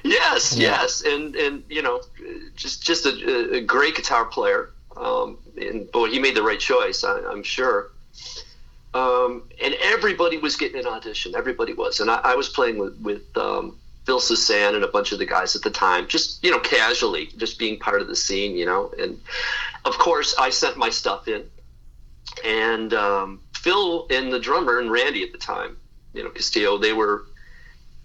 yes, 0.02 0.56
yeah. 0.56 0.80
yes, 0.80 1.02
and 1.06 1.36
and 1.36 1.62
you 1.68 1.82
know, 1.82 2.02
just 2.56 2.82
just 2.82 3.06
a, 3.06 3.58
a 3.58 3.60
great 3.60 3.94
guitar 3.94 4.24
player. 4.24 4.70
Um, 4.96 5.38
and 5.56 5.88
boy, 5.92 6.08
he 6.10 6.18
made 6.18 6.34
the 6.34 6.42
right 6.42 6.58
choice. 6.58 7.04
I, 7.04 7.20
am 7.30 7.44
sure. 7.44 7.92
Um, 8.92 9.44
and 9.62 9.74
everybody 9.84 10.38
was 10.38 10.56
getting 10.56 10.80
an 10.80 10.88
audition. 10.88 11.36
Everybody 11.36 11.74
was, 11.74 12.00
and 12.00 12.10
I, 12.10 12.16
I 12.24 12.34
was 12.34 12.48
playing 12.48 12.78
with 12.78 12.98
with 13.00 13.36
um, 13.36 13.78
Phil 14.04 14.20
Soussan 14.20 14.74
and 14.74 14.84
a 14.84 14.88
bunch 14.88 15.12
of 15.12 15.18
the 15.18 15.26
guys 15.26 15.54
at 15.54 15.62
the 15.62 15.70
time, 15.70 16.08
just 16.08 16.42
you 16.44 16.50
know, 16.50 16.58
casually, 16.60 17.26
just 17.36 17.58
being 17.58 17.78
part 17.78 18.00
of 18.00 18.08
the 18.08 18.16
scene, 18.16 18.56
you 18.56 18.66
know. 18.66 18.92
And 18.98 19.20
of 19.84 19.98
course, 19.98 20.34
I 20.38 20.50
sent 20.50 20.76
my 20.76 20.90
stuff 20.90 21.28
in, 21.28 21.44
and 22.44 22.92
um, 22.94 23.40
Phil 23.54 24.06
and 24.10 24.32
the 24.32 24.40
drummer 24.40 24.78
and 24.78 24.90
Randy 24.90 25.22
at 25.22 25.32
the 25.32 25.38
time, 25.38 25.76
you 26.14 26.24
know, 26.24 26.30
Castillo, 26.30 26.78
they 26.78 26.92
were 26.92 27.24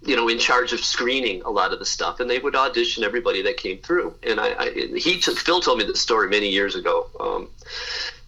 you 0.02 0.14
know, 0.14 0.28
in 0.28 0.38
charge 0.38 0.72
of 0.72 0.80
screening 0.80 1.42
a 1.42 1.50
lot 1.50 1.72
of 1.72 1.78
the 1.78 1.84
stuff, 1.84 2.20
and 2.20 2.30
they 2.30 2.38
would 2.38 2.54
audition 2.54 3.02
everybody 3.02 3.42
that 3.42 3.56
came 3.56 3.78
through. 3.78 4.14
And 4.22 4.38
I, 4.38 4.54
I 4.58 4.70
he 4.96 5.18
took, 5.18 5.36
Phil 5.36 5.60
told 5.60 5.78
me 5.78 5.84
this 5.84 6.00
story 6.00 6.28
many 6.28 6.48
years 6.48 6.76
ago 6.76 7.08
um, 7.18 7.50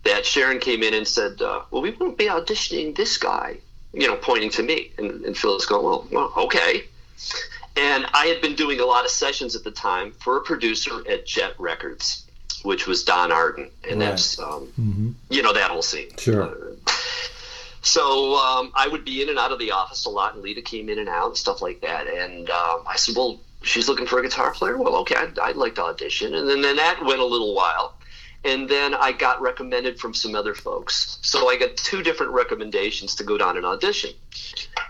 that 0.04 0.26
Sharon 0.26 0.59
came 0.59 0.83
in 0.83 0.94
and 0.94 1.06
said, 1.06 1.40
uh, 1.40 1.62
"Well, 1.70 1.83
we 1.83 1.92
won't 1.92 2.18
be 2.18 2.26
auditioning 2.26 2.96
this 2.96 3.16
guy," 3.18 3.59
you 3.92 4.09
know, 4.09 4.16
pointing 4.16 4.50
to 4.50 4.62
me, 4.62 4.92
and, 4.98 5.24
and 5.24 5.37
Phil's 5.37 5.66
going, 5.66 5.85
"Well, 5.85 6.06
well, 6.11 6.33
okay." 6.37 6.85
And 7.76 8.06
I 8.12 8.26
had 8.26 8.40
been 8.40 8.54
doing 8.54 8.80
a 8.80 8.85
lot 8.85 9.04
of 9.04 9.11
sessions 9.11 9.54
at 9.54 9.64
the 9.64 9.70
time 9.70 10.12
for 10.12 10.37
a 10.37 10.40
producer 10.40 11.02
at 11.09 11.26
Jet 11.26 11.54
Records, 11.59 12.26
which 12.62 12.87
was 12.87 13.04
Don 13.04 13.30
Arden, 13.30 13.70
and 13.88 14.00
right. 14.00 14.11
that's 14.11 14.38
um, 14.38 14.66
mm-hmm. 14.78 15.11
you 15.28 15.42
know 15.42 15.52
that 15.52 15.70
whole 15.70 15.83
scene. 15.83 16.11
Sure. 16.18 16.42
Uh, 16.42 16.92
So 17.83 18.37
um, 18.37 18.72
I 18.74 18.88
would 18.88 19.04
be 19.04 19.22
in 19.22 19.28
and 19.28 19.38
out 19.38 19.52
of 19.52 19.59
the 19.59 19.70
office 19.70 20.04
a 20.04 20.11
lot, 20.11 20.35
and 20.35 20.42
Lita 20.42 20.62
came 20.62 20.88
in 20.88 20.98
and 20.98 21.09
out 21.09 21.28
and 21.28 21.37
stuff 21.37 21.62
like 21.62 21.80
that. 21.80 22.06
And 22.06 22.50
um, 22.50 22.83
I 22.87 22.96
said, 22.96 23.16
"Well, 23.16 23.40
she's 23.62 23.88
looking 23.88 24.06
for 24.06 24.18
a 24.18 24.22
guitar 24.22 24.52
player. 24.52 24.76
Well, 24.76 24.96
okay, 24.96 25.14
I'd, 25.14 25.38
I'd 25.38 25.56
like 25.56 25.76
to 25.76 25.85
audition." 25.85 26.35
And 26.35 26.48
then, 26.48 26.61
then 26.61 26.76
that 26.76 27.02
went 27.04 27.20
a 27.20 27.24
little 27.24 27.54
while, 27.54 27.96
and 28.44 28.68
then 28.68 28.94
I 28.94 29.12
got 29.12 29.40
recommended 29.40 29.98
from 29.98 30.12
some 30.12 30.35
other 30.35 30.54
folks. 30.54 31.18
So 31.22 31.48
I 31.48 31.56
got 31.56 31.76
two 31.76 32.02
different 32.02 32.33
recommendations 32.33 33.14
to 33.16 33.24
go 33.24 33.38
down 33.38 33.56
and 33.56 33.64
audition. 33.64 34.11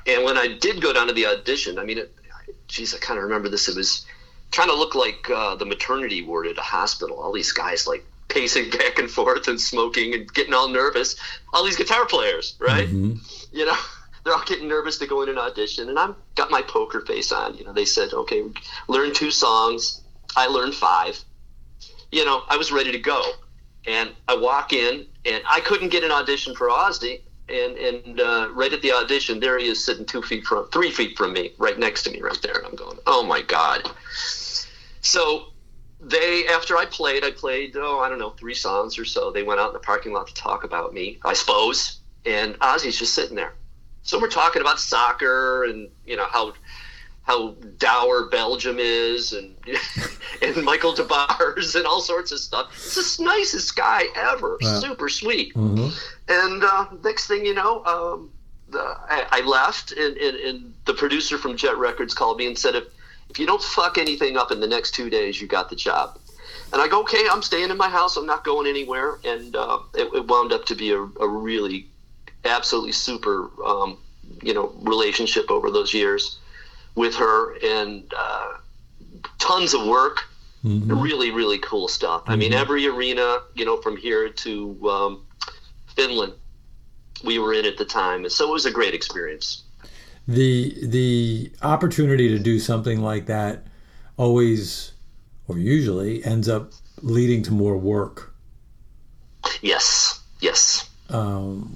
And 0.06 0.24
when 0.24 0.36
I 0.36 0.48
did 0.48 0.82
go 0.82 0.92
down 0.92 1.06
to 1.06 1.12
the 1.12 1.26
audition, 1.26 1.78
I 1.78 1.84
mean, 1.84 1.98
it, 1.98 2.14
geez, 2.70 2.94
I 2.94 2.98
kind 2.98 3.18
of 3.18 3.24
remember 3.24 3.48
this. 3.48 3.68
It 3.68 3.76
was 3.76 4.06
kind 4.52 4.70
of 4.70 4.78
looked 4.78 4.94
like 4.94 5.28
uh, 5.28 5.56
the 5.56 5.66
maternity 5.66 6.22
ward 6.22 6.46
at 6.46 6.58
a 6.58 6.62
hospital. 6.62 7.18
All 7.18 7.32
these 7.32 7.52
guys 7.52 7.86
like 7.86 8.04
pacing 8.28 8.70
back 8.78 8.98
and 8.98 9.10
forth 9.10 9.48
and 9.48 9.60
smoking 9.60 10.14
and 10.14 10.32
getting 10.32 10.54
all 10.54 10.68
nervous. 10.68 11.16
All 11.52 11.64
these 11.64 11.76
guitar 11.76 12.06
players, 12.06 12.56
right? 12.58 12.88
Mm-hmm. 12.88 13.16
You 13.52 13.66
know, 13.66 13.76
they're 14.24 14.34
all 14.34 14.44
getting 14.44 14.68
nervous 14.68 14.98
to 14.98 15.06
go 15.06 15.22
in 15.22 15.28
an 15.28 15.38
audition, 15.38 15.88
and 15.88 15.98
I'm 15.98 16.16
got 16.34 16.50
my 16.50 16.62
poker 16.62 17.00
face 17.00 17.32
on. 17.32 17.56
You 17.56 17.64
know, 17.64 17.72
they 17.72 17.84
said, 17.84 18.12
"Okay, 18.12 18.44
learn 18.88 19.12
two 19.12 19.30
songs." 19.30 20.02
I 20.36 20.46
learned 20.46 20.74
five. 20.74 21.22
You 22.12 22.24
know, 22.24 22.42
I 22.48 22.56
was 22.56 22.70
ready 22.70 22.92
to 22.92 22.98
go, 22.98 23.32
and 23.86 24.10
I 24.28 24.36
walk 24.36 24.72
in, 24.72 25.06
and 25.24 25.42
I 25.48 25.60
couldn't 25.60 25.88
get 25.88 26.04
an 26.04 26.12
audition 26.12 26.54
for 26.54 26.68
Ozzy. 26.68 27.22
And, 27.50 27.76
and 27.76 28.20
uh, 28.20 28.48
right 28.52 28.72
at 28.72 28.80
the 28.80 28.92
audition, 28.92 29.40
there 29.40 29.58
he 29.58 29.66
is 29.66 29.84
sitting 29.84 30.06
two 30.06 30.22
feet 30.22 30.44
from, 30.44 30.68
three 30.70 30.90
feet 30.90 31.16
from 31.16 31.32
me, 31.32 31.52
right 31.58 31.78
next 31.78 32.04
to 32.04 32.10
me, 32.10 32.20
right 32.20 32.40
there. 32.42 32.54
And 32.56 32.66
I'm 32.66 32.76
going, 32.76 32.98
oh 33.06 33.24
my 33.24 33.42
god. 33.42 33.90
So 35.00 35.46
they 36.00 36.46
after 36.48 36.76
I 36.76 36.86
played, 36.86 37.24
I 37.24 37.30
played 37.30 37.76
oh 37.76 38.00
I 38.00 38.08
don't 38.08 38.18
know 38.18 38.30
three 38.30 38.54
songs 38.54 38.98
or 38.98 39.04
so. 39.04 39.30
They 39.30 39.42
went 39.42 39.60
out 39.60 39.68
in 39.68 39.74
the 39.74 39.80
parking 39.80 40.12
lot 40.12 40.28
to 40.28 40.34
talk 40.34 40.64
about 40.64 40.94
me, 40.94 41.18
I 41.24 41.34
suppose. 41.34 42.00
And 42.24 42.54
Ozzy's 42.60 42.98
just 42.98 43.14
sitting 43.14 43.36
there. 43.36 43.54
So 44.02 44.18
we're 44.18 44.30
talking 44.30 44.62
about 44.62 44.80
soccer 44.80 45.64
and 45.64 45.88
you 46.06 46.16
know 46.16 46.26
how 46.26 46.54
how 47.30 47.50
dour 47.78 48.24
Belgium 48.24 48.78
is 48.80 49.32
and 49.32 49.54
and 50.42 50.64
Michael 50.64 50.92
Des 50.92 51.04
Barres 51.04 51.76
and 51.76 51.86
all 51.86 52.00
sorts 52.00 52.32
of 52.32 52.40
stuff. 52.40 52.72
It's 52.74 53.16
the 53.16 53.24
nicest 53.24 53.76
guy 53.76 54.02
ever, 54.16 54.58
super 54.60 55.08
sweet. 55.08 55.54
Mm-hmm. 55.54 55.90
And 56.28 56.64
uh, 56.64 56.86
next 57.04 57.28
thing 57.28 57.46
you 57.46 57.54
know, 57.54 57.84
um, 57.84 58.32
the, 58.68 58.80
I, 58.80 59.26
I, 59.30 59.40
left 59.42 59.92
and, 59.92 60.16
and, 60.16 60.36
and 60.38 60.74
the 60.86 60.94
producer 60.94 61.38
from 61.38 61.56
Jet 61.56 61.76
Records 61.78 62.14
called 62.14 62.36
me 62.38 62.46
and 62.46 62.58
said 62.58 62.74
if 62.74 62.84
if 63.28 63.38
you 63.38 63.46
don't 63.46 63.62
fuck 63.62 63.96
anything 63.96 64.36
up 64.36 64.50
in 64.50 64.58
the 64.58 64.66
next 64.66 64.90
two 64.92 65.08
days, 65.08 65.40
you 65.40 65.46
got 65.46 65.70
the 65.70 65.76
job. 65.76 66.18
And 66.72 66.82
I 66.82 66.88
go, 66.88 67.02
okay, 67.02 67.24
I'm 67.30 67.42
staying 67.42 67.70
in 67.70 67.76
my 67.76 67.88
house. 67.88 68.16
I'm 68.16 68.26
not 68.26 68.42
going 68.42 68.66
anywhere. 68.66 69.20
And 69.24 69.54
uh, 69.54 69.78
it, 69.94 70.12
it, 70.12 70.26
wound 70.26 70.52
up 70.52 70.64
to 70.66 70.74
be 70.74 70.90
a, 70.90 70.98
a 70.98 71.28
really, 71.28 71.86
absolutely 72.44 72.90
super, 72.90 73.50
um, 73.64 73.98
you 74.42 74.52
know, 74.52 74.72
relationship 74.80 75.48
over 75.48 75.70
those 75.70 75.94
years 75.94 76.39
with 76.94 77.14
her, 77.16 77.56
and 77.62 78.12
uh, 78.16 78.54
tons 79.38 79.74
of 79.74 79.86
work. 79.86 80.18
Mm-hmm. 80.64 81.00
Really, 81.00 81.30
really 81.30 81.58
cool 81.58 81.88
stuff. 81.88 82.22
Mm-hmm. 82.22 82.32
I 82.32 82.36
mean, 82.36 82.52
mm-hmm. 82.52 82.60
every 82.60 82.86
arena, 82.86 83.38
you 83.54 83.64
know, 83.64 83.78
from 83.78 83.96
here 83.96 84.28
to 84.28 84.90
um, 84.90 85.26
Finland, 85.96 86.34
we 87.24 87.38
were 87.38 87.54
in 87.54 87.64
at 87.64 87.78
the 87.78 87.84
time, 87.84 88.28
so 88.28 88.48
it 88.48 88.52
was 88.52 88.66
a 88.66 88.70
great 88.70 88.94
experience 88.94 89.64
the 90.30 90.74
the 90.86 91.50
opportunity 91.62 92.28
to 92.28 92.38
do 92.38 92.58
something 92.60 93.00
like 93.02 93.26
that 93.26 93.66
always 94.16 94.92
or 95.48 95.58
usually 95.58 96.24
ends 96.24 96.48
up 96.48 96.72
leading 97.02 97.42
to 97.42 97.52
more 97.52 97.76
work. 97.76 98.32
Yes. 99.60 100.20
Yes. 100.40 100.88
Um, 101.08 101.74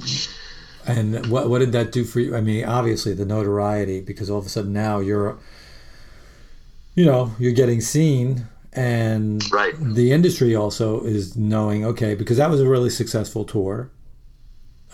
and 0.86 1.26
what 1.26 1.48
what 1.48 1.58
did 1.60 1.72
that 1.72 1.92
do 1.92 2.04
for 2.04 2.20
you? 2.20 2.36
I 2.36 2.40
mean, 2.40 2.64
obviously 2.64 3.14
the 3.14 3.24
notoriety 3.24 4.00
because 4.00 4.30
all 4.30 4.38
of 4.38 4.46
a 4.46 4.48
sudden 4.48 4.72
now 4.72 5.00
you're 5.00 5.38
you 6.94 7.04
know, 7.04 7.32
you're 7.38 7.52
getting 7.52 7.80
seen 7.80 8.46
and 8.72 9.42
right. 9.52 9.74
the 9.78 10.12
industry 10.12 10.54
also 10.54 11.02
is 11.04 11.36
knowing 11.36 11.84
okay 11.84 12.14
because 12.14 12.38
that 12.38 12.50
was 12.50 12.60
a 12.60 12.68
really 12.68 12.90
successful 12.90 13.44
tour. 13.44 13.90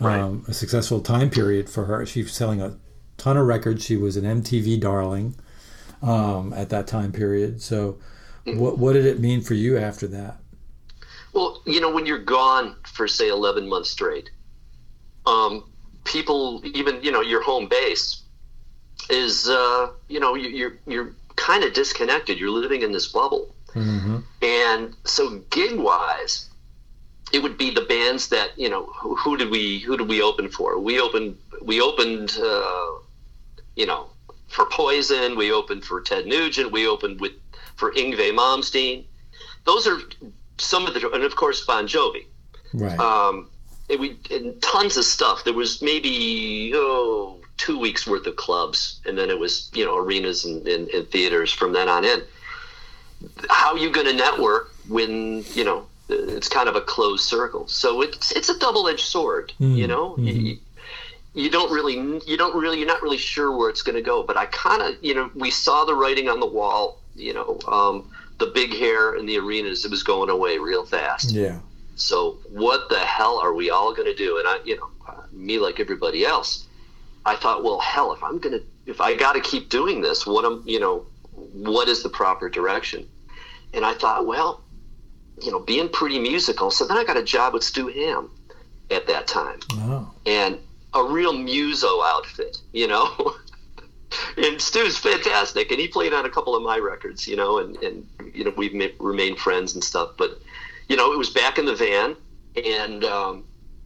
Right. 0.00 0.18
Um, 0.18 0.44
a 0.48 0.55
successful 0.55 1.00
time 1.00 1.29
period 1.29 1.68
for 1.68 1.85
her. 1.85 2.07
She's 2.07 2.33
selling 2.33 2.62
a 2.62 2.79
ton 3.18 3.37
of 3.37 3.46
records. 3.46 3.85
She 3.85 3.96
was 3.96 4.16
an 4.16 4.24
MTV 4.24 4.81
darling 4.81 5.35
um, 6.03 6.55
at 6.55 6.70
that 6.70 6.87
time 6.87 7.12
period. 7.12 7.61
So, 7.61 7.98
what 8.46 8.79
what 8.79 8.94
did 8.94 9.05
it 9.05 9.20
mean 9.20 9.42
for 9.42 9.53
you 9.53 9.76
after 9.76 10.07
that? 10.09 10.38
Well, 11.35 11.62
you 11.66 11.81
know, 11.81 11.90
when 11.90 12.07
you're 12.07 12.18
gone 12.18 12.76
for 12.87 13.07
say 13.07 13.29
11 13.29 13.68
months 13.68 13.90
straight, 13.90 14.31
um, 15.26 15.70
people, 16.05 16.63
even 16.65 17.03
you 17.03 17.13
know, 17.13 17.21
your 17.21 17.43
home 17.43 17.69
base 17.69 18.23
is, 19.09 19.49
uh, 19.49 19.91
you 20.09 20.21
know, 20.21 20.35
you, 20.35 20.49
you're 20.49 20.79
you're 20.87 21.13
kind 21.37 21.65
of 21.65 21.73
disconnected. 21.73 22.39
You're 22.39 22.51
living 22.51 22.83
in 22.83 22.93
this 22.93 23.07
bubble, 23.07 23.55
mm-hmm. 23.69 24.19
and 24.43 24.97
so 25.05 25.39
gig 25.51 25.79
wise, 25.79 26.51
it 27.33 27.43
would 27.43 27.57
be 27.59 27.71
the 27.71 27.83
bands 27.83 28.29
that 28.29 28.59
you 28.59 28.69
know 28.69 28.87
who, 28.87 29.17
who, 29.17 29.37
did 29.37 29.51
we 29.51 29.79
who 29.81 29.97
did 29.97 30.09
we 30.09 30.23
open 30.23 30.49
for 30.49 30.79
we 30.79 31.01
opened 31.01 31.37
we 31.63 31.81
opened 31.81 32.37
uh, 32.43 32.87
you 33.77 33.87
know, 33.87 34.11
for 34.49 34.67
Poison, 34.67 35.37
we 35.37 35.53
opened 35.53 35.85
for 35.85 36.01
Ted 36.01 36.27
Nugent, 36.27 36.71
we 36.71 36.87
opened 36.87 37.21
with 37.21 37.33
for 37.77 37.93
Yngwie 37.93 38.33
Malmsteen. 38.33 39.05
Those 39.65 39.87
are 39.87 39.99
some 40.59 40.87
of 40.87 40.95
the, 40.95 41.11
and 41.11 41.23
of 41.25 41.35
course 41.37 41.65
Bon 41.65 41.87
Jovi. 41.87 42.27
Right. 42.75 42.99
Um, 42.99 43.49
and 43.90 44.00
we 44.00 44.16
and 44.31 44.61
tons 44.62 44.96
of 44.96 45.05
stuff. 45.05 45.44
There 45.44 45.55
was 45.55 45.83
maybe 45.83 46.72
oh 46.74 47.38
two 47.57 47.79
weeks 47.79 48.07
worth 48.07 48.26
of 48.26 48.37
clubs, 48.37 49.00
and 49.07 49.16
then 49.18 49.31
it 49.31 49.38
was 49.38 49.70
you 49.74 49.85
know 49.85 49.96
arenas 49.96 50.44
and, 50.44 50.66
and, 50.66 50.88
and 50.88 51.09
theaters 51.11 51.53
from 51.53 51.72
then 51.72 51.88
on 51.88 52.05
in. 52.05 52.22
How 53.50 53.72
are 53.72 53.79
you 53.79 53.90
going 53.90 54.07
to 54.07 54.14
network 54.14 54.72
when 54.88 55.44
you 55.53 55.64
know 55.64 55.87
it's 56.09 56.48
kind 56.48 56.68
of 56.68 56.76
a 56.76 56.81
closed 56.81 57.24
circle? 57.24 57.66
So 57.68 58.03
it's 58.03 58.33
it's 58.33 58.48
a 58.48 58.59
double 58.59 58.88
edged 58.88 59.05
sword. 59.05 59.53
Mm, 59.61 59.76
you 59.76 59.87
know, 59.87 60.12
mm-hmm. 60.12 60.26
you, 60.26 60.59
you 61.35 61.50
don't 61.50 61.70
really 61.70 61.94
you 62.26 62.37
don't 62.37 62.57
really 62.57 62.79
you're 62.79 62.87
not 62.87 63.03
really 63.03 63.18
sure 63.18 63.57
where 63.57 63.70
it's 63.70 63.83
going 63.83 63.94
to 63.94 64.03
go 64.03 64.22
but 64.22 64.37
i 64.37 64.46
kind 64.46 64.83
of 64.83 64.96
you 65.00 65.14
know 65.14 65.31
we 65.35 65.50
saw 65.50 65.85
the 65.85 65.94
writing 65.94 66.29
on 66.29 66.40
the 66.40 66.46
wall 66.46 66.98
you 67.14 67.33
know 67.33 67.59
um, 67.68 68.11
the 68.38 68.46
big 68.46 68.70
hair 68.70 69.14
in 69.14 69.26
the 69.26 69.38
arenas 69.38 69.85
it 69.85 69.90
was 69.90 70.03
going 70.03 70.29
away 70.29 70.59
real 70.59 70.85
fast 70.85 71.31
yeah 71.31 71.59
so 72.01 72.39
what 72.49 72.89
the 72.89 72.99
hell 72.99 73.39
are 73.39 73.55
we 73.55 73.71
all 73.71 73.95
going 73.95 74.07
to 74.07 74.15
do 74.15 74.39
and 74.39 74.49
i 74.49 74.59
you 74.65 74.77
know 74.77 74.89
me 75.33 75.59
like 75.59 75.81
everybody 75.81 76.25
else 76.25 76.67
i 77.27 77.37
thought 77.37 77.63
well 77.63 77.79
hell 77.79 78.13
if 78.13 78.23
i'm 78.23 78.39
going 78.39 78.59
to 78.59 78.65
if 78.87 79.01
i 79.01 79.15
got 79.15 79.35
to 79.35 79.41
keep 79.41 79.69
doing 79.69 80.01
this 80.01 80.27
what 80.27 80.45
am 80.45 80.63
you 80.67 80.81
know 80.81 81.07
what 81.53 81.89
is 81.89 82.03
the 82.03 82.09
proper 82.09 82.49
direction 82.49 83.07
and 83.75 83.85
i 83.85 83.95
thought 83.95 84.27
well 84.27 84.63
you 85.43 85.51
know 85.51 85.61
being 85.61 85.89
pretty 85.89 86.19
musical 86.19 86.71
so 86.71 86.87
then 86.87 86.97
i 86.97 87.05
got 87.05 87.17
a 87.17 87.23
job 87.23 87.53
with 87.55 87.63
stu 87.63 87.89
hamm 87.89 88.31
at 88.91 89.07
that 89.07 89.27
time 89.27 89.59
oh. 89.73 90.13
and 90.27 90.59
a 90.95 91.03
real 91.03 91.33
muso 91.33 92.03
outfit, 92.03 92.59
you 92.73 92.87
know. 92.87 93.35
and 94.37 94.61
Stu's 94.61 94.97
fantastic, 94.97 95.71
and 95.71 95.81
he 95.81 95.89
played 95.89 96.13
on 96.13 96.27
a 96.27 96.31
couple 96.31 96.57
of 96.57 96.63
my 96.63 96.79
records, 96.79 97.29
you 97.29 97.37
know, 97.37 97.59
and, 97.59 97.77
and 97.77 98.07
you 98.35 98.45
know 98.45 98.53
we've 98.57 98.93
remained 98.99 99.39
friends 99.39 99.75
and 99.75 99.85
stuff. 99.85 100.11
But 100.17 100.41
you 100.90 100.96
know, 100.96 101.12
it 101.12 101.16
was 101.16 101.31
back 101.31 101.57
in 101.57 101.64
the 101.64 101.74
van, 101.74 102.16
and 102.57 103.05
um, 103.05 103.44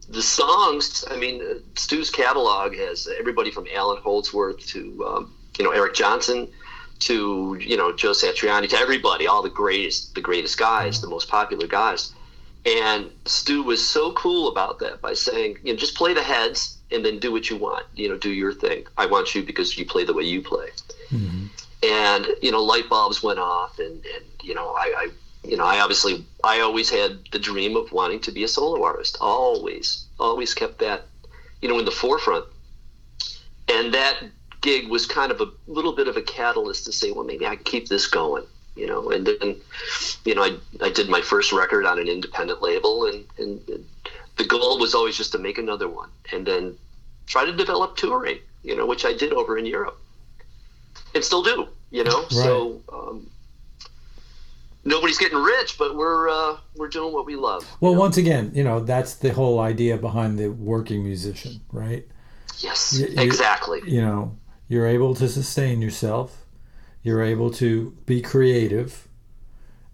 the 0.09 0.23
songs. 0.23 1.05
I 1.09 1.15
mean, 1.15 1.61
Stu's 1.75 2.09
catalog 2.09 2.75
has 2.75 3.07
everybody 3.19 3.51
from 3.51 3.67
Allan 3.71 4.01
Holdsworth 4.01 4.65
to 4.69 5.05
um, 5.05 5.35
you 5.59 5.63
know 5.63 5.69
Eric 5.69 5.93
Johnson 5.93 6.49
to 7.01 7.57
you 7.61 7.77
know 7.77 7.95
Joe 7.95 8.11
Satriani 8.11 8.67
to 8.69 8.77
everybody, 8.77 9.27
all 9.27 9.43
the 9.43 9.51
greatest, 9.51 10.15
the 10.15 10.21
greatest 10.21 10.57
guys, 10.57 10.99
the 10.99 11.07
most 11.07 11.29
popular 11.29 11.67
guys. 11.67 12.11
And 12.65 13.11
Stu 13.25 13.61
was 13.61 13.87
so 13.87 14.11
cool 14.13 14.47
about 14.47 14.79
that 14.79 14.99
by 14.99 15.13
saying, 15.13 15.59
you 15.63 15.73
know, 15.73 15.77
just 15.77 15.93
play 15.93 16.15
the 16.15 16.23
heads 16.23 16.79
and 16.89 17.05
then 17.05 17.19
do 17.19 17.31
what 17.31 17.51
you 17.51 17.57
want. 17.57 17.85
You 17.93 18.09
know, 18.09 18.17
do 18.17 18.31
your 18.31 18.51
thing. 18.51 18.87
I 18.97 19.05
want 19.05 19.35
you 19.35 19.43
because 19.43 19.77
you 19.77 19.85
play 19.85 20.05
the 20.05 20.13
way 20.13 20.23
you 20.23 20.41
play. 20.41 20.69
Mm-hmm. 21.11 21.45
And 21.83 22.27
you 22.41 22.51
know, 22.51 22.63
light 22.63 22.89
bulbs 22.89 23.21
went 23.21 23.37
off, 23.37 23.77
and, 23.77 24.03
and 24.03 24.25
you 24.41 24.55
know, 24.55 24.69
I, 24.69 24.93
I, 24.97 25.09
you 25.47 25.57
know, 25.57 25.65
I 25.65 25.79
obviously, 25.79 26.25
I 26.43 26.61
always 26.61 26.89
had 26.89 27.19
the 27.31 27.39
dream 27.39 27.75
of 27.75 27.91
wanting 27.91 28.19
to 28.21 28.31
be 28.31 28.43
a 28.43 28.47
solo 28.47 28.83
artist. 28.83 29.17
Always, 29.21 30.05
always 30.19 30.53
kept 30.53 30.79
that, 30.79 31.03
you 31.61 31.69
know, 31.69 31.79
in 31.79 31.85
the 31.85 31.91
forefront. 31.91 32.45
And 33.67 33.93
that 33.93 34.23
gig 34.61 34.87
was 34.87 35.05
kind 35.05 35.31
of 35.31 35.41
a 35.41 35.47
little 35.67 35.93
bit 35.93 36.07
of 36.07 36.17
a 36.17 36.21
catalyst 36.21 36.85
to 36.85 36.91
say, 36.91 37.11
well, 37.11 37.23
maybe 37.23 37.45
I 37.45 37.55
can 37.55 37.63
keep 37.63 37.87
this 37.87 38.07
going. 38.07 38.45
You 38.75 38.87
know, 38.87 39.09
and 39.09 39.25
then, 39.25 39.55
you 40.25 40.35
know, 40.35 40.43
I, 40.43 40.57
I 40.81 40.89
did 40.89 41.07
my 41.07 41.21
first 41.21 41.53
record 41.53 41.85
on 41.85 41.97
an 41.97 42.09
independent 42.09 42.61
label, 42.61 43.05
and, 43.05 43.23
and, 43.37 43.61
and 43.69 43.85
the 44.35 44.43
goal 44.43 44.79
was 44.79 44.93
always 44.93 45.15
just 45.15 45.31
to 45.31 45.37
make 45.37 45.57
another 45.57 45.87
one 45.87 46.09
and 46.33 46.45
then 46.45 46.77
try 47.25 47.45
to 47.45 47.53
develop 47.53 47.95
touring, 47.95 48.39
you 48.63 48.75
know, 48.75 48.85
which 48.85 49.05
I 49.05 49.13
did 49.13 49.31
over 49.31 49.57
in 49.57 49.65
Europe 49.65 49.97
and 51.13 51.23
still 51.23 51.41
do, 51.41 51.67
you 51.89 52.03
know. 52.03 52.21
Right. 52.23 52.31
So 52.31 52.81
um, 52.91 53.29
nobody's 54.85 55.17
getting 55.17 55.37
rich, 55.37 55.77
but 55.77 55.95
we're 55.95 56.29
uh, 56.29 56.57
we're 56.75 56.87
doing 56.89 57.13
what 57.13 57.25
we 57.25 57.35
love. 57.35 57.65
Well, 57.81 57.93
know? 57.93 57.99
once 57.99 58.17
again, 58.17 58.51
you 58.55 58.63
know, 58.63 58.79
that's 58.79 59.15
the 59.15 59.33
whole 59.33 59.59
idea 59.59 59.97
behind 59.97 60.37
the 60.39 60.47
working 60.49 61.03
musician, 61.03 61.59
right? 61.71 62.05
Yes, 62.59 62.97
You- 62.97 63.07
you- 63.07 63.21
exactly. 63.21 63.81
you 63.85 64.01
know 64.01 64.37
you're 64.67 64.87
able 64.87 65.13
to 65.15 65.27
sustain 65.29 65.81
yourself 65.81 66.45
you're 67.03 67.21
able 67.21 67.51
to 67.51 67.95
be 68.07 68.19
creative 68.19 69.07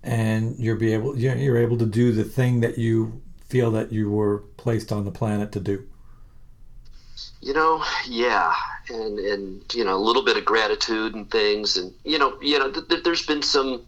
and 0.03 0.55
you're 0.57 0.77
be 0.77 0.93
able 0.93 1.17
you're 1.17 1.35
you're 1.35 1.57
able 1.57 1.77
to 1.77 1.85
do 1.85 2.11
the 2.13 2.23
thing 2.23 2.61
that 2.61 2.77
you 2.77 3.21
feel 3.49 3.69
that 3.71 3.91
you 3.91 4.09
were 4.09 4.37
placed 4.55 4.91
on 4.93 5.03
the 5.03 5.11
planet 5.11 5.51
to 5.51 5.59
do 5.59 5.83
You 7.41 7.53
know, 7.53 7.83
yeah, 8.07 8.53
and 8.89 9.19
and 9.19 9.61
you 9.73 9.83
know 9.83 9.95
a 9.97 10.03
little 10.07 10.23
bit 10.23 10.37
of 10.37 10.45
gratitude 10.45 11.15
and 11.15 11.29
things, 11.29 11.75
and 11.77 11.93
you 12.05 12.17
know, 12.19 12.37
you 12.41 12.57
know, 12.59 12.71
th- 12.71 12.87
th- 12.87 13.03
there's 13.03 13.25
been 13.25 13.41
some, 13.41 13.81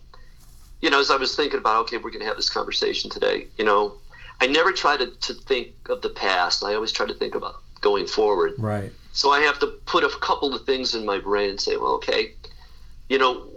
you 0.84 0.90
know, 0.90 1.00
as 1.00 1.10
I 1.10 1.16
was 1.16 1.34
thinking 1.34 1.60
about, 1.60 1.84
okay, 1.84 1.96
we're 1.96 2.12
going 2.12 2.20
to 2.20 2.26
have 2.26 2.36
this 2.36 2.50
conversation 2.50 3.10
today. 3.10 3.48
You 3.58 3.64
know, 3.64 3.94
I 4.42 4.48
never 4.48 4.74
try 4.74 4.98
to 4.98 5.08
to 5.28 5.34
think 5.34 5.70
of 5.90 6.02
the 6.02 6.10
past. 6.10 6.62
I 6.62 6.74
always 6.74 6.92
try 6.92 7.06
to 7.08 7.14
think 7.14 7.36
about 7.36 7.56
going 7.80 8.06
forward. 8.06 8.52
right 8.58 8.92
So 9.14 9.32
I 9.32 9.40
have 9.40 9.58
to 9.60 9.68
put 9.86 10.04
a 10.04 10.10
couple 10.20 10.54
of 10.54 10.66
things 10.66 10.94
in 10.94 11.06
my 11.06 11.20
brain 11.20 11.52
and 11.52 11.62
say, 11.62 11.78
well, 11.78 11.94
okay, 12.00 12.34
you 13.08 13.18
know, 13.18 13.50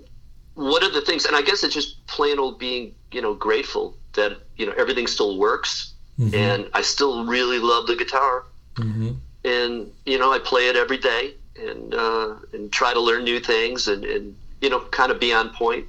what 0.55 0.85
are 0.85 0.93
the 0.93 1.01
things? 1.01 1.25
And 1.25 1.35
I 1.35 1.43
guess 1.43 1.65
it's 1.65 1.75
just 1.75 2.07
plain 2.07 2.39
old 2.39 2.61
being, 2.61 2.95
you 3.11 3.21
know, 3.21 3.35
grateful 3.35 3.97
that 4.15 4.39
you 4.57 4.65
know 4.67 4.75
everything 4.79 5.09
still 5.09 5.37
works, 5.37 5.95
and 6.35 6.71
I 6.75 6.83
still 6.83 7.27
really 7.27 7.59
love 7.59 7.87
the 7.89 7.97
guitar 7.97 8.45
hmm 8.77 9.13
and 9.45 9.91
you 10.05 10.19
know 10.19 10.33
I 10.33 10.39
play 10.39 10.69
it 10.69 10.77
every 10.77 10.99
day 10.99 11.35
and 11.59 11.95
uh, 11.95 12.37
and 12.53 12.73
try 12.73 12.93
to 12.93 13.01
learn 13.01 13.25
new 13.25 13.41
things 13.41 13.89
and, 13.89 14.05
and 14.05 14.37
you 14.61 14.71
know 14.71 14.81
kind 14.99 15.11
of 15.11 15.19
be 15.21 15.33
on 15.33 15.51
point. 15.51 15.87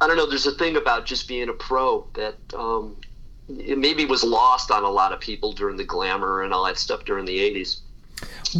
I 0.00 0.06
don't 0.06 0.16
know. 0.16 0.26
There's 0.26 0.46
a 0.46 0.52
thing 0.52 0.76
about 0.76 1.06
just 1.06 1.28
being 1.28 1.48
a 1.48 1.52
pro 1.52 2.06
that 2.14 2.36
um, 2.54 2.96
it 3.48 3.78
maybe 3.78 4.04
was 4.04 4.24
lost 4.24 4.70
on 4.70 4.84
a 4.84 4.90
lot 4.90 5.12
of 5.12 5.20
people 5.20 5.52
during 5.52 5.76
the 5.76 5.84
glamour 5.84 6.42
and 6.42 6.52
all 6.54 6.64
that 6.64 6.78
stuff 6.78 7.04
during 7.04 7.24
the 7.26 7.38
'80s, 7.38 7.80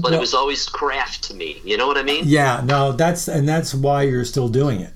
but 0.02 0.12
it 0.12 0.20
was 0.20 0.34
always 0.34 0.66
craft 0.68 1.24
to 1.24 1.34
me. 1.34 1.60
You 1.64 1.76
know 1.76 1.86
what 1.86 1.96
I 1.96 2.02
mean? 2.02 2.24
yeah 2.26 2.60
no 2.64 2.92
that's 2.92 3.28
and 3.28 3.48
that's 3.48 3.72
why 3.74 4.02
you're 4.02 4.24
still 4.24 4.48
doing 4.48 4.80
it 4.80 4.92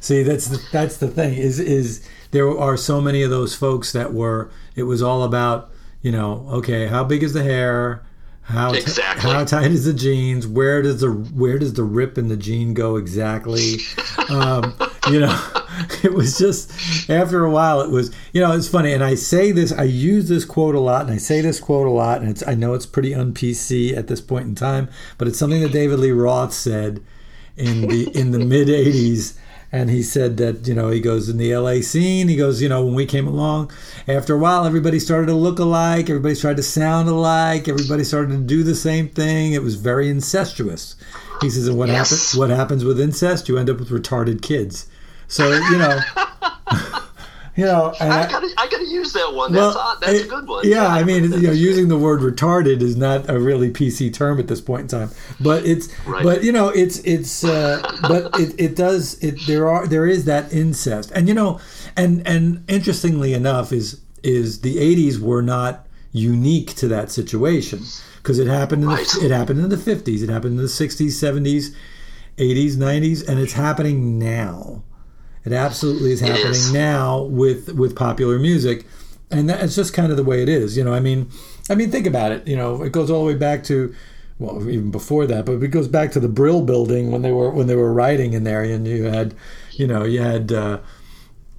see 0.00 0.22
that's 0.22 0.48
the, 0.48 0.62
that's 0.72 0.98
the 0.98 1.08
thing 1.08 1.34
is 1.34 1.58
is 1.58 2.06
there 2.30 2.48
are 2.58 2.76
so 2.76 3.00
many 3.00 3.22
of 3.22 3.30
those 3.30 3.54
folks 3.54 3.92
that 3.92 4.12
were 4.12 4.50
it 4.74 4.82
was 4.82 5.00
all 5.02 5.22
about 5.22 5.70
you 6.02 6.12
know 6.12 6.46
okay 6.50 6.86
how 6.86 7.02
big 7.02 7.22
is 7.22 7.32
the 7.32 7.42
hair 7.42 8.02
how 8.42 8.70
t- 8.72 8.78
Exactly. 8.78 9.30
how 9.32 9.42
tight 9.44 9.70
is 9.70 9.84
the 9.86 9.94
jeans 9.94 10.46
where 10.46 10.82
does 10.82 11.00
the 11.00 11.08
where 11.10 11.58
does 11.58 11.72
the 11.74 11.82
rip 11.82 12.18
in 12.18 12.28
the 12.28 12.36
jean 12.36 12.74
go 12.74 12.96
exactly 12.96 13.76
um, 14.28 14.76
you 15.10 15.18
know 15.20 15.34
it 16.02 16.12
was 16.12 16.38
just 16.38 16.70
after 17.10 17.44
a 17.44 17.50
while 17.50 17.80
it 17.80 17.90
was 17.90 18.14
you 18.32 18.40
know 18.40 18.52
it's 18.52 18.68
funny 18.68 18.92
and 18.92 19.04
i 19.04 19.14
say 19.14 19.52
this 19.52 19.72
i 19.72 19.82
use 19.82 20.28
this 20.28 20.44
quote 20.44 20.74
a 20.74 20.80
lot 20.80 21.02
and 21.02 21.10
i 21.12 21.16
say 21.16 21.40
this 21.40 21.60
quote 21.60 21.86
a 21.86 21.90
lot 21.90 22.20
and 22.20 22.30
it's 22.30 22.46
i 22.46 22.54
know 22.54 22.74
it's 22.74 22.86
pretty 22.86 23.14
un 23.14 23.32
pc 23.32 23.96
at 23.96 24.06
this 24.06 24.20
point 24.20 24.46
in 24.46 24.54
time 24.54 24.88
but 25.18 25.28
it's 25.28 25.38
something 25.38 25.60
that 25.62 25.72
david 25.72 25.98
lee 25.98 26.10
roth 26.12 26.52
said 26.52 27.02
in 27.56 27.82
the 27.88 28.08
in 28.18 28.30
the 28.30 28.38
mid 28.38 28.68
80s 28.68 29.36
and 29.72 29.90
he 29.90 30.02
said 30.02 30.36
that 30.36 30.66
you 30.68 30.74
know 30.74 30.90
he 30.90 31.00
goes 31.00 31.28
in 31.28 31.38
the 31.38 31.54
LA 31.56 31.80
scene 31.80 32.28
he 32.28 32.36
goes 32.36 32.62
you 32.62 32.68
know 32.68 32.84
when 32.84 32.94
we 32.94 33.04
came 33.04 33.26
along 33.26 33.70
after 34.06 34.34
a 34.34 34.38
while 34.38 34.64
everybody 34.64 35.00
started 35.00 35.26
to 35.26 35.34
look 35.34 35.58
alike 35.58 36.08
everybody 36.08 36.34
started 36.36 36.56
to 36.58 36.62
sound 36.62 37.08
alike 37.08 37.66
everybody 37.68 38.04
started 38.04 38.30
to 38.30 38.38
do 38.38 38.62
the 38.62 38.74
same 38.76 39.08
thing 39.08 39.52
it 39.52 39.62
was 39.62 39.74
very 39.74 40.08
incestuous. 40.08 40.94
He 41.40 41.50
says 41.50 41.66
and 41.68 41.76
what 41.76 41.88
Yes. 41.88 41.96
happens 42.10 42.36
what 42.36 42.50
happens 42.50 42.84
with 42.84 43.00
incest? 43.00 43.48
You 43.48 43.58
end 43.58 43.68
up 43.68 43.78
with 43.80 43.88
retarded 43.90 44.40
kids 44.40 44.86
so 45.28 45.50
you 45.52 45.78
know 45.78 45.98
you 47.56 47.64
know 47.64 47.94
I 48.00 48.26
gotta 48.30 48.48
I 48.58 48.68
gotta 48.68 48.86
use 48.86 49.12
that 49.14 49.32
one. 49.32 49.52
That's 49.52 49.76
odd. 49.76 49.98
that's 50.00 50.12
it- 50.20 50.26
a 50.26 50.28
good 50.28 50.46
one. 50.46 50.68
Yeah, 50.68 50.86
I 50.88 51.04
mean, 51.04 51.24
you 51.32 51.40
know, 51.48 51.52
using 51.52 51.88
the 51.88 51.96
word 51.98 52.20
retarded 52.20 52.80
is 52.82 52.96
not 52.96 53.28
a 53.30 53.38
really 53.38 53.70
PC 53.70 54.12
term 54.12 54.38
at 54.38 54.48
this 54.48 54.60
point 54.60 54.82
in 54.82 54.88
time. 54.88 55.10
But 55.40 55.64
it's, 55.64 55.88
Right. 56.06 56.22
but 56.22 56.44
you 56.44 56.52
know, 56.52 56.68
it's 56.68 56.98
it's, 57.00 57.44
uh, 57.44 57.80
but 58.02 58.38
it, 58.40 58.54
it 58.58 58.76
does 58.76 59.22
it. 59.22 59.38
There 59.46 59.68
are 59.68 59.86
there 59.86 60.06
is 60.06 60.24
that 60.26 60.52
incest, 60.52 61.10
and 61.14 61.28
you 61.28 61.34
know, 61.34 61.60
and 61.96 62.26
and 62.26 62.62
interestingly 62.68 63.32
enough, 63.32 63.72
is 63.72 64.00
is 64.22 64.60
the 64.60 64.76
'80s 64.76 65.18
were 65.18 65.42
not 65.42 65.86
unique 66.12 66.74
to 66.76 66.88
that 66.88 67.10
situation 67.10 67.82
because 68.22 68.38
it 68.38 68.46
happened 68.48 68.82
in 68.82 68.88
Right. 68.88 69.06
the, 69.06 69.26
it 69.26 69.30
happened 69.30 69.60
in 69.60 69.68
the 69.68 69.76
50s, 69.76 70.22
it 70.22 70.28
happened 70.30 70.52
in 70.52 70.56
the 70.56 70.62
60s, 70.64 71.12
70s, 71.12 71.74
80s, 72.38 72.76
90s, 72.76 73.28
and 73.28 73.38
it's 73.38 73.52
happening 73.52 74.18
now. 74.18 74.82
It 75.46 75.52
absolutely 75.52 76.10
is 76.10 76.20
happening 76.20 76.50
is. 76.50 76.72
now 76.72 77.22
with 77.22 77.72
with 77.74 77.94
popular 77.94 78.36
music, 78.36 78.84
and 79.30 79.48
that's 79.48 79.76
just 79.76 79.94
kind 79.94 80.10
of 80.10 80.16
the 80.16 80.24
way 80.24 80.42
it 80.42 80.48
is. 80.48 80.76
You 80.76 80.82
know, 80.82 80.92
I 80.92 80.98
mean, 80.98 81.30
I 81.70 81.76
mean, 81.76 81.92
think 81.92 82.04
about 82.04 82.32
it. 82.32 82.48
You 82.48 82.56
know, 82.56 82.82
it 82.82 82.90
goes 82.90 83.12
all 83.12 83.20
the 83.20 83.32
way 83.32 83.38
back 83.38 83.62
to, 83.64 83.94
well, 84.40 84.68
even 84.68 84.90
before 84.90 85.24
that, 85.28 85.46
but 85.46 85.62
it 85.62 85.68
goes 85.68 85.86
back 85.86 86.10
to 86.12 86.20
the 86.20 86.28
Brill 86.28 86.62
Building 86.62 87.12
when 87.12 87.22
they 87.22 87.30
were 87.30 87.50
when 87.50 87.68
they 87.68 87.76
were 87.76 87.92
writing 87.92 88.32
in 88.32 88.42
there, 88.42 88.64
and 88.64 88.88
you 88.88 89.04
had, 89.04 89.34
you 89.70 89.86
know, 89.86 90.04
you 90.04 90.20
had 90.20 90.50
uh, 90.50 90.80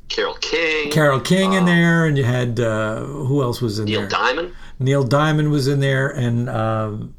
Carole 0.09 0.35
King, 0.41 0.91
Carole 0.91 1.21
King 1.21 1.53
in 1.53 1.63
there, 1.63 2.05
and 2.05 2.17
you 2.17 2.25
had 2.25 2.59
uh, 2.59 3.05
who 3.05 3.41
else 3.41 3.61
was 3.61 3.79
in 3.79 3.85
Neil 3.85 4.01
there? 4.01 4.09
Neil 4.09 4.19
Diamond. 4.19 4.53
Neil 4.79 5.03
Diamond 5.03 5.49
was 5.49 5.69
in 5.69 5.79
there, 5.79 6.09
and 6.09 6.49
um, 6.49 7.15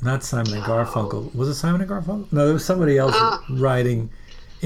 not 0.00 0.22
Simon 0.22 0.54
and 0.54 0.62
Garfunkel. 0.62 1.34
Was 1.34 1.48
it 1.48 1.54
Simon 1.54 1.80
and 1.80 1.90
Garfunkel? 1.90 2.30
No, 2.30 2.44
there 2.44 2.54
was 2.54 2.64
somebody 2.64 2.98
else 2.98 3.16
writing 3.50 4.10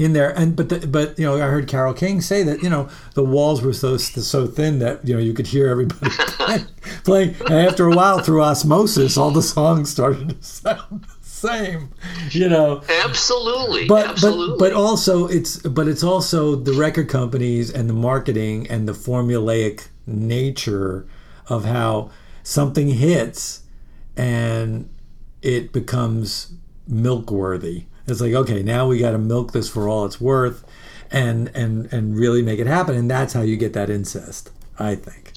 in 0.01 0.13
there. 0.13 0.31
And 0.37 0.55
but 0.55 0.69
the, 0.69 0.85
but 0.87 1.17
you 1.19 1.25
know, 1.25 1.35
I 1.35 1.47
heard 1.47 1.67
Carole 1.67 1.93
King 1.93 2.21
say 2.21 2.43
that 2.43 2.61
you 2.63 2.69
know 2.69 2.89
the 3.13 3.23
walls 3.23 3.61
were 3.61 3.73
so 3.73 3.97
so 3.97 4.47
thin 4.47 4.79
that 4.79 5.07
you 5.07 5.13
know 5.13 5.19
you 5.21 5.33
could 5.33 5.47
hear 5.47 5.67
everybody 5.69 6.11
playing. 6.15 6.65
playing. 7.03 7.35
And 7.41 7.53
after 7.67 7.85
a 7.87 7.95
while, 7.95 8.19
through 8.19 8.43
osmosis, 8.43 9.17
all 9.17 9.31
the 9.31 9.41
songs 9.41 9.89
started 9.89 10.29
to 10.29 10.43
sound 10.43 11.03
the 11.03 11.15
same. 11.21 11.89
You 12.31 12.49
know. 12.49 12.81
Absolutely, 13.05 13.87
But, 13.87 14.07
absolutely. 14.09 14.57
but 14.57 14.71
but 14.71 14.73
also 14.73 15.27
it's 15.27 15.57
but 15.57 15.87
it's 15.87 16.03
also 16.03 16.55
the 16.55 16.73
record 16.73 17.09
companies 17.09 17.69
and 17.71 17.89
the 17.89 17.93
marketing 17.93 18.67
and 18.67 18.87
the 18.87 18.93
formulaic 18.93 19.87
nature 20.07 21.05
of 21.47 21.65
how 21.65 22.09
something 22.43 22.87
hits 22.89 23.61
and 24.17 24.89
it 25.41 25.71
becomes 25.71 26.53
milk 26.87 27.31
worthy. 27.31 27.85
It's 28.07 28.21
like 28.21 28.33
okay, 28.33 28.63
now 28.63 28.87
we 28.87 28.99
got 28.99 29.11
to 29.11 29.17
milk 29.17 29.51
this 29.51 29.69
for 29.69 29.87
all 29.87 30.05
it's 30.05 30.19
worth, 30.19 30.63
and 31.11 31.49
and 31.55 31.91
and 31.93 32.17
really 32.17 32.41
make 32.41 32.59
it 32.59 32.67
happen, 32.67 32.95
and 32.95 33.09
that's 33.09 33.33
how 33.33 33.41
you 33.41 33.57
get 33.57 33.73
that 33.73 33.89
incest. 33.89 34.51
I 34.79 34.95
think. 34.95 35.33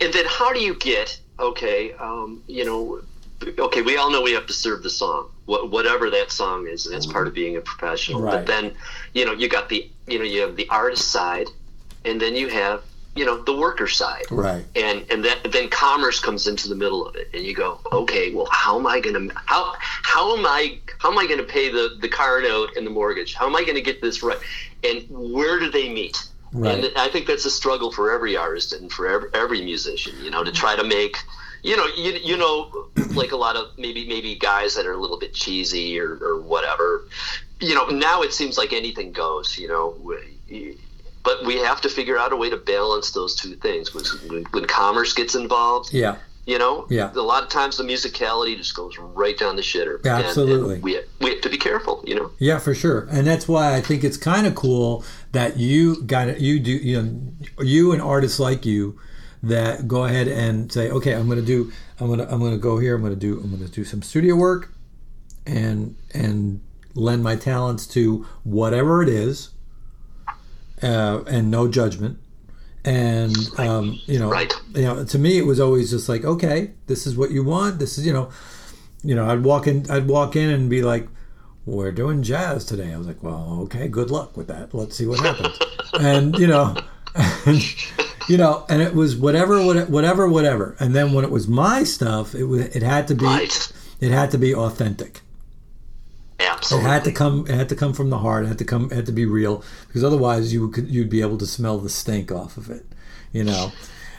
and 0.00 0.12
then 0.12 0.24
how 0.28 0.52
do 0.52 0.60
you 0.60 0.74
get 0.74 1.18
okay 1.40 1.92
um, 1.94 2.42
you 2.46 2.64
know 2.64 3.00
okay 3.58 3.82
we 3.82 3.96
all 3.96 4.10
know 4.12 4.22
we 4.22 4.32
have 4.32 4.46
to 4.46 4.52
serve 4.52 4.82
the 4.84 4.90
song 4.90 5.28
wh- 5.46 5.68
whatever 5.70 6.08
that 6.10 6.30
song 6.30 6.66
is 6.68 6.86
and 6.86 6.94
that's 6.94 7.06
part 7.06 7.26
of 7.26 7.34
being 7.34 7.56
a 7.56 7.60
professional 7.60 8.20
Right. 8.22 8.32
but 8.36 8.46
then 8.46 8.72
you 9.12 9.24
know 9.24 9.32
you 9.32 9.48
got 9.48 9.68
the 9.68 9.90
you 10.06 10.18
know 10.18 10.24
you 10.24 10.40
have 10.42 10.54
the 10.54 10.68
artist 10.68 11.10
side 11.10 11.48
and 12.04 12.20
then 12.20 12.36
you 12.36 12.48
have 12.48 12.82
you 13.14 13.24
know 13.24 13.42
the 13.42 13.56
worker 13.56 13.86
side. 13.86 14.24
Right. 14.30 14.64
and 14.74 15.04
and 15.10 15.24
that, 15.24 15.52
then 15.52 15.68
commerce 15.68 16.20
comes 16.20 16.46
into 16.46 16.68
the 16.68 16.74
middle 16.74 17.06
of 17.06 17.16
it 17.16 17.28
and 17.32 17.44
you 17.44 17.54
go 17.54 17.80
okay 17.92 18.34
well 18.34 18.48
how 18.50 18.78
am 18.78 18.86
i 18.86 19.00
going 19.00 19.28
to 19.28 19.34
how 19.46 19.74
how 19.78 20.36
am 20.36 20.44
i 20.46 20.78
how 20.98 21.10
am 21.10 21.18
i 21.18 21.26
going 21.26 21.38
to 21.38 21.44
pay 21.44 21.70
the 21.70 21.96
the 22.00 22.08
car 22.08 22.40
note 22.40 22.76
and 22.76 22.86
the 22.86 22.90
mortgage? 22.90 23.34
How 23.34 23.46
am 23.46 23.56
i 23.56 23.62
going 23.62 23.76
to 23.76 23.82
get 23.82 24.00
this 24.00 24.22
right? 24.22 24.38
And 24.82 25.04
where 25.08 25.58
do 25.58 25.70
they 25.70 25.88
meet? 25.92 26.28
Right. 26.52 26.84
and 26.84 26.92
i 26.96 27.08
think 27.08 27.26
that's 27.26 27.44
a 27.44 27.50
struggle 27.50 27.90
for 27.90 28.12
every 28.12 28.36
artist 28.36 28.72
and 28.72 28.90
for 28.92 29.08
every, 29.08 29.28
every 29.34 29.60
musician 29.60 30.14
you 30.22 30.30
know 30.30 30.44
to 30.44 30.52
try 30.52 30.76
to 30.76 30.84
make 30.84 31.16
you 31.64 31.76
know 31.76 31.86
you, 31.96 32.12
you 32.12 32.36
know 32.36 32.88
like 33.14 33.32
a 33.32 33.36
lot 33.36 33.56
of 33.56 33.76
maybe 33.76 34.06
maybe 34.06 34.36
guys 34.36 34.74
that 34.76 34.86
are 34.86 34.92
a 34.92 34.96
little 34.96 35.18
bit 35.18 35.34
cheesy 35.34 35.98
or, 35.98 36.16
or 36.22 36.40
whatever. 36.40 37.04
You 37.60 37.74
know 37.74 37.86
now 37.86 38.22
it 38.22 38.32
seems 38.32 38.58
like 38.58 38.72
anything 38.72 39.12
goes 39.12 39.58
you 39.58 39.68
know 39.68 39.96
but 41.24 41.44
we 41.44 41.56
have 41.58 41.80
to 41.80 41.88
figure 41.88 42.18
out 42.18 42.32
a 42.32 42.36
way 42.36 42.50
to 42.50 42.56
balance 42.56 43.10
those 43.12 43.34
two 43.34 43.54
things 43.56 43.94
when, 43.94 44.44
when 44.52 44.64
commerce 44.66 45.12
gets 45.12 45.34
involved 45.34 45.92
Yeah. 45.92 46.16
you 46.46 46.58
know 46.58 46.86
Yeah. 46.90 47.10
a 47.14 47.20
lot 47.20 47.42
of 47.42 47.48
times 47.48 47.76
the 47.76 47.84
musicality 47.84 48.56
just 48.56 48.74
goes 48.76 48.96
right 48.98 49.36
down 49.36 49.56
the 49.56 49.62
shitter 49.62 50.04
Yeah, 50.04 50.16
And- 50.18 50.26
absolutely. 50.26 50.74
and 50.76 50.82
we, 50.84 51.00
we 51.20 51.30
have 51.30 51.40
to 51.42 51.48
be 51.48 51.58
careful 51.58 52.02
you 52.06 52.14
know 52.14 52.30
Yeah, 52.38 52.58
for 52.58 52.74
sure, 52.74 53.08
and 53.10 53.26
that's 53.26 53.48
why 53.48 53.74
I 53.74 53.80
think 53.80 54.04
it's 54.04 54.16
kind 54.18 54.46
of 54.46 54.54
cool 54.54 55.04
that 55.32 55.56
you 55.58 56.02
got 56.02 56.28
it. 56.28 56.38
You 56.40 56.60
do, 56.60 56.72
you 56.72 57.02
know, 57.02 57.64
you 57.64 57.92
and 57.92 58.00
artists 58.02 58.38
like 58.38 58.64
you 58.66 58.98
that 59.42 59.88
go 59.88 60.04
ahead 60.04 60.26
and 60.28 60.70
say, 60.72 60.88
okay, 60.90 61.12
I'm 61.12 61.26
going 61.26 61.38
to 61.40 61.44
do, 61.44 61.70
I'm 62.00 62.06
going 62.06 62.18
to, 62.20 62.32
I'm 62.32 62.38
going 62.40 62.52
to 62.52 62.58
go 62.58 62.78
here. 62.78 62.94
I'm 62.94 63.02
going 63.02 63.12
to 63.12 63.18
do, 63.28 63.40
I'm 63.40 63.50
going 63.50 63.64
to 63.64 63.70
do 63.70 63.84
some 63.84 64.00
studio 64.02 64.36
work, 64.36 64.72
and 65.46 65.96
and 66.12 66.60
lend 66.94 67.22
my 67.24 67.34
talents 67.36 67.86
to 67.88 68.24
whatever 68.44 69.02
it 69.02 69.08
is, 69.08 69.50
uh, 70.84 71.22
and 71.26 71.50
no 71.50 71.66
judgment. 71.68 72.18
And 72.84 73.34
um, 73.58 73.98
you 74.06 74.18
know, 74.18 74.28
Right. 74.30 74.52
you 74.74 74.82
know, 74.82 75.04
to 75.04 75.18
me, 75.18 75.38
it 75.38 75.46
was 75.46 75.58
always 75.58 75.90
just 75.90 76.08
like, 76.08 76.24
okay, 76.24 76.72
this 76.86 77.06
is 77.06 77.16
what 77.16 77.30
you 77.30 77.42
want. 77.42 77.78
This 77.78 77.96
is, 77.98 78.06
you 78.06 78.12
know, 78.12 78.28
you 79.02 79.14
know, 79.14 79.26
I'd 79.30 79.42
walk 79.42 79.66
in, 79.66 79.90
I'd 79.90 80.06
walk 80.06 80.36
in 80.36 80.50
and 80.50 80.68
be 80.68 80.82
like, 80.82 81.08
we're 81.66 81.92
doing 81.92 82.22
jazz 82.22 82.64
today. 82.66 82.92
I 82.92 82.98
was 82.98 83.06
like, 83.06 83.22
well, 83.22 83.60
okay, 83.64 83.88
good 83.88 84.10
luck 84.10 84.36
with 84.36 84.48
that. 84.48 84.74
Let's 84.74 84.96
see 84.96 85.06
what 85.06 85.20
happens. 85.20 85.58
and 85.98 86.36
you 86.38 86.46
know, 86.46 86.76
and, 87.46 87.58
you 88.28 88.36
know, 88.36 88.66
and 88.68 88.82
it 88.82 88.94
was 88.94 89.16
whatever, 89.16 89.62
whatever, 89.86 90.28
whatever. 90.28 90.76
And 90.78 90.94
then 90.94 91.14
when 91.14 91.24
it 91.24 91.30
was 91.30 91.48
my 91.48 91.84
stuff, 91.84 92.34
it 92.34 92.44
was 92.44 92.66
it 92.76 92.82
had 92.82 93.08
to 93.08 93.14
be 93.14 93.24
Right. 93.24 93.72
it 94.00 94.10
had 94.10 94.30
to 94.32 94.38
be 94.38 94.54
authentic. 94.54 95.22
It 96.72 96.80
had 96.80 97.04
to 97.04 97.12
come. 97.12 97.46
It 97.48 97.54
had 97.54 97.68
to 97.68 97.76
come 97.76 97.92
from 97.92 98.10
the 98.10 98.18
heart. 98.18 98.44
It 98.44 98.48
had 98.48 98.58
to 98.58 98.64
come. 98.64 98.86
It 98.90 98.92
had 98.94 99.06
to 99.06 99.12
be 99.12 99.24
real 99.26 99.62
because 99.86 100.02
otherwise 100.04 100.52
you 100.52 100.68
could 100.70 100.88
you'd 100.88 101.10
be 101.10 101.20
able 101.20 101.38
to 101.38 101.46
smell 101.46 101.78
the 101.78 101.88
stink 101.88 102.30
off 102.32 102.56
of 102.56 102.70
it, 102.70 102.86
you 103.32 103.44
know. 103.44 103.72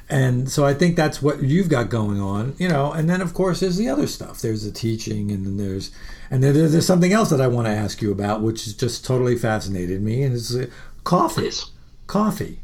And 0.07 0.47
so 0.51 0.63
I 0.63 0.75
think 0.75 0.95
that's 0.95 1.19
what 1.19 1.41
you've 1.41 1.67
got 1.69 1.89
going 1.89 2.21
on, 2.21 2.55
you 2.59 2.69
know. 2.69 2.91
And 2.91 3.09
then 3.09 3.21
of 3.21 3.33
course 3.33 3.59
there's 3.59 3.77
the 3.77 3.89
other 3.89 4.05
stuff. 4.05 4.39
There's 4.41 4.63
the 4.63 4.71
teaching, 4.71 5.31
and 5.31 5.45
then 5.45 5.57
there's 5.57 5.89
and 6.29 6.43
then 6.43 6.53
there's, 6.53 6.71
there's 6.73 6.85
something 6.85 7.11
else 7.11 7.29
that 7.31 7.41
I 7.41 7.47
want 7.47 7.65
to 7.67 7.71
ask 7.73 8.01
you 8.01 8.11
about, 8.11 8.41
which 8.41 8.65
has 8.65 8.73
just 8.73 9.03
totally 9.05 9.35
fascinated 9.35 10.01
me, 10.03 10.21
and 10.23 10.35
it's 10.35 10.53
uh, 10.53 10.67
coffee. 11.03 11.41
Please. 11.41 11.65
Coffee. 12.05 12.59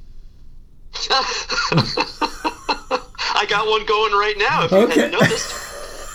I 3.34 3.45
got 3.49 3.65
one 3.67 3.86
going 3.86 4.13
right 4.13 4.36
now. 4.38 4.65
If 4.65 4.71
you 4.71 4.77
Okay. 4.79 5.01
hadn't 5.01 5.19
noticed, 5.19 5.53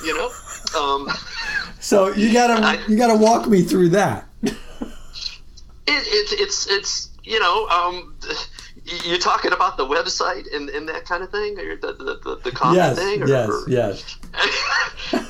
you 0.05 0.15
know. 0.17 0.31
Um, 0.79 1.09
So 1.87 2.09
you 2.13 2.33
gotta 2.33 2.55
I- 2.55 2.85
you 2.89 2.97
gotta 2.97 3.17
walk 3.17 3.47
me 3.47 3.63
through 3.63 3.91
that. 3.91 4.27
it, 4.43 4.55
it, 5.87 6.41
it's 6.41 6.67
it's 6.67 7.11
you 7.23 7.39
know 7.39 7.69
um, 7.69 8.17
you're 9.05 9.19
talking 9.19 9.53
about 9.53 9.77
the 9.77 9.87
website 9.87 10.53
and, 10.53 10.69
and 10.71 10.89
that 10.89 11.05
kind 11.05 11.23
of 11.23 11.31
thing, 11.31 11.57
or 11.61 11.77
the 11.77 11.93
the, 11.93 12.19
the, 12.25 12.41
the 12.43 12.51
coffee 12.51 12.75
Yes, 12.77 12.99
thing, 12.99 13.23
or, 13.23 13.29
yes, 13.29 13.49
or- 13.49 13.65
yes. 13.69 14.17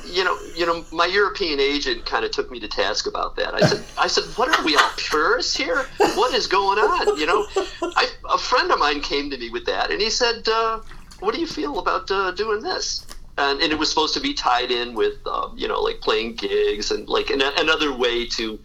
you 0.11 0.23
know, 0.23 0.35
you 0.55 0.65
know, 0.65 0.83
my 0.91 1.05
European 1.05 1.59
agent 1.59 2.07
kind 2.07 2.25
of 2.25 2.31
took 2.31 2.49
me 2.49 2.59
to 2.59 2.67
task 2.67 3.05
about 3.05 3.35
that. 3.35 3.53
I 3.53 3.61
said, 3.61 3.83
I 3.97 4.07
said, 4.07 4.23
what 4.35 4.49
are 4.57 4.65
we 4.65 4.75
all 4.75 4.89
purists 4.97 5.55
here? 5.55 5.85
What 6.15 6.33
is 6.33 6.47
going 6.47 6.79
on? 6.79 7.17
You 7.19 7.27
know, 7.27 7.45
I, 7.83 8.09
a 8.31 8.37
friend 8.39 8.71
of 8.71 8.79
mine 8.79 9.01
came 9.01 9.29
to 9.29 9.37
me 9.37 9.51
with 9.51 9.65
that, 9.67 9.91
and 9.91 10.01
he 10.01 10.09
said, 10.09 10.47
uh, 10.49 10.79
"What 11.19 11.35
do 11.35 11.39
you 11.39 11.47
feel 11.47 11.77
about 11.77 12.09
uh, 12.09 12.31
doing 12.31 12.61
this?" 12.63 13.05
And, 13.37 13.61
and 13.61 13.71
it 13.71 13.77
was 13.77 13.89
supposed 13.89 14.13
to 14.15 14.19
be 14.19 14.33
tied 14.33 14.71
in 14.71 14.95
with, 14.95 15.15
um, 15.27 15.53
you 15.55 15.67
know, 15.67 15.79
like 15.81 16.01
playing 16.01 16.35
gigs 16.35 16.89
and 16.91 17.07
like 17.07 17.29
an, 17.29 17.41
another 17.57 17.93
way 17.93 18.25
to, 18.25 18.59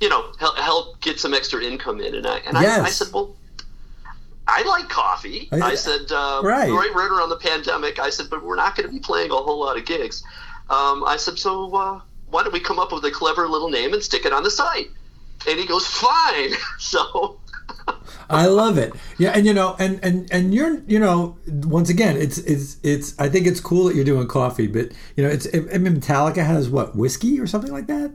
you 0.00 0.08
know, 0.08 0.32
help, 0.40 0.56
help 0.58 1.00
get 1.00 1.20
some 1.20 1.32
extra 1.32 1.62
income 1.62 2.00
in. 2.00 2.14
And 2.16 2.26
I 2.26 2.38
and 2.38 2.58
I, 2.58 2.62
I 2.86 2.90
said, 2.90 3.08
well. 3.12 3.36
I 4.52 4.62
like 4.64 4.88
coffee. 4.88 5.48
I- 5.52 5.60
I 5.60 5.74
said, 5.76 6.10
uh, 6.10 6.40
Right. 6.42 6.68
right, 6.72 6.90
right 6.92 7.08
around 7.10 7.28
the 7.28 7.36
pandemic. 7.36 8.00
I 8.00 8.10
said, 8.10 8.26
but 8.28 8.42
we're 8.44 8.56
not 8.56 8.74
going 8.74 8.88
to 8.88 8.92
be 8.92 8.98
playing 8.98 9.30
a 9.30 9.36
whole 9.36 9.60
lot 9.60 9.76
of 9.78 9.84
gigs. 9.86 10.24
Um, 10.68 11.04
I 11.04 11.16
said, 11.18 11.38
so 11.38 11.72
uh, 11.76 12.00
why 12.30 12.42
don't 12.42 12.52
we 12.52 12.58
come 12.58 12.80
up 12.80 12.90
with 12.92 13.04
a 13.04 13.12
clever 13.12 13.46
little 13.46 13.68
name 13.70 13.92
and 13.92 14.02
stick 14.02 14.24
it 14.26 14.32
on 14.32 14.42
the 14.42 14.50
site? 14.50 14.88
And 15.46 15.56
he 15.58 15.66
goes, 15.66 15.86
fine. 15.86 16.50
So, 16.78 17.38
I 18.30 18.46
love 18.46 18.78
it. 18.78 18.92
Yeah, 19.18 19.30
and 19.30 19.44
you 19.44 19.52
know, 19.52 19.76
and 19.78 19.98
and 20.02 20.30
and 20.32 20.54
you're, 20.54 20.80
you 20.86 20.98
know, 20.98 21.36
once 21.46 21.88
again, 21.88 22.16
it's 22.16 22.38
it's 22.38 22.76
it's. 22.82 23.18
I 23.18 23.28
think 23.28 23.46
it's 23.46 23.60
cool 23.60 23.84
that 23.84 23.96
you're 23.96 24.04
doing 24.04 24.28
coffee, 24.28 24.66
but 24.66 24.92
you 25.16 25.24
know, 25.24 25.30
it's. 25.30 25.46
I 25.54 25.78
mean, 25.78 26.00
Metallica 26.00 26.44
has 26.44 26.68
what 26.68 26.94
whiskey 26.96 27.40
or 27.40 27.46
something 27.46 27.72
like 27.72 27.86
that. 27.88 28.12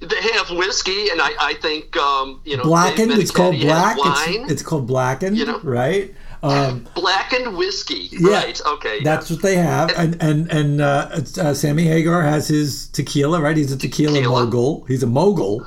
they 0.00 0.22
have 0.32 0.50
whiskey, 0.50 1.08
and 1.10 1.20
I, 1.20 1.30
I 1.40 1.54
think, 1.54 1.96
um, 1.96 2.40
you 2.44 2.56
know, 2.56 2.62
Blackened. 2.62 3.12
It's 3.12 3.30
called 3.30 3.58
black. 3.60 3.96
It's, 3.98 4.52
it's 4.52 4.62
called 4.62 4.86
blackened. 4.86 5.36
You 5.36 5.46
know? 5.46 5.60
right? 5.60 6.14
Um, 6.42 6.86
blackened 6.94 7.56
whiskey. 7.56 8.08
yeah, 8.12 8.30
Right. 8.30 8.60
Okay. 8.64 9.02
That's 9.02 9.30
what 9.30 9.42
they 9.42 9.56
have, 9.56 9.90
and 9.96 10.20
and 10.22 10.50
and 10.52 10.80
uh, 10.80 11.10
uh, 11.40 11.54
Sammy 11.54 11.84
Hagar 11.84 12.22
has 12.22 12.46
his 12.46 12.88
tequila. 12.88 13.40
Right, 13.40 13.56
he's 13.56 13.72
a 13.72 13.76
tequila, 13.76 14.14
Tequila. 14.14 14.44
mogul. 14.44 14.84
He's 14.84 15.02
a 15.02 15.06
mogul. 15.06 15.66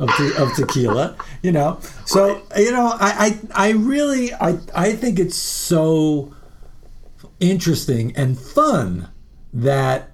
Of, 0.00 0.08
te- 0.16 0.34
of 0.36 0.54
tequila, 0.54 1.14
you 1.42 1.52
know. 1.52 1.78
So 2.06 2.42
you 2.56 2.72
know, 2.72 2.86
I, 2.98 3.38
I 3.54 3.68
I 3.68 3.70
really 3.72 4.32
I 4.32 4.58
I 4.74 4.92
think 4.94 5.18
it's 5.18 5.36
so 5.36 6.34
interesting 7.38 8.16
and 8.16 8.38
fun 8.38 9.10
that 9.52 10.10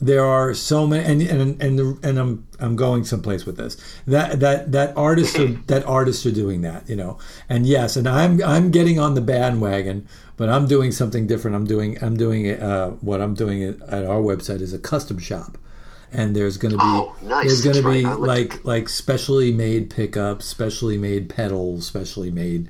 there 0.00 0.24
are 0.24 0.54
so 0.54 0.86
many 0.86 1.04
and 1.04 1.22
and 1.22 1.62
and, 1.62 1.78
the, 1.78 1.98
and 2.02 2.18
I'm 2.18 2.46
I'm 2.58 2.74
going 2.74 3.04
someplace 3.04 3.44
with 3.44 3.56
this 3.56 3.76
that 4.06 4.40
that 4.40 4.72
that 4.72 4.96
artists 4.96 5.38
are 5.38 5.46
that 5.66 5.84
artists 5.84 6.24
are 6.24 6.32
doing 6.32 6.62
that 6.62 6.88
you 6.88 6.96
know? 6.96 7.18
And 7.48 7.66
yes 7.66 7.96
and 7.96 8.08
I'm 8.08 8.42
I'm 8.42 8.70
getting 8.70 8.98
on 8.98 9.14
the 9.14 9.20
bandwagon 9.20 10.08
but 10.38 10.48
I'm 10.48 10.66
doing 10.66 10.90
something 10.90 11.26
different. 11.26 11.54
I'm 11.54 11.66
doing 11.66 12.02
I'm 12.02 12.16
doing 12.16 12.50
uh, 12.50 12.92
what 13.02 13.20
I'm 13.20 13.34
doing 13.34 13.62
at 13.62 14.04
our 14.04 14.22
website 14.22 14.62
is 14.62 14.72
a 14.72 14.78
custom 14.78 15.18
shop 15.18 15.58
and 16.12 16.34
there's 16.34 16.56
going 16.56 16.72
to 16.72 16.78
be 16.78 16.82
Oh, 16.84 17.14
nice. 17.22 17.46
there's 17.46 17.62
going 17.62 17.76
to 17.76 17.82
be 17.82 18.04
right. 18.04 18.18
Like 18.18 18.52
like 18.54 18.64
like 18.64 18.88
specially 18.88 19.52
made 19.52 19.90
pickups 19.90 20.44
specially 20.44 20.98
made 20.98 21.28
pedals 21.28 21.86
specially 21.86 22.30
made 22.30 22.68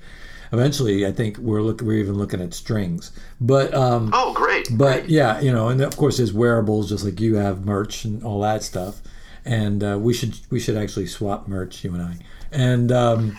eventually 0.52 1.06
I 1.06 1.12
think 1.12 1.38
we're 1.38 1.62
look 1.62 1.80
we're 1.80 1.98
even 1.98 2.16
looking 2.18 2.40
at 2.40 2.52
strings 2.54 3.12
but 3.40 3.72
um 3.72 4.10
oh, 4.12 4.32
great. 4.34 4.68
but 4.72 5.08
yeah, 5.08 5.40
you 5.40 5.52
know, 5.52 5.68
and 5.68 5.80
of 5.80 5.96
course 5.96 6.16
there's 6.18 6.32
wearables, 6.32 6.88
just 6.88 7.04
like 7.04 7.20
you 7.20 7.36
have 7.36 7.64
merch 7.64 8.04
and 8.04 8.22
all 8.24 8.40
that 8.42 8.62
stuff. 8.62 9.00
And 9.44 9.82
uh, 9.82 9.96
we 9.98 10.12
should 10.12 10.34
we 10.50 10.60
should 10.60 10.76
actually 10.76 11.06
swap 11.06 11.48
merch, 11.48 11.82
you 11.82 11.94
and 11.94 12.02
I. 12.02 12.16
And 12.52 12.92
um, 12.92 13.38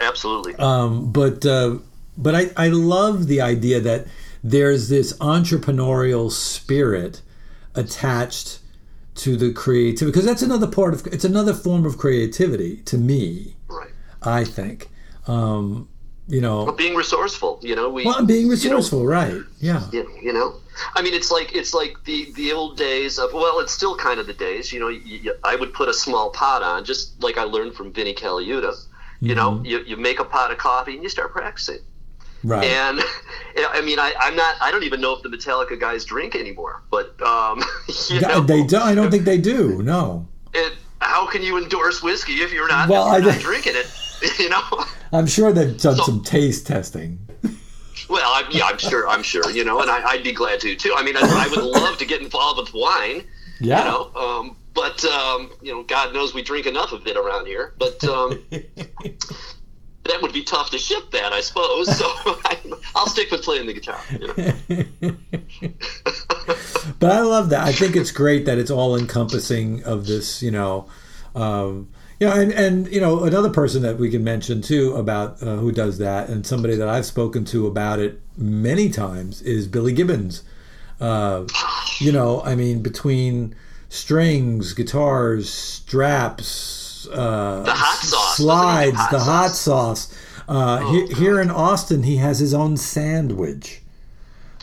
Absolutely. 0.00 0.56
um, 0.56 1.12
but 1.12 1.46
uh, 1.46 1.76
but 2.18 2.34
I 2.34 2.50
I 2.56 2.68
love 2.68 3.28
the 3.28 3.40
idea 3.42 3.78
that 3.80 4.06
there's 4.42 4.88
this 4.88 5.12
entrepreneurial 5.18 6.32
spirit 6.32 7.22
attached 7.76 8.58
to 9.16 9.36
the 9.36 9.52
creativity 9.52 10.06
because 10.12 10.24
that's 10.24 10.42
another 10.42 10.66
part 10.66 10.94
of 10.94 11.06
it's 11.08 11.24
another 11.24 11.54
form 11.54 11.84
of 11.86 11.98
creativity 11.98 12.78
to 12.82 12.98
me. 12.98 13.56
right. 13.68 13.90
I 14.22 14.44
think. 14.44 14.88
Um, 15.26 15.88
you 16.28 16.40
know, 16.40 16.72
Being 16.72 16.94
resourceful. 16.96 17.60
You 17.62 17.76
know, 17.76 17.88
we. 17.88 18.04
well, 18.04 18.16
I'm 18.18 18.26
being 18.26 18.42
you 18.42 18.46
know, 18.48 18.52
resourceful, 18.52 19.06
right? 19.06 19.40
Yeah. 19.60 19.82
you, 19.92 20.08
you 20.22 20.32
know 20.32 20.54
i 20.94 21.00
mean 21.00 21.14
it's 21.14 21.30
like 21.30 21.54
it's 21.56 21.72
like 21.72 21.96
the 22.04 22.30
the 22.34 22.52
old 22.52 22.76
days 22.76 23.18
of 23.18 23.32
well 23.32 23.60
it's 23.60 23.72
still 23.72 23.96
kind 23.96 24.20
of 24.20 24.26
the 24.26 24.34
days 24.34 24.70
you 24.74 24.78
know 24.78 24.88
you, 24.88 25.34
i 25.42 25.56
would 25.56 25.72
put 25.72 25.88
a 25.88 25.94
small 25.94 26.28
pot 26.32 26.62
on 26.62 26.84
just 26.84 27.22
like 27.22 27.38
i 27.38 27.44
learned 27.44 27.72
from 27.74 27.90
vinnie 27.94 28.12
colaiuta 28.14 28.74
you 29.20 29.34
know 29.34 29.52
Mm-hmm. 29.52 29.64
you, 29.64 29.78
you 29.86 29.96
make 29.96 30.20
a 30.20 30.24
pot 30.24 30.50
of 30.52 30.58
coffee 30.58 30.92
and 30.92 31.02
you 31.02 31.08
start 31.08 31.32
practicing 31.32 31.78
Right. 32.46 32.64
and 32.64 33.00
i 33.70 33.80
mean 33.80 33.98
I, 33.98 34.12
i'm 34.20 34.36
not 34.36 34.54
i 34.60 34.70
don't 34.70 34.84
even 34.84 35.00
know 35.00 35.14
if 35.16 35.22
the 35.22 35.28
metallica 35.28 35.78
guys 35.78 36.04
drink 36.04 36.34
anymore 36.36 36.82
but 36.90 37.20
um 37.22 37.62
you 38.10 38.20
know, 38.20 38.40
they 38.40 38.62
do. 38.64 38.76
I 38.78 38.94
don't 38.94 39.10
think 39.10 39.24
they 39.24 39.38
do. 39.38 39.82
No. 39.82 40.26
it, 40.54 40.74
how 41.00 41.26
can 41.26 41.42
you 41.42 41.58
endorse 41.62 42.02
whiskey 42.02 42.34
if 42.34 42.52
you're 42.52 42.68
not, 42.68 42.88
Well, 42.88 43.12
if 43.14 43.22
you're 43.22 43.30
I- 43.32 43.34
not 43.34 43.42
drinking 43.50 43.74
it 43.76 43.86
you 44.38 44.48
know 44.48 44.62
I'm 45.12 45.26
sure 45.26 45.52
they've 45.52 45.76
done 45.80 45.96
So- 45.96 46.04
some 46.04 46.22
taste 46.24 46.66
testing. 46.66 47.18
Well, 48.08 48.28
I, 48.28 48.44
yeah, 48.50 48.66
I'm 48.66 48.78
sure. 48.78 49.08
I'm 49.08 49.22
sure. 49.22 49.50
You 49.50 49.64
know, 49.64 49.80
and 49.80 49.90
I, 49.90 50.00
I'd 50.10 50.22
be 50.22 50.30
glad 50.30 50.60
to 50.60 50.76
too. 50.76 50.94
I 50.96 51.02
mean, 51.02 51.16
I, 51.16 51.22
I 51.22 51.48
would 51.48 51.64
love 51.64 51.98
to 51.98 52.04
get 52.04 52.20
involved 52.20 52.60
with 52.60 52.72
wine. 52.72 53.24
Yeah. 53.58 53.78
You 53.80 53.84
know, 53.90 54.10
um, 54.14 54.56
but 54.74 55.04
um, 55.06 55.50
you 55.60 55.72
know, 55.72 55.82
God 55.82 56.14
knows 56.14 56.32
we 56.32 56.42
drink 56.42 56.66
enough 56.66 56.92
of 56.92 57.04
it 57.06 57.16
around 57.16 57.46
here. 57.46 57.72
But 57.78 58.04
um, 58.04 58.44
that 60.06 60.22
would 60.22 60.32
be 60.32 60.42
tough 60.42 60.70
to 60.70 60.78
ship 60.78 61.10
that, 61.12 61.32
I 61.32 61.40
suppose. 61.40 61.96
So 61.96 62.04
I, 62.44 62.58
I'll 62.94 63.08
stick 63.08 63.30
with 63.30 63.42
playing 63.42 63.66
the 63.66 63.74
guitar. 63.74 64.00
You 64.10 64.28
know? 64.28 65.16
but 67.00 67.12
I 67.12 67.20
love 67.20 67.50
that. 67.50 67.66
I 67.66 67.72
think 67.72 67.96
it's 67.96 68.10
great 68.10 68.46
that 68.46 68.58
it's 68.58 68.70
all 68.70 68.96
encompassing 68.96 69.82
of 69.84 70.06
this, 70.06 70.42
you 70.42 70.50
know, 70.50 70.88
um, 71.34 71.88
you 72.18 72.26
know, 72.26 72.32
and, 72.32 72.52
and 72.52 72.88
you 72.90 73.00
know 73.00 73.24
another 73.24 73.50
person 73.50 73.82
that 73.82 73.98
we 73.98 74.10
can 74.10 74.24
mention 74.24 74.62
too 74.62 74.94
about 74.94 75.42
uh, 75.42 75.56
who 75.56 75.70
does 75.70 75.98
that, 75.98 76.30
and 76.30 76.46
somebody 76.46 76.74
that 76.76 76.88
I've 76.88 77.04
spoken 77.04 77.44
to 77.46 77.66
about 77.66 77.98
it 77.98 78.22
many 78.38 78.88
times 78.88 79.42
is 79.42 79.66
Billy 79.66 79.92
Gibbons. 79.92 80.42
Uh, 80.98 81.44
you 82.00 82.12
know, 82.12 82.40
I 82.42 82.54
mean, 82.54 82.80
between 82.80 83.54
strings, 83.90 84.72
guitars, 84.72 85.52
straps, 85.52 86.46
uh, 87.08 87.62
The 87.62 87.72
hot 87.72 87.98
sauce. 87.98 88.36
slides, 88.36 88.96
Doesn't 88.96 89.12
the 89.12 89.18
do 89.18 89.24
hot 89.24 89.42
hot 89.48 89.50
sauce. 89.56 90.14
Uh, 90.48 90.78
he- 90.92 91.14
here 91.14 91.40
in 91.40 91.50
Austin, 91.50 92.02
he 92.04 92.16
has 92.16 92.38
his 92.38 92.54
own 92.54 92.76
sandwich. 92.76 93.82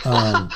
Um, 0.05 0.49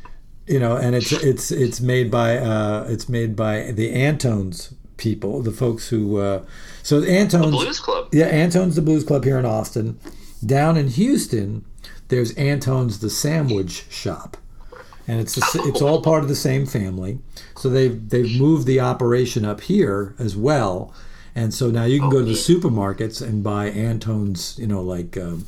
you 0.46 0.58
know, 0.58 0.76
and 0.76 0.94
it's 0.94 1.12
it's 1.12 1.50
it's 1.50 1.80
made 1.80 2.10
by 2.10 2.36
uh, 2.38 2.86
it's 2.88 3.08
made 3.08 3.34
by 3.36 3.72
the 3.72 3.92
Antone's 3.94 4.74
people, 4.96 5.42
the 5.42 5.52
folks 5.52 5.88
who. 5.88 6.18
Uh, 6.18 6.44
so 6.82 7.02
Antone's, 7.02 7.46
the 7.46 7.50
Blues 7.64 7.80
Club. 7.80 8.08
yeah, 8.12 8.26
Antone's 8.26 8.76
the 8.76 8.82
Blues 8.82 9.04
Club 9.04 9.24
here 9.24 9.38
in 9.38 9.46
Austin. 9.46 9.98
Down 10.44 10.76
in 10.76 10.88
Houston, 10.88 11.64
there's 12.08 12.34
Antone's 12.36 12.98
the 12.98 13.08
Sandwich 13.08 13.86
Shop, 13.88 14.36
and 15.08 15.18
it's 15.20 15.34
the, 15.36 15.62
it's 15.64 15.80
all 15.80 16.02
part 16.02 16.22
of 16.22 16.28
the 16.28 16.34
same 16.36 16.66
family. 16.66 17.18
So 17.56 17.70
they've 17.70 18.06
they've 18.10 18.38
moved 18.38 18.66
the 18.66 18.80
operation 18.80 19.46
up 19.46 19.62
here 19.62 20.14
as 20.18 20.36
well, 20.36 20.92
and 21.34 21.52
so 21.52 21.70
now 21.70 21.84
you 21.84 22.00
can 22.00 22.10
go 22.10 22.18
to 22.20 22.24
the 22.24 22.32
supermarkets 22.32 23.20
and 23.20 23.42
buy 23.42 23.70
Antone's, 23.70 24.58
you 24.58 24.66
know, 24.66 24.82
like. 24.82 25.16
Um, 25.16 25.46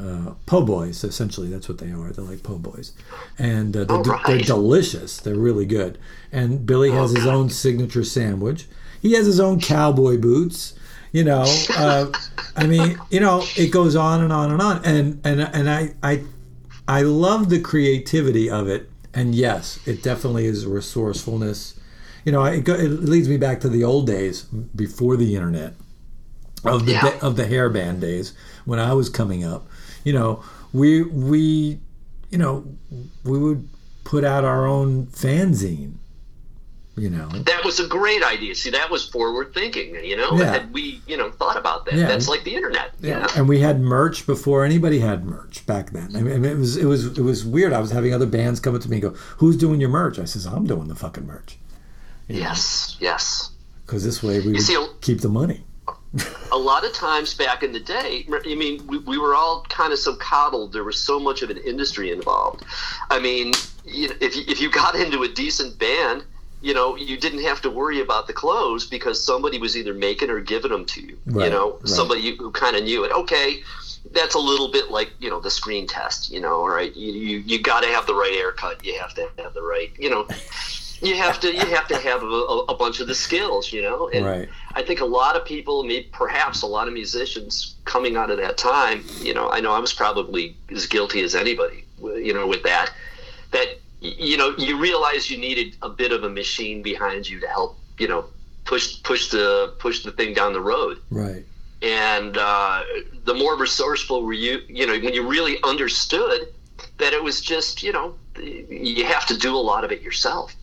uh, 0.00 0.34
po' 0.46 0.62
boys, 0.64 1.02
essentially, 1.02 1.48
that's 1.48 1.68
what 1.68 1.78
they 1.78 1.90
are. 1.90 2.10
They're 2.12 2.24
like 2.24 2.44
po' 2.44 2.58
boys, 2.58 2.92
and 3.36 3.76
uh, 3.76 3.82
they're, 3.82 3.96
Oh, 3.96 4.02
right. 4.04 4.24
they're 4.28 4.38
delicious. 4.38 5.16
They're 5.18 5.34
really 5.34 5.66
good. 5.66 5.98
And 6.30 6.64
Billy 6.64 6.92
has 6.92 7.10
his 7.10 7.26
own 7.26 7.50
signature 7.50 8.04
sandwich. 8.04 8.66
He 9.02 9.14
has 9.14 9.26
his 9.26 9.40
own 9.40 9.60
cowboy 9.60 10.16
boots. 10.16 10.74
You 11.10 11.24
know, 11.24 11.42
uh, 11.76 12.12
I 12.54 12.68
mean, 12.68 12.96
you 13.10 13.18
know, 13.18 13.42
it 13.56 13.72
goes 13.72 13.96
on 13.96 14.22
and 14.22 14.32
on 14.32 14.52
and 14.52 14.62
on, 14.62 14.84
and 14.84 15.20
and 15.24 15.40
and 15.40 15.68
I 15.68 15.94
I 16.00 16.22
I 16.86 17.02
love 17.02 17.48
the 17.48 17.58
creativity 17.60 18.48
of 18.48 18.68
it, 18.68 18.88
and 19.12 19.34
yes, 19.34 19.80
it 19.84 20.00
definitely 20.04 20.46
is 20.46 20.64
resourcefulness. 20.64 21.74
You 22.28 22.32
know, 22.32 22.44
it, 22.44 22.62
go, 22.62 22.74
it 22.74 22.88
leads 22.90 23.26
me 23.26 23.38
back 23.38 23.58
to 23.60 23.70
the 23.70 23.84
old 23.84 24.06
days 24.06 24.42
before 24.76 25.16
the 25.16 25.34
internet, 25.34 25.72
of 26.62 26.84
the 26.84 26.92
Yeah. 26.92 27.18
of 27.22 27.36
the 27.36 27.44
hairband 27.44 28.00
days 28.00 28.34
when 28.66 28.78
I 28.78 28.92
was 28.92 29.08
coming 29.08 29.44
up. 29.44 29.66
You 30.04 30.12
know, 30.12 30.42
we 30.74 31.04
we 31.04 31.80
you 32.28 32.36
know 32.36 32.66
we 33.24 33.38
would 33.38 33.66
put 34.04 34.24
out 34.24 34.44
our 34.44 34.66
own 34.66 35.06
fanzine. 35.06 35.94
You 36.98 37.08
know, 37.08 37.28
That 37.30 37.64
was 37.64 37.80
a 37.80 37.86
great 37.86 38.22
idea. 38.22 38.54
See, 38.54 38.68
that 38.72 38.90
was 38.90 39.08
forward 39.08 39.54
thinking. 39.54 39.94
You 40.04 40.16
know, 40.18 40.32
Yeah. 40.36 40.52
had 40.52 40.70
we 40.74 41.00
you 41.06 41.16
know 41.16 41.30
thought 41.30 41.56
about 41.56 41.86
that? 41.86 41.94
Yeah. 41.94 42.08
That's 42.08 42.28
like 42.28 42.44
the 42.44 42.54
internet. 42.54 42.90
Yeah, 43.00 43.26
and 43.36 43.48
we 43.48 43.60
had 43.60 43.80
merch 43.80 44.26
before 44.26 44.66
anybody 44.66 44.98
had 44.98 45.24
merch 45.24 45.64
back 45.64 45.92
then. 45.92 46.14
I 46.14 46.20
mean, 46.20 46.44
it 46.44 46.58
was 46.58 46.76
it 46.76 46.84
was 46.84 47.06
it 47.16 47.22
was 47.22 47.46
weird. 47.46 47.72
I 47.72 47.80
was 47.80 47.90
having 47.92 48.12
other 48.12 48.26
bands 48.26 48.60
come 48.60 48.74
up 48.74 48.82
to 48.82 48.90
me 48.90 48.96
and 48.96 49.02
go, 49.02 49.14
"Who's 49.38 49.56
doing 49.56 49.80
your 49.80 49.88
merch?" 49.88 50.18
I 50.18 50.26
says, 50.26 50.44
"I'm 50.44 50.66
doing 50.66 50.88
the 50.88 50.94
fucking 50.94 51.26
merch," 51.26 51.56
Yes. 52.28 52.96
Yes. 53.00 53.50
because 53.86 54.04
this 54.04 54.22
way 54.22 54.40
we 54.40 54.58
see, 54.60 54.76
keep 55.00 55.20
the 55.20 55.28
money. 55.28 55.64
a 56.52 56.56
lot 56.56 56.84
of 56.84 56.92
times 56.92 57.34
back 57.34 57.62
in 57.62 57.72
the 57.72 57.80
day, 57.80 58.26
I 58.30 58.54
mean, 58.54 58.86
we, 58.86 58.98
we 58.98 59.18
were 59.18 59.34
all 59.34 59.64
kind 59.68 59.92
of 59.92 59.98
so 59.98 60.16
coddled. 60.16 60.72
There 60.72 60.84
was 60.84 61.00
so 61.00 61.18
much 61.18 61.42
of 61.42 61.50
an 61.50 61.58
industry 61.58 62.10
involved. 62.10 62.64
I 63.10 63.18
mean, 63.18 63.52
you 63.84 64.08
know, 64.08 64.14
if 64.20 64.36
you, 64.36 64.44
if 64.48 64.60
you 64.60 64.70
got 64.70 64.94
into 64.94 65.22
a 65.22 65.28
decent 65.28 65.78
band, 65.78 66.24
you 66.60 66.74
know, 66.74 66.96
you 66.96 67.16
didn't 67.16 67.42
have 67.42 67.60
to 67.62 67.70
worry 67.70 68.00
about 68.00 68.26
the 68.26 68.32
clothes 68.32 68.86
because 68.86 69.22
somebody 69.24 69.58
was 69.58 69.76
either 69.76 69.94
making 69.94 70.30
or 70.30 70.40
giving 70.40 70.70
them 70.70 70.84
to 70.86 71.00
you. 71.00 71.18
Right, 71.26 71.44
you 71.44 71.50
know, 71.50 71.74
right. 71.74 71.88
somebody 71.88 72.36
who 72.36 72.50
kind 72.50 72.76
of 72.76 72.84
knew 72.84 73.04
it. 73.04 73.12
Okay, 73.12 73.62
that's 74.12 74.34
a 74.34 74.40
little 74.40 74.70
bit 74.70 74.90
like 74.90 75.12
you 75.20 75.30
know 75.30 75.40
the 75.40 75.50
screen 75.50 75.86
test. 75.86 76.30
You 76.30 76.40
know, 76.40 76.54
all 76.60 76.68
right, 76.68 76.94
you 76.96 77.12
you, 77.12 77.38
you 77.38 77.62
got 77.62 77.82
to 77.82 77.88
have 77.88 78.06
the 78.06 78.14
right 78.14 78.32
haircut. 78.32 78.84
You 78.84 78.98
have 78.98 79.14
to 79.14 79.28
have 79.38 79.54
the 79.54 79.62
right, 79.62 79.90
you 79.98 80.10
know. 80.10 80.26
You 81.00 81.14
have 81.16 81.38
to 81.40 81.54
you 81.54 81.64
have 81.66 81.86
to 81.88 81.96
have 81.96 82.22
a, 82.22 82.26
a, 82.26 82.74
bunch 82.74 83.00
of 83.00 83.06
the 83.06 83.14
skills, 83.14 83.72
you 83.72 83.82
know, 83.82 84.08
and 84.08 84.24
Right. 84.24 84.48
I 84.74 84.82
think 84.82 85.00
a 85.00 85.04
lot 85.04 85.36
of 85.36 85.44
people, 85.44 85.84
maybe 85.84 86.08
perhaps 86.12 86.62
a 86.62 86.66
lot 86.66 86.88
of 86.88 86.94
musicians 86.94 87.76
coming 87.84 88.16
out 88.16 88.30
of 88.30 88.38
that 88.38 88.56
time, 88.56 89.04
you 89.20 89.32
know, 89.32 89.50
I 89.50 89.60
know 89.60 89.72
I 89.72 89.78
was 89.78 89.92
probably 89.92 90.56
as 90.70 90.86
guilty 90.86 91.22
as 91.22 91.34
anybody, 91.34 91.84
you 92.00 92.34
know, 92.34 92.46
with 92.46 92.62
that, 92.64 92.92
that, 93.52 93.78
you 94.00 94.36
know, 94.36 94.54
you 94.58 94.78
realize 94.78 95.30
you 95.30 95.38
needed 95.38 95.76
a 95.82 95.88
bit 95.88 96.12
of 96.12 96.24
a 96.24 96.28
machine 96.28 96.82
behind 96.82 97.28
you 97.28 97.38
to 97.40 97.46
help, 97.46 97.78
you 97.98 98.08
know, 98.08 98.24
push, 98.64 99.02
push 99.02 99.30
the, 99.30 99.74
push 99.78 100.02
the 100.02 100.12
thing 100.12 100.34
down 100.34 100.52
the 100.52 100.60
road. 100.60 100.98
Right. 101.10 101.44
And, 101.80 102.36
uh, 102.36 102.82
the 103.24 103.34
more 103.34 103.56
resourceful 103.56 104.24
were 104.24 104.32
you, 104.32 104.62
you 104.68 104.86
know, 104.86 104.98
when 104.98 105.14
you 105.14 105.28
really 105.28 105.58
understood 105.62 106.52
that 106.98 107.12
it 107.12 107.22
was 107.22 107.40
just, 107.40 107.82
you 107.82 107.92
know, 107.92 108.14
you 108.36 109.04
have 109.04 109.26
to 109.26 109.36
do 109.36 109.54
a 109.54 109.58
lot 109.58 109.84
of 109.84 109.92
it 109.92 110.02
yourself 110.02 110.54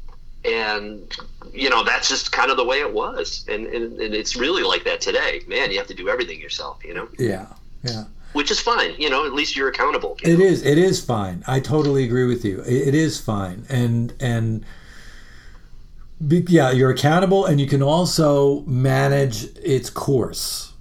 and 0.45 1.15
you 1.53 1.69
know 1.69 1.83
that's 1.83 2.07
just 2.09 2.31
kind 2.31 2.51
of 2.51 2.57
the 2.57 2.63
way 2.65 2.79
it 2.79 2.93
was 2.93 3.45
and, 3.47 3.65
and 3.67 3.99
and 3.99 4.13
it's 4.13 4.35
really 4.35 4.63
like 4.63 4.83
that 4.83 5.01
today 5.01 5.41
man 5.47 5.71
you 5.71 5.77
have 5.77 5.87
to 5.87 5.93
do 5.93 6.09
everything 6.09 6.39
yourself 6.39 6.83
you 6.85 6.93
know 6.93 7.07
Yeah. 7.17 7.47
Yeah. 7.83 8.05
which 8.33 8.51
is 8.51 8.59
fine 8.59 8.93
you 8.97 9.09
know 9.09 9.25
at 9.25 9.33
least 9.33 9.55
you're 9.55 9.69
accountable 9.69 10.17
you 10.23 10.33
It 10.33 10.39
know? 10.39 10.45
is. 10.45 10.65
It 10.65 10.77
is 10.77 11.03
fine. 11.03 11.43
I 11.47 11.59
totally 11.59 12.03
agree 12.03 12.25
with 12.27 12.43
you. 12.45 12.61
It, 12.61 12.89
it 12.89 12.95
is 12.95 13.19
fine, 13.19 13.65
and 13.69 14.13
and 14.19 14.65
yeah, 16.19 16.71
you're 16.71 16.89
accountable, 16.91 17.45
and 17.45 17.59
you 17.59 17.67
can 17.67 17.81
also 17.83 18.61
manage 18.61 19.45
its 19.57 19.89
course. 19.89 20.73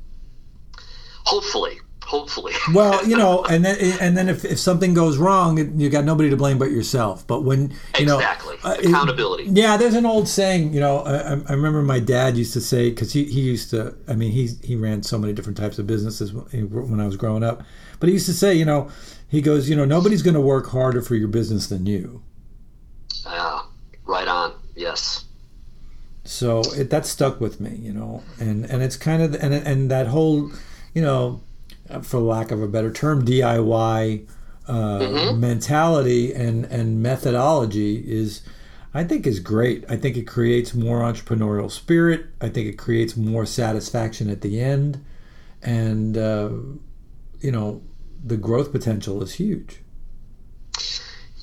hopefully 1.25 1.79
hopefully 2.07 2.53
Well, 2.75 3.07
you 3.07 3.17
know, 3.17 3.45
and 3.45 3.65
then 3.65 3.77
and 4.01 4.17
then 4.17 4.29
if, 4.29 4.45
if 4.45 4.59
something 4.59 4.95
goes 4.95 5.17
wrong, 5.19 5.79
you 5.81 5.91
got 5.91 6.05
nobody 6.05 6.31
to 6.31 6.37
blame 6.37 6.59
but 6.59 6.71
yourself. 6.71 7.27
But 7.27 7.43
when 7.43 7.73
you 7.99 8.07
know, 8.07 8.17
Exactly. 8.19 8.57
uh, 8.65 8.77
it- 8.79 8.87
Accountability. 8.87 9.45
yeah, 9.51 9.77
there's 9.77 9.95
an 9.95 10.07
old 10.07 10.29
saying. 10.29 10.73
You 10.75 10.81
know, 10.81 10.99
I, 10.99 11.33
I 11.49 11.53
remember 11.53 11.83
my 11.83 11.99
dad 12.01 12.37
used 12.37 12.53
to 12.55 12.61
say 12.61 12.91
because 12.91 13.13
he, 13.13 13.25
he 13.25 13.41
used 13.41 13.71
to. 13.71 13.95
I 14.09 14.15
mean, 14.15 14.33
he 14.33 14.49
he 14.63 14.77
ran 14.77 15.03
so 15.03 15.19
many 15.19 15.33
different 15.33 15.57
types 15.59 15.79
of 15.79 15.87
businesses 15.87 16.33
when 16.33 16.91
when 16.91 17.01
I 17.01 17.07
was 17.07 17.17
growing 17.17 17.43
up. 17.43 17.63
But 18.01 18.09
he 18.09 18.13
used 18.15 18.27
to 18.27 18.35
say, 18.35 18.55
you 18.55 18.65
know, 18.65 18.91
he 19.29 19.41
goes, 19.41 19.69
you 19.71 19.77
know, 19.77 19.85
nobody's 19.85 20.23
going 20.23 20.35
to 20.35 20.41
work 20.41 20.69
harder 20.69 21.01
for 21.03 21.15
your 21.15 21.29
business 21.29 21.67
than 21.69 21.87
you. 21.87 22.23
uh, 23.27 23.63
right 24.07 24.29
on 24.29 24.53
yes 24.77 25.25
So 26.25 26.61
it, 26.77 26.91
that 26.91 27.07
stuck 27.07 27.41
with 27.41 27.61
me, 27.61 27.77
you 27.77 27.93
know, 27.93 28.23
and 28.41 28.65
and 28.67 28.83
it's 28.83 28.97
kind 28.97 29.23
of 29.23 29.35
and 29.43 29.55
and 29.55 29.91
that 29.91 30.07
whole, 30.09 30.51
you 30.95 31.03
know, 31.03 31.41
for 32.03 32.19
lack 32.21 32.51
of 32.51 32.63
a 32.63 32.69
better 32.69 32.93
term, 32.93 33.25
DIY 33.25 34.29
uh, 34.67 35.33
mentality 35.35 36.33
and 36.33 36.65
and 36.67 37.03
methodology 37.03 37.97
is, 38.07 38.43
I 38.95 39.05
think, 39.05 39.27
is 39.27 39.41
great. 39.41 39.85
I 39.89 39.97
think 39.97 40.17
it 40.17 40.27
creates 40.27 40.75
more 40.75 41.01
entrepreneurial 41.01 41.71
spirit. 41.71 42.27
I 42.41 42.49
think 42.49 42.69
it 42.69 42.79
creates 42.79 43.17
more 43.17 43.45
satisfaction 43.47 44.31
at 44.31 44.41
the 44.41 44.61
end, 44.61 45.05
and 45.63 46.17
uh, 46.17 46.51
you 47.41 47.53
know, 47.53 47.83
the 48.25 48.37
growth 48.39 48.73
potential 48.73 49.23
is 49.23 49.35
huge. 49.35 49.81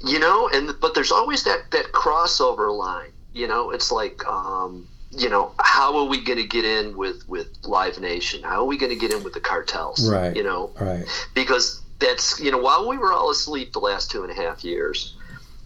you 0.04 0.18
know 0.20 0.50
and 0.52 0.74
but 0.82 0.96
there's 0.96 1.12
always 1.12 1.44
that 1.44 1.70
that 1.72 1.86
crossover 1.92 2.76
line 2.76 3.12
you 3.34 3.48
know 3.48 3.70
it's 3.70 3.92
like 3.92 4.26
um 4.26 4.88
you 5.18 5.30
know 5.30 5.52
how 5.60 5.98
are 5.98 6.06
we 6.06 6.22
going 6.24 6.38
to 6.40 6.48
get 6.48 6.64
in 6.66 6.96
with 6.96 7.28
with 7.28 7.48
live 7.64 8.00
nation 8.00 8.42
how 8.44 8.62
are 8.62 8.66
we 8.66 8.78
going 8.78 8.92
to 8.92 8.96
get 8.98 9.12
in 9.14 9.24
with 9.24 9.34
the 9.34 9.40
cartels 9.42 10.10
Right. 10.10 10.36
you 10.36 10.44
know 10.44 10.72
Right. 10.80 11.04
because 11.34 11.82
that's 12.00 12.40
you 12.40 12.50
know 12.52 12.58
while 12.58 12.88
we 12.88 12.98
were 12.98 13.12
all 13.12 13.30
asleep 13.30 13.74
the 13.74 13.80
last 13.80 14.10
two 14.10 14.24
and 14.24 14.32
a 14.32 14.36
half 14.36 14.64
years 14.64 15.16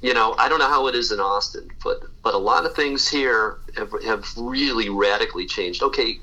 you 0.02 0.14
know 0.14 0.36
i 0.40 0.50
don't 0.50 0.60
know 0.60 0.68
how 0.68 0.88
it 0.88 0.96
is 0.96 1.12
in 1.12 1.20
austin 1.20 1.70
but 1.84 2.02
but 2.24 2.34
a 2.34 2.38
lot 2.38 2.66
of 2.66 2.76
things 2.76 3.08
here 3.08 3.58
have, 3.78 3.92
have 4.04 4.26
really 4.36 4.90
radically 4.90 5.46
changed 5.46 5.84
okay 5.84 6.18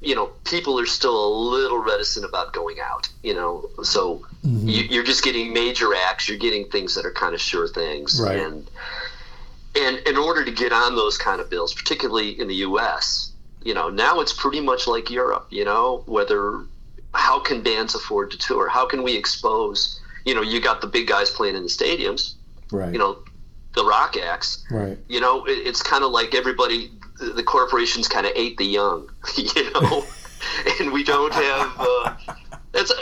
you 0.00 0.14
know 0.14 0.26
people 0.44 0.78
are 0.78 0.86
still 0.86 1.16
a 1.26 1.30
little 1.50 1.78
reticent 1.78 2.24
about 2.26 2.52
going 2.52 2.76
out 2.80 3.08
you 3.22 3.32
know 3.32 3.64
so 3.82 4.16
mm-hmm. 4.44 4.68
you, 4.68 4.82
you're 4.90 5.04
just 5.04 5.22
getting 5.24 5.52
major 5.52 5.94
acts 5.94 6.28
you're 6.28 6.36
getting 6.36 6.68
things 6.68 6.94
that 6.96 7.06
are 7.06 7.12
kind 7.12 7.34
of 7.34 7.40
sure 7.40 7.66
things 7.68 8.20
Right. 8.20 8.38
and 8.38 8.68
and 9.76 9.98
in 10.06 10.16
order 10.16 10.44
to 10.44 10.50
get 10.50 10.72
on 10.72 10.96
those 10.96 11.18
kind 11.18 11.40
of 11.40 11.50
bills 11.50 11.74
particularly 11.74 12.38
in 12.40 12.48
the 12.48 12.54
us 12.54 13.32
you 13.62 13.74
know 13.74 13.88
now 13.88 14.20
it's 14.20 14.32
pretty 14.32 14.60
much 14.60 14.86
like 14.86 15.10
europe 15.10 15.46
you 15.50 15.64
know 15.64 16.02
whether 16.06 16.60
how 17.14 17.38
can 17.38 17.62
bands 17.62 17.94
afford 17.94 18.30
to 18.30 18.38
tour 18.38 18.68
how 18.68 18.86
can 18.86 19.02
we 19.02 19.16
expose 19.16 20.00
you 20.24 20.34
know 20.34 20.42
you 20.42 20.60
got 20.60 20.80
the 20.80 20.86
big 20.86 21.06
guys 21.06 21.30
playing 21.30 21.56
in 21.56 21.62
the 21.62 21.68
stadiums 21.68 22.34
Right. 22.72 22.92
you 22.92 22.98
know 22.98 23.18
the 23.74 23.84
rock 23.84 24.16
acts 24.16 24.64
right. 24.70 24.98
you 25.08 25.20
know 25.20 25.44
it, 25.44 25.52
it's 25.52 25.82
kind 25.82 26.02
of 26.02 26.10
like 26.10 26.34
everybody 26.34 26.90
the 27.18 27.26
the 27.26 27.42
corporations 27.42 28.08
kind 28.08 28.26
of 28.26 28.32
ate 28.34 28.56
the 28.56 28.64
young 28.64 29.08
you 29.36 29.70
know 29.72 30.04
and 30.80 30.92
we 30.92 31.04
don't 31.04 31.32
have 31.32 31.74
uh, 31.78 32.14
that's 32.72 32.92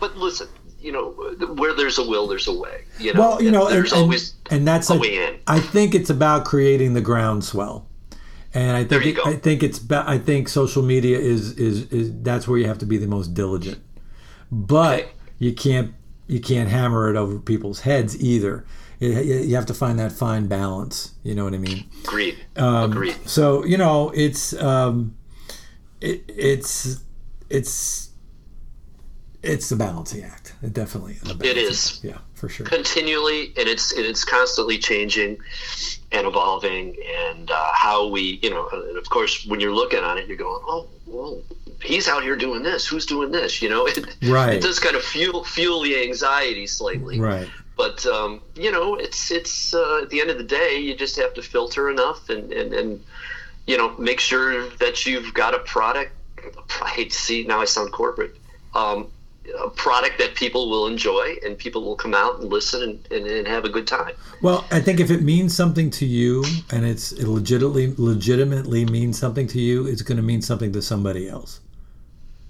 but 0.00 0.16
listen 0.16 0.48
you 0.80 0.92
know 0.92 1.10
where 1.54 1.74
there's 1.74 1.98
a 1.98 2.08
will 2.08 2.26
there's 2.26 2.46
a 2.48 2.52
way 2.52 2.84
you 2.98 3.12
know 3.12 3.20
well, 3.20 3.42
you 3.42 3.50
know, 3.50 3.66
and, 3.66 3.74
there's 3.76 3.92
and, 3.92 4.02
always 4.02 4.34
and 4.50 4.66
that's 4.66 4.88
a 4.88 4.94
like, 4.94 5.02
way 5.02 5.16
in 5.16 5.38
I 5.46 5.60
think 5.60 5.94
it's 5.94 6.10
about 6.10 6.44
creating 6.44 6.94
the 6.94 7.00
groundswell, 7.00 7.86
and 8.54 8.76
I 8.76 8.84
think 8.84 9.04
it. 9.06 9.18
I 9.26 9.34
think 9.34 9.62
it's 9.62 9.80
I 9.90 10.18
think 10.18 10.48
social 10.48 10.82
media 10.82 11.18
is, 11.18 11.52
is 11.58 11.90
is 11.92 12.12
that's 12.22 12.46
where 12.46 12.58
you 12.58 12.66
have 12.66 12.78
to 12.78 12.86
be 12.86 12.96
the 12.96 13.06
most 13.06 13.34
diligent, 13.34 13.80
but 14.50 15.00
Okay. 15.00 15.10
you 15.38 15.52
can't 15.52 15.94
you 16.26 16.40
can't 16.40 16.68
hammer 16.68 17.08
it 17.10 17.16
over 17.16 17.38
people's 17.38 17.80
heads 17.80 18.20
either. 18.22 18.64
You, 19.00 19.10
you 19.10 19.54
have 19.54 19.66
to 19.66 19.74
find 19.74 19.98
that 19.98 20.12
fine 20.12 20.46
balance. 20.46 21.12
You 21.22 21.34
know 21.34 21.44
what 21.44 21.54
I 21.54 21.58
mean? 21.58 21.88
agreed 22.04 22.36
Um, 22.56 22.90
agreed 22.92 23.16
So 23.26 23.64
you 23.64 23.76
know, 23.76 24.10
it's 24.10 24.52
um, 24.54 25.16
it, 26.00 26.24
it's 26.28 27.00
it's 27.50 28.10
it's 29.42 29.68
the 29.68 29.76
balancing 29.76 30.24
act. 30.24 30.54
It 30.62 30.72
definitely 30.72 31.14
is. 31.14 31.30
a 31.30 31.34
balancing 31.34 32.10
act. 32.10 32.16
Yeah, 32.16 32.18
for 32.34 32.48
sure. 32.48 32.66
continually 32.66 33.52
and 33.56 33.68
it's 33.68 33.92
and 33.92 34.04
it's 34.04 34.24
constantly 34.24 34.78
changing 34.78 35.38
and 36.12 36.26
evolving 36.26 36.96
and 37.28 37.50
uh, 37.50 37.72
how 37.74 38.08
we 38.08 38.38
you 38.42 38.50
know 38.50 38.68
and 38.72 38.96
of 38.96 39.08
course 39.10 39.46
when 39.46 39.60
you're 39.60 39.74
looking 39.74 40.00
on 40.00 40.18
it 40.18 40.26
you're 40.26 40.36
going 40.36 40.60
oh 40.66 40.88
well 41.06 41.40
he's 41.82 42.08
out 42.08 42.22
here 42.22 42.34
doing 42.36 42.62
this 42.62 42.86
who's 42.86 43.06
doing 43.06 43.30
this 43.30 43.60
you 43.62 43.68
know 43.68 43.86
it, 43.92 44.16
Right. 44.22 44.54
it 44.54 44.62
does 44.62 44.78
kind 44.80 44.96
of 44.96 45.02
fuel 45.02 45.44
fuel 45.44 45.82
the 45.82 46.00
anxiety 46.02 46.66
slightly 46.66 47.20
Right. 47.20 47.48
but 47.76 48.04
um, 48.06 48.40
you 48.54 48.72
know 48.72 48.94
it's 48.96 49.30
it's 49.30 49.74
uh, 49.74 50.00
at 50.02 50.10
the 50.10 50.20
end 50.20 50.30
of 50.30 50.38
the 50.38 50.44
day 50.44 50.78
you 50.78 50.96
just 50.96 51.16
have 51.16 51.34
to 51.34 51.42
filter 51.42 51.90
enough 51.90 52.28
and 52.30 52.52
and, 52.52 52.72
and 52.72 53.04
you 53.66 53.76
know 53.76 53.96
make 53.98 54.18
sure 54.20 54.68
that 54.76 55.04
you've 55.06 55.32
got 55.34 55.54
a 55.54 55.58
product 55.60 56.12
I 56.82 56.88
hate 56.88 57.10
to 57.10 57.16
see 57.18 57.44
now 57.44 57.60
I 57.60 57.64
sound 57.66 57.92
corporate 57.92 58.34
um, 58.74 59.08
a 59.60 59.70
product 59.70 60.18
that 60.18 60.34
people 60.34 60.68
will 60.70 60.86
enjoy 60.86 61.36
and 61.44 61.56
people 61.58 61.82
will 61.84 61.96
come 61.96 62.14
out 62.14 62.40
and 62.40 62.50
listen 62.50 62.82
and, 62.82 63.12
and, 63.12 63.26
and 63.26 63.46
have 63.46 63.64
a 63.64 63.68
good 63.68 63.86
time 63.86 64.12
Well, 64.42 64.66
I 64.70 64.80
think 64.80 65.00
if 65.00 65.10
it 65.10 65.22
means 65.22 65.54
something 65.56 65.90
to 65.90 66.06
you 66.06 66.44
and 66.70 66.84
it's 66.84 67.12
it 67.12 67.26
legitimately 67.28 67.94
legitimately 67.96 68.84
means 68.86 69.18
something 69.18 69.46
to 69.48 69.60
you, 69.60 69.86
it's 69.86 70.02
going 70.02 70.16
to 70.16 70.22
mean 70.22 70.42
something 70.42 70.72
to 70.72 70.82
somebody 70.82 71.28
else. 71.28 71.60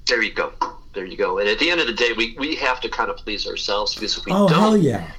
There 0.07 0.23
you 0.23 0.33
go. 0.33 0.53
There 0.95 1.05
you 1.05 1.17
go. 1.17 1.39
And 1.39 1.49
at 1.49 1.59
the 1.59 1.71
end 1.71 1.81
of 1.81 1.87
the 1.87 1.93
day, 1.93 2.13
we, 2.17 2.35
we 2.39 2.55
have 2.57 2.81
to 2.81 2.89
kind 2.89 3.11
of 3.11 3.17
please 3.19 3.47
ourselves 3.47 3.95
because 3.95 4.17
if 4.17 4.25
we 4.27 4.33
Oh 4.33 4.49
don't, 4.49 4.59
hell 4.59 4.77
yeah! 4.77 5.13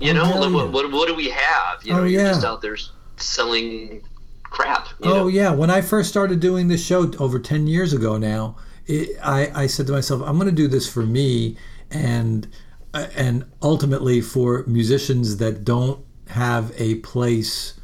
you 0.00 0.10
Oh, 0.10 0.14
know, 0.14 0.24
hell 0.24 0.40
what, 0.52 0.64
yeah. 0.66 0.70
what, 0.70 0.92
what 0.92 1.08
do 1.08 1.14
we 1.14 1.30
have? 1.30 1.84
You 1.84 1.92
know, 1.94 2.00
Oh, 2.00 2.04
you're 2.04 2.22
yeah. 2.22 2.28
just 2.32 2.44
out 2.44 2.60
there 2.62 2.76
selling 3.16 4.02
crap. 4.42 4.88
You 5.02 5.10
Oh 5.10 5.14
know? 5.14 5.26
yeah, 5.28 5.52
when 5.52 5.70
I 5.70 5.80
first 5.80 6.08
started 6.10 6.40
doing 6.40 6.68
this 6.68 6.84
show 6.84 7.10
over 7.18 7.38
ten 7.38 7.66
years 7.66 7.92
ago 7.92 8.18
now, 8.18 8.56
it, 8.86 9.16
I 9.22 9.50
I 9.64 9.66
said 9.66 9.86
to 9.88 9.92
myself, 9.92 10.22
I'm 10.24 10.36
going 10.36 10.48
to 10.48 10.54
do 10.54 10.68
this 10.68 10.88
for 10.92 11.02
me 11.02 11.56
and 11.90 12.48
and 12.94 13.44
ultimately 13.62 14.20
for 14.20 14.64
musicians 14.66 15.38
that 15.38 15.64
don't 15.64 16.04
have 16.28 16.72
a 16.78 16.96
place 16.96 17.74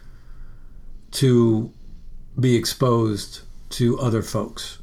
to 1.11 1.73
be 2.39 2.57
exposed 2.57 3.41
to 3.71 3.99
other 3.99 4.23
folks, 4.23 4.81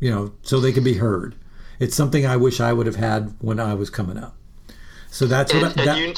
you 0.00 0.10
know, 0.10 0.32
so 0.42 0.60
they 0.60 0.72
can 0.72 0.84
be 0.84 0.94
heard. 0.94 1.34
It's 1.78 1.94
something 1.94 2.26
I 2.26 2.36
wish 2.36 2.60
I 2.60 2.72
would 2.72 2.86
have 2.86 2.96
had 2.96 3.34
when 3.40 3.60
I 3.60 3.74
was 3.74 3.90
coming 3.90 4.18
up. 4.18 4.36
So 5.10 5.26
that's 5.26 5.52
And, 5.52 5.62
what 5.62 5.78
I, 5.78 5.84
that, 5.84 5.98
you, 5.98 6.14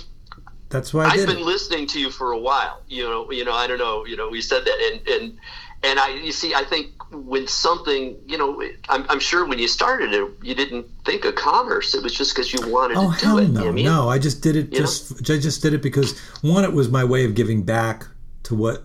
that's 0.69 0.95
why 0.95 1.05
I 1.05 1.11
I've 1.11 1.15
did 1.15 1.27
been 1.27 1.39
it. 1.39 1.45
listening 1.45 1.87
to 1.89 2.01
you 2.01 2.11
for 2.11 2.33
a 2.33 2.39
while. 2.39 2.83
You 2.89 3.05
know, 3.05 3.31
you 3.31 3.45
know, 3.45 3.53
I 3.53 3.67
don't 3.67 3.79
know. 3.79 4.07
You 4.07 4.17
know, 4.17 4.29
we 4.29 4.41
said 4.41 4.65
that, 4.65 4.79
and 4.93 5.09
and 5.09 5.39
and 5.83 5.99
I, 5.99 6.11
you 6.11 6.33
see, 6.33 6.55
I 6.55 6.65
think 6.65 6.89
when 7.11 7.47
something, 7.49 8.17
you 8.27 8.37
know, 8.39 8.63
I'm, 8.89 9.05
I'm 9.09 9.19
sure 9.21 9.47
when 9.47 9.59
you 9.59 9.67
started 9.67 10.13
it, 10.13 10.31
you 10.43 10.55
didn't 10.55 10.87
think 11.05 11.25
of 11.25 11.35
commerce. 11.35 11.95
It 11.95 12.03
was 12.03 12.15
just 12.15 12.35
because 12.35 12.53
you 12.53 12.69
wanted 12.71 12.97
Oh 12.97 13.13
to 13.13 13.19
do 13.19 13.27
hell 13.27 13.39
it. 13.39 13.49
no, 13.49 13.61
You 13.61 13.65
know 13.65 13.71
I 13.71 13.73
mean? 13.75 13.85
no! 13.87 14.09
I 14.09 14.19
just 14.19 14.43
did 14.43 14.57
it 14.57 14.73
You 14.73 14.81
know? 14.81 14.87
just 14.87 15.31
I 15.31 15.39
just 15.39 15.63
did 15.63 15.75
it 15.75 15.83
because 15.83 16.19
one, 16.43 16.65
it 16.65 16.73
was 16.73 16.89
my 16.89 17.05
way 17.05 17.25
of 17.25 17.35
giving 17.35 17.63
back 17.63 18.07
to 18.45 18.55
what 18.55 18.85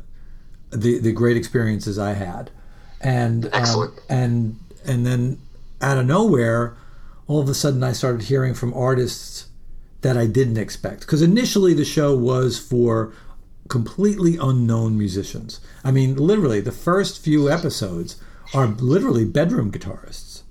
the 0.71 0.99
the 0.99 1.11
great 1.11 1.37
experiences 1.37 1.99
I 1.99 2.13
had, 2.13 2.49
and 3.01 3.45
um, 3.45 3.51
Excellent. 3.53 3.93
and 4.09 4.59
and 4.85 5.05
then 5.05 5.39
out 5.81 5.97
of 5.97 6.05
nowhere, 6.05 6.75
all 7.27 7.39
of 7.41 7.49
a 7.49 7.53
sudden 7.53 7.83
I 7.83 7.91
started 7.91 8.23
hearing 8.23 8.53
from 8.53 8.73
artists 8.73 9.47
that 10.01 10.17
I 10.17 10.27
didn't 10.27 10.57
expect 10.57 11.01
because 11.01 11.21
initially 11.21 11.73
the 11.73 11.85
show 11.85 12.15
was 12.15 12.57
for 12.59 13.13
completely 13.67 14.37
unknown 14.37 14.97
musicians. 14.97 15.59
I 15.83 15.91
mean, 15.91 16.15
literally, 16.15 16.61
the 16.61 16.71
first 16.71 17.23
few 17.23 17.49
episodes 17.49 18.17
are 18.53 18.67
literally 18.67 19.25
bedroom 19.25 19.71
guitarists 19.71 20.43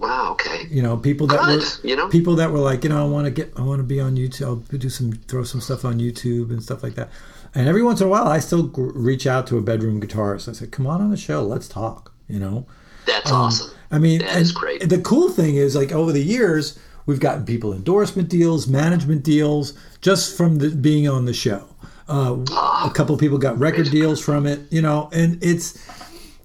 Wow. 0.00 0.32
Okay. 0.32 0.66
you 0.68 0.82
know 0.82 0.96
people 0.96 1.28
that 1.28 1.40
Good, 1.44 1.60
were 1.62 1.88
you 1.88 1.94
know? 1.96 2.08
people 2.08 2.34
that 2.36 2.50
were 2.50 2.58
like 2.58 2.82
you 2.82 2.90
know 2.90 3.00
i 3.00 3.08
want 3.08 3.24
to 3.26 3.30
get 3.30 3.52
i 3.56 3.62
want 3.62 3.78
to 3.78 3.84
be 3.84 4.00
on 4.00 4.16
youtube 4.16 4.44
i'll 4.44 4.56
do 4.56 4.88
some 4.90 5.12
throw 5.12 5.44
some 5.44 5.60
stuff 5.60 5.84
on 5.84 5.98
youtube 6.00 6.50
and 6.50 6.60
stuff 6.62 6.82
like 6.82 6.96
that 6.96 7.08
and 7.54 7.68
every 7.68 7.82
once 7.82 8.00
in 8.00 8.08
a 8.08 8.10
while 8.10 8.26
i 8.26 8.40
still 8.40 8.64
gr- 8.64 8.90
reach 8.94 9.26
out 9.26 9.46
to 9.46 9.56
a 9.56 9.62
bedroom 9.62 10.00
guitarist 10.00 10.48
i 10.48 10.52
said 10.52 10.72
come 10.72 10.86
on 10.86 11.00
on 11.00 11.10
the 11.10 11.16
show 11.16 11.42
let's 11.42 11.68
talk 11.68 12.12
you 12.28 12.40
know 12.40 12.66
That's 13.06 13.30
um, 13.30 13.36
awesome. 13.42 13.70
i 13.92 13.98
mean 14.00 14.18
That 14.18 14.36
is 14.42 14.50
great. 14.52 14.86
the 14.86 15.00
cool 15.00 15.28
thing 15.30 15.54
is 15.54 15.76
like 15.76 15.92
over 15.92 16.10
the 16.12 16.22
years 16.24 16.76
we've 17.06 17.20
gotten 17.20 17.44
people 17.46 17.72
endorsement 17.72 18.28
deals 18.28 18.66
management 18.66 19.22
deals 19.22 19.72
just 20.02 20.36
from 20.36 20.56
the, 20.58 20.70
being 20.70 21.08
on 21.08 21.24
the 21.24 21.32
show 21.34 21.68
uh, 22.08 22.36
a 22.84 22.90
couple 22.94 23.14
of 23.14 23.20
people 23.20 23.38
got 23.38 23.58
record 23.58 23.90
deals 23.90 24.20
from 24.20 24.46
it 24.46 24.60
you 24.70 24.82
know 24.82 25.08
and 25.12 25.42
it's 25.42 25.78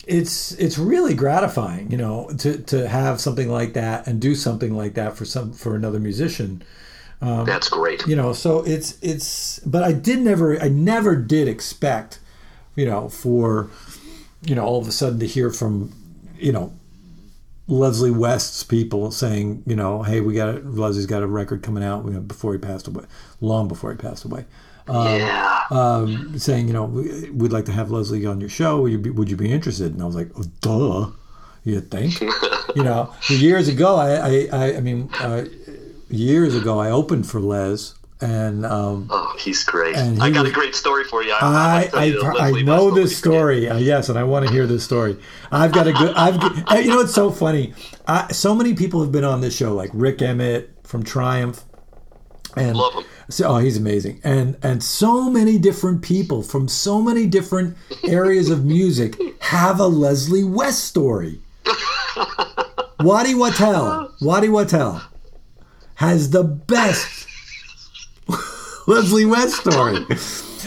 it's 0.10 0.53
it's 0.53 0.78
really 0.80 1.14
gratifying, 1.14 1.91
you 1.91 1.97
know, 1.97 2.30
to, 2.39 2.57
to 2.64 2.88
have 2.88 3.22
something 3.22 3.47
like 3.47 3.74
that 3.74 4.07
and 4.07 4.20
do 4.20 4.34
something 4.34 4.76
like 4.76 4.95
that 4.95 5.16
for 5.16 5.24
some 5.24 5.53
for 5.53 5.76
another 5.76 5.99
musician, 5.99 6.64
That's 7.45 7.70
great. 7.70 8.05
you 8.07 8.16
know. 8.16 8.34
So 8.34 8.64
it's 8.66 8.97
it's, 9.03 9.60
but 9.60 9.84
I 9.84 9.93
did 9.93 10.20
never, 10.22 10.60
I 10.60 10.68
never 10.68 11.16
did 11.16 11.47
expect, 11.47 12.20
you 12.76 12.88
know, 12.88 13.07
for, 13.07 13.70
you 14.41 14.55
know, 14.55 14.64
all 14.66 14.82
of 14.82 14.88
a 14.88 14.91
sudden 14.91 15.20
to 15.20 15.28
hear 15.28 15.51
from, 15.51 15.93
you 16.39 16.51
know, 16.51 16.74
Leslie 17.68 18.10
West's 18.10 18.64
people 18.64 19.12
saying, 19.12 19.62
you 19.68 19.76
know, 19.76 20.01
hey, 20.01 20.22
we 20.22 20.34
got 20.34 20.66
Leslie's 20.66 21.05
got 21.05 21.22
a 21.22 21.28
record 21.28 21.62
coming 21.62 21.84
out 21.84 22.03
you 22.05 22.12
know, 22.12 22.20
before 22.20 22.53
he 22.53 22.57
passed 22.57 22.88
away, 22.88 23.05
long 23.41 23.68
before 23.68 23.91
he 23.91 23.97
passed 23.97 24.26
away 24.26 24.45
yeah. 24.92 25.64
um, 25.72 26.38
saying, 26.40 26.68
you 26.68 26.74
know, 26.74 26.86
"We- 26.86 27.30
we'd 27.32 27.52
like 27.52 27.66
to 27.66 27.72
have 27.72 27.92
Leslie 27.92 28.26
on 28.26 28.40
your 28.40 28.50
show. 28.50 28.82
Would 28.82 28.92
you 28.92 28.98
be, 28.98 29.10
would 29.10 29.30
you 29.30 29.36
be 29.38 29.52
interested? 29.52 29.94
And 29.94 30.02
I 30.02 30.06
was 30.06 30.16
like, 30.16 30.30
oh, 30.38 30.44
duh. 30.62 31.12
You 31.66 31.82
think? 31.82 32.20
you 32.76 32.84
know, 32.84 33.14
years 33.28 33.68
ago, 33.68 33.96
I, 33.98 34.48
I, 34.52 34.78
I, 34.78 34.80
mean, 34.80 35.10
uh, 35.20 35.44
years 36.10 36.56
ago, 36.56 36.80
I 36.80 36.90
opened 36.90 37.28
for 37.28 37.40
Les, 37.42 37.94
and 38.22 38.66
um, 38.66 39.08
oh, 39.10 39.36
he's 39.38 39.64
great. 39.66 39.96
and 39.96 40.24
I 40.24 40.30
got 40.30 40.44
was- 40.44 40.52
a 40.52 40.54
great 40.54 40.74
story 40.74 41.04
for 41.04 41.22
you. 41.22 41.34
I, 41.34 41.90
I, 41.94 42.04
you 42.06 42.22
I 42.24 42.62
know 42.62 42.92
this 42.92 43.16
story. 43.16 43.68
Uh, 43.70 43.78
yes, 43.78 44.08
and 44.10 44.18
I 44.18 44.24
want 44.24 44.48
to 44.48 44.52
hear 44.52 44.66
this 44.68 44.84
story. 44.86 45.18
I've 45.52 45.74
got 45.74 45.88
a 45.88 45.94
good. 45.94 46.16
I've. 46.16 46.40
You 46.84 46.92
know, 46.92 47.02
it's 47.02 47.14
so 47.14 47.30
funny. 47.30 47.74
I, 48.08 48.32
so 48.32 48.56
many 48.56 48.74
people 48.74 49.02
have 49.02 49.12
been 49.12 49.26
on 49.26 49.42
this 49.42 49.56
show, 49.56 49.74
like 49.74 49.92
Rik 49.94 50.22
Emmett 50.22 50.70
from 50.84 51.04
Triumph, 51.04 51.64
and 52.56 52.76
Love 52.78 52.94
him. 52.94 53.04
So, 53.30 53.48
oh, 53.48 53.58
he's 53.58 53.78
amazing, 53.78 54.22
and 54.24 54.58
and 54.64 54.84
so 54.84 55.30
many 55.30 55.60
different 55.60 56.02
people 56.02 56.42
from 56.42 56.68
so 56.68 57.00
many 57.00 57.28
different 57.28 57.78
areas 58.04 58.50
of 58.50 58.66
music 58.66 59.16
have 59.42 59.80
a 59.80 59.88
Leslie 59.88 60.44
West 60.44 60.86
story. 60.86 61.40
Waddy 63.00 63.36
Wachtel, 63.36 64.12
Waddy 64.20 64.50
Wachtel 64.50 65.02
has 65.96 66.32
the 66.32 66.44
best 66.44 67.28
Leslie 68.88 69.26
West 69.26 69.58
story. 69.58 70.06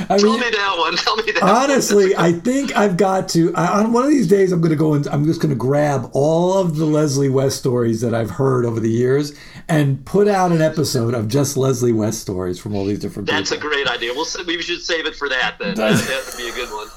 I 0.09 0.19
Tell 0.19 0.33
mean, 0.33 0.41
me 0.41 0.51
that 0.51 0.75
one. 0.79 0.97
Tell 0.97 1.17
me 1.17 1.33
that. 1.33 1.43
honestly, 1.43 2.15
I 2.17 2.33
think 2.33 2.77
I've 2.77 2.97
got 2.97 3.29
to. 3.31 3.55
I, 3.55 3.81
on 3.81 3.93
one 3.93 4.05
of 4.05 4.11
these 4.11 4.27
days, 4.27 4.53
I'm 4.53 4.61
going 4.61 4.71
to 4.71 4.77
go 4.77 4.95
and 4.95 5.07
I'm 5.09 5.25
just 5.25 5.41
going 5.41 5.51
to 5.51 5.59
grab 5.59 6.11
all 6.13 6.59
of 6.59 6.77
the 6.77 6.87
Leslie 6.87 7.29
West 7.29 7.59
stories 7.59 8.01
that 8.01 8.15
I've 8.15 8.31
heard 8.31 8.65
over 8.65 8.81
the 8.81 8.91
years 8.91 9.33
and 9.69 10.05
put 10.05 10.29
out 10.29 10.53
an 10.53 10.63
episode 10.63 11.15
of 11.15 11.29
just 11.29 11.57
Leslie 11.57 11.93
West 11.93 12.21
stories 12.21 12.59
from 12.59 12.75
all 12.75 12.85
these 12.85 12.99
different 12.99 13.29
That's 13.29 13.53
a 13.53 13.59
great 13.59 13.87
idea. 13.87 14.13
We'll 14.15 14.27
we 14.47 14.61
should 14.63 14.81
save 14.81 15.07
it 15.07 15.15
for 15.15 15.29
that 15.29 15.57
then. 15.59 15.75
That, 15.75 15.97
that 15.97 16.25
would 16.27 16.37
be 16.37 16.49
a 16.49 16.53
good 16.53 16.71
one. 16.71 16.89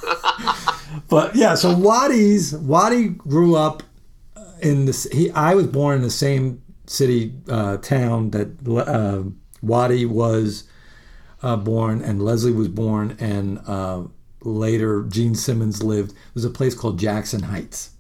But 1.09 1.35
yeah, 1.35 1.55
so 1.55 1.75
Waddy's 1.75 2.53
Waddy 2.55 3.09
grew 3.09 3.55
up 3.55 3.83
in 4.61 4.85
this. 4.85 5.03
He, 5.11 5.29
I 5.31 5.53
was 5.53 5.67
born 5.67 5.97
in 5.97 6.01
the 6.01 6.09
same 6.09 6.61
city 6.87 7.33
uh, 7.49 7.77
town 7.77 8.31
that 8.31 8.67
uh, 8.67 9.23
Waddy 9.61 10.05
was 10.05 10.63
uh, 11.45 11.55
born, 11.55 12.01
and 12.01 12.21
Leslie 12.21 12.51
was 12.51 12.67
born, 12.67 13.15
and 13.19 13.59
uh, 13.67 14.03
later 14.41 15.03
Gene 15.03 15.35
Simmons 15.35 15.83
lived. 15.83 16.13
There's 16.33 16.43
a 16.43 16.49
place 16.49 16.73
called 16.73 16.99
Jackson 16.99 17.43
Heights. 17.43 17.91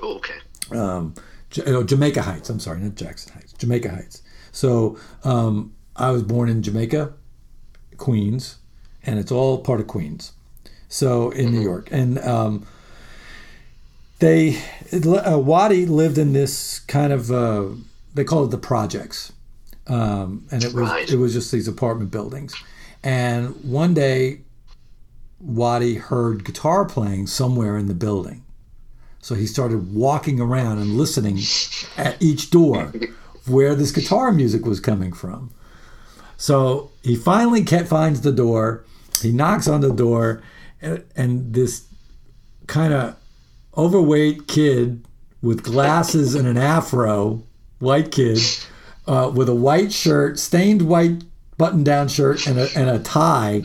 oh, 0.00 0.16
okay. 0.16 0.38
um, 0.70 1.14
J- 1.50 1.64
no, 1.66 1.82
Jamaica 1.82 2.22
Heights. 2.22 2.48
I'm 2.48 2.60
sorry, 2.60 2.80
not 2.80 2.94
Jackson 2.94 3.32
Heights. 3.32 3.52
Jamaica 3.54 3.90
Heights. 3.90 4.22
So 4.52 4.98
um, 5.24 5.74
I 5.96 6.10
was 6.10 6.22
born 6.22 6.48
in 6.48 6.62
Jamaica, 6.62 7.12
Queens, 7.96 8.58
and 9.02 9.18
it's 9.18 9.32
all 9.32 9.58
part 9.58 9.80
of 9.80 9.86
Queens. 9.88 10.32
So 10.88 11.30
in 11.30 11.52
New 11.52 11.60
York, 11.60 11.88
and 11.90 12.18
um, 12.20 12.66
they 14.20 14.58
uh, 14.92 15.38
Waddy 15.38 15.86
lived 15.86 16.18
in 16.18 16.32
this 16.32 16.80
kind 16.80 17.12
of 17.12 17.30
uh, 17.32 17.66
they 18.14 18.24
call 18.24 18.44
it 18.44 18.50
the 18.50 18.58
projects, 18.58 19.32
um, 19.86 20.46
and 20.50 20.62
it 20.64 20.72
was 20.74 20.88
Right. 20.88 21.10
it 21.10 21.16
was 21.16 21.32
just 21.32 21.50
these 21.52 21.68
apartment 21.68 22.10
buildings. 22.10 22.54
And 23.02 23.54
one 23.64 23.94
day, 23.94 24.40
Waddy 25.40 25.94
heard 25.94 26.44
guitar 26.44 26.84
playing 26.84 27.26
somewhere 27.28 27.76
in 27.78 27.86
the 27.86 27.94
building. 27.94 28.44
So 29.22 29.34
he 29.34 29.46
started 29.46 29.94
walking 29.94 30.40
around 30.40 30.78
and 30.78 30.96
listening 30.96 31.38
at 31.96 32.20
each 32.22 32.50
door 32.50 32.92
where 33.46 33.74
this 33.74 33.90
guitar 33.92 34.32
music 34.32 34.64
was 34.64 34.80
coming 34.80 35.12
from. 35.12 35.50
So 36.36 36.90
he 37.02 37.16
finally 37.16 37.64
finds 37.64 38.20
the 38.22 38.32
door. 38.32 38.84
He 39.20 39.32
knocks 39.32 39.68
on 39.68 39.80
the 39.82 39.92
door, 39.92 40.42
and, 40.80 41.04
and 41.16 41.52
this 41.52 41.84
kind 42.66 42.94
of 42.94 43.16
overweight 43.76 44.46
kid 44.48 45.04
with 45.42 45.62
glasses 45.62 46.34
and 46.34 46.46
an 46.48 46.56
afro, 46.56 47.42
white 47.78 48.10
kid, 48.12 48.38
uh, 49.10 49.28
with 49.28 49.48
a 49.48 49.54
white 49.54 49.92
shirt, 49.92 50.38
stained 50.38 50.82
white 50.82 51.24
button-down 51.58 52.06
shirt, 52.06 52.46
and 52.46 52.60
a, 52.60 52.68
and 52.76 52.88
a 52.88 53.00
tie, 53.00 53.60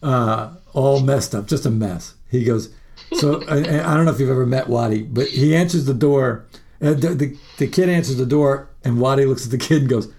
uh, 0.00 0.54
all 0.72 1.00
messed 1.00 1.34
up, 1.34 1.48
just 1.48 1.66
a 1.66 1.70
mess. 1.70 2.14
He 2.30 2.44
goes, 2.44 2.72
so 3.14 3.42
I, 3.48 3.56
I 3.58 3.94
don't 3.94 4.04
know 4.04 4.12
if 4.12 4.20
you've 4.20 4.30
ever 4.30 4.46
met 4.46 4.68
Waddy, 4.68 5.02
but 5.02 5.26
he 5.26 5.56
answers 5.56 5.86
the 5.86 5.94
door. 5.94 6.44
Uh, 6.80 6.94
the, 6.94 7.08
the, 7.08 7.38
the 7.58 7.66
kid 7.66 7.88
answers 7.88 8.16
the 8.16 8.24
door, 8.24 8.68
and 8.84 9.00
Waddy 9.00 9.26
looks 9.26 9.44
at 9.44 9.50
the 9.50 9.58
kid 9.58 9.82
and 9.82 9.90
goes, 9.90 10.12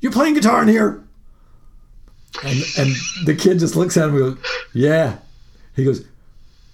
"You're 0.00 0.12
playing 0.12 0.34
guitar 0.34 0.62
in 0.62 0.68
here?" 0.68 1.02
And 2.44 2.62
and 2.78 2.94
the 3.24 3.34
kid 3.34 3.58
just 3.58 3.74
looks 3.74 3.96
at 3.96 4.08
him 4.08 4.16
and 4.16 4.36
goes, 4.36 4.38
"Yeah." 4.72 5.18
He 5.74 5.84
goes, 5.84 6.04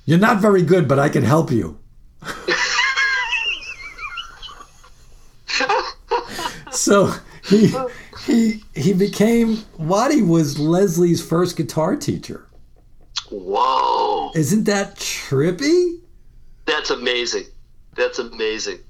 "You're 0.05 0.19
not 0.19 0.41
very 0.41 0.63
good, 0.63 0.87
but 0.87 0.99
I 0.99 1.09
can 1.09 1.23
help 1.23 1.51
you." 1.51 1.79
so 6.85 7.13
he 7.45 7.73
he 8.27 8.63
he 8.75 8.93
became 8.93 9.65
Waddy 9.79 10.21
was 10.23 10.59
Leslie's 10.59 11.25
first 11.27 11.57
guitar 11.57 11.97
teacher. 11.97 12.47
Whoa. 13.31 14.31
Isn't 14.35 14.65
that 14.65 14.97
trippy? 14.97 16.01
That's 16.67 16.91
amazing. 16.91 17.45
That's 17.97 18.19
amazing. 18.19 18.81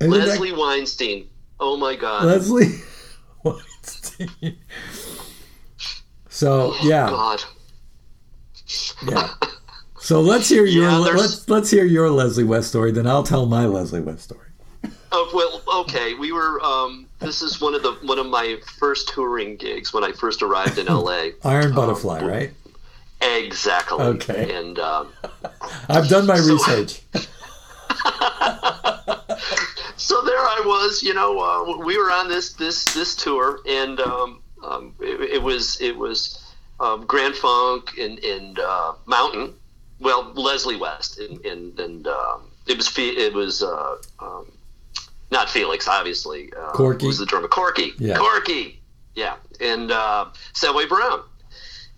Isn't 0.00 0.10
that- 0.12 0.26
Leslie 0.28 0.52
Weinstein. 0.52 1.28
Oh 1.60 1.76
my 1.76 1.94
God. 1.96 2.24
Leslie 2.24 2.80
Weinstein. 3.44 4.58
So 6.28 6.72
oh 6.72 6.78
yeah, 6.82 7.08
God. 7.10 7.42
yeah. 9.06 9.28
So 10.00 10.20
let's 10.20 10.48
hear 10.48 10.64
your 10.76 10.84
Yeah, 10.84 10.96
let's 10.98 11.48
let's 11.48 11.70
hear 11.70 11.84
your 11.84 12.10
Leslie 12.10 12.44
West 12.44 12.68
story. 12.68 12.90
Then 12.90 13.06
I'll 13.06 13.22
tell 13.22 13.46
my 13.46 13.66
Leslie 13.66 14.00
West 14.00 14.24
story. 14.24 14.43
Oh 15.16 15.30
well, 15.32 15.62
okay. 15.82 16.14
We 16.14 16.32
were. 16.32 16.60
Um, 16.60 17.06
this 17.20 17.40
is 17.40 17.60
one 17.60 17.72
of 17.74 17.84
the 17.84 17.92
one 18.02 18.18
of 18.18 18.26
my 18.26 18.58
first 18.78 19.10
touring 19.14 19.54
gigs 19.56 19.92
when 19.92 20.02
I 20.02 20.10
first 20.10 20.42
arrived 20.42 20.76
in 20.76 20.86
LA. 20.86 21.28
Iron 21.44 21.72
Butterfly, 21.72 22.20
right? 22.24 22.50
Exactly. 23.20 24.04
Okay. 24.04 24.52
And 24.58 24.76
um, 24.80 25.12
I've 25.88 26.08
done 26.08 26.26
my 26.26 26.34
So- 26.36 26.54
research. 26.54 27.00
so 29.96 30.20
there 30.22 30.36
I 30.36 30.62
was. 30.66 31.00
You 31.04 31.14
know, 31.14 31.38
uh, 31.38 31.78
we 31.84 31.96
were 31.96 32.10
on 32.10 32.28
this 32.28 32.54
this 32.54 32.84
this 32.86 33.14
tour, 33.14 33.60
and 33.68 34.00
um, 34.00 34.42
um, 34.64 34.94
it, 34.98 35.20
it 35.34 35.42
was 35.44 35.80
it 35.80 35.96
was 35.96 36.44
um, 36.80 37.06
Grand 37.06 37.36
Funk 37.36 37.96
and 38.00 38.18
and 38.24 38.58
uh, 38.58 38.94
Mountain. 39.06 39.54
Well, 40.00 40.32
Leslie 40.34 40.74
West, 40.74 41.20
and 41.20 41.38
and, 41.46 41.78
and 41.78 42.08
um, 42.08 42.50
it 42.66 42.76
was 42.76 42.92
it 42.98 43.32
was. 43.32 43.62
Uh, 43.62 43.94
um, 44.18 44.46
not 45.34 45.50
Felix, 45.50 45.86
obviously. 45.86 46.50
Uh, 46.54 46.70
Corky. 46.70 47.02
who 47.02 47.08
was 47.08 47.18
the 47.18 47.26
drummer? 47.26 47.48
Corky. 47.48 47.92
Yeah. 47.98 48.16
Corky. 48.16 48.80
Yeah. 49.14 49.36
And 49.60 49.90
uh, 49.90 50.30
Brown. 50.88 51.24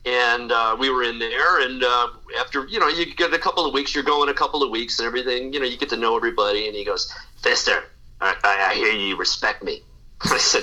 And 0.04 0.50
uh, 0.50 0.76
we 0.78 0.88
were 0.88 1.02
in 1.02 1.18
there, 1.18 1.60
and 1.60 1.82
uh, 1.82 2.08
after 2.38 2.64
you 2.68 2.78
know, 2.78 2.86
you 2.86 3.12
get 3.12 3.34
a 3.34 3.38
couple 3.38 3.66
of 3.66 3.74
weeks. 3.74 3.92
You're 3.92 4.04
going 4.04 4.28
a 4.28 4.34
couple 4.34 4.62
of 4.62 4.70
weeks, 4.70 5.00
and 5.00 5.06
everything. 5.06 5.52
You 5.52 5.58
know, 5.58 5.66
you 5.66 5.76
get 5.76 5.88
to 5.88 5.96
know 5.96 6.16
everybody. 6.16 6.68
And 6.68 6.76
he 6.76 6.84
goes, 6.84 7.12
"Fister, 7.42 7.82
I, 8.20 8.36
I, 8.44 8.70
I 8.70 8.74
hear 8.74 8.92
you 8.92 9.16
respect 9.16 9.64
me." 9.64 9.82
I 10.20 10.38
said, 10.38 10.62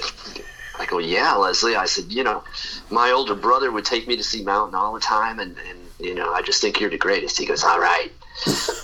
"I 0.80 0.86
go, 0.86 0.97
yeah, 0.99 1.34
Leslie." 1.34 1.76
I 1.76 1.88
said, 1.88 2.05
"You 2.09 2.24
know, 2.24 2.45
my 2.89 3.11
older 3.11 3.36
brother 3.36 3.69
would 3.69 3.84
take 3.84 4.07
me 4.07 4.15
to 4.15 4.24
see 4.24 4.43
Mountain 4.43 4.76
all 4.76 4.93
the 4.93 5.01
time, 5.01 5.39
and, 5.39 5.57
and 5.69 5.80
you 5.99 6.15
know, 6.15 6.32
I 6.34 6.41
just 6.41 6.61
think 6.61 6.80
you're 6.80 6.89
the 6.89 6.97
greatest." 6.97 7.38
He 7.38 7.45
goes, 7.45 7.65
"All 7.65 7.82
right." 7.82 8.13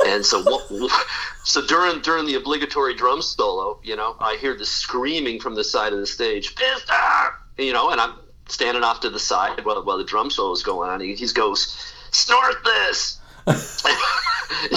And 0.05 0.25
so 0.25 0.41
what, 0.43 0.91
so 1.43 1.65
during 1.65 2.01
during 2.01 2.25
the 2.25 2.35
obligatory 2.35 2.95
drum 2.95 3.21
solo, 3.21 3.79
you 3.83 3.95
know, 3.95 4.15
I 4.19 4.37
hear 4.37 4.55
the 4.55 4.65
screaming 4.65 5.39
from 5.39 5.55
the 5.55 5.63
side 5.63 5.93
of 5.93 5.99
the 5.99 6.07
stage, 6.07 6.55
"Fister!" 6.55 7.33
You 7.57 7.73
know, 7.73 7.89
and 7.91 7.99
I'm 7.99 8.15
standing 8.47 8.83
off 8.83 9.01
to 9.01 9.09
the 9.09 9.19
side 9.19 9.65
while, 9.65 9.83
while 9.83 9.97
the 9.97 10.03
drum 10.03 10.31
solo 10.31 10.51
is 10.53 10.63
going 10.63 10.89
on. 10.89 11.01
He, 11.01 11.15
he 11.15 11.27
goes, 11.27 11.75
"Snort 12.11 12.63
this." 12.63 13.19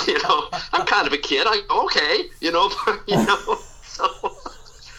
you 0.07 0.23
know, 0.23 0.49
I'm 0.73 0.87
kind 0.87 1.07
of 1.07 1.13
a 1.13 1.19
kid. 1.19 1.47
I 1.47 1.61
okay, 1.71 2.25
you 2.41 2.53
know, 2.53 2.71
you 3.07 3.17
know, 3.17 3.59
so 3.85 4.37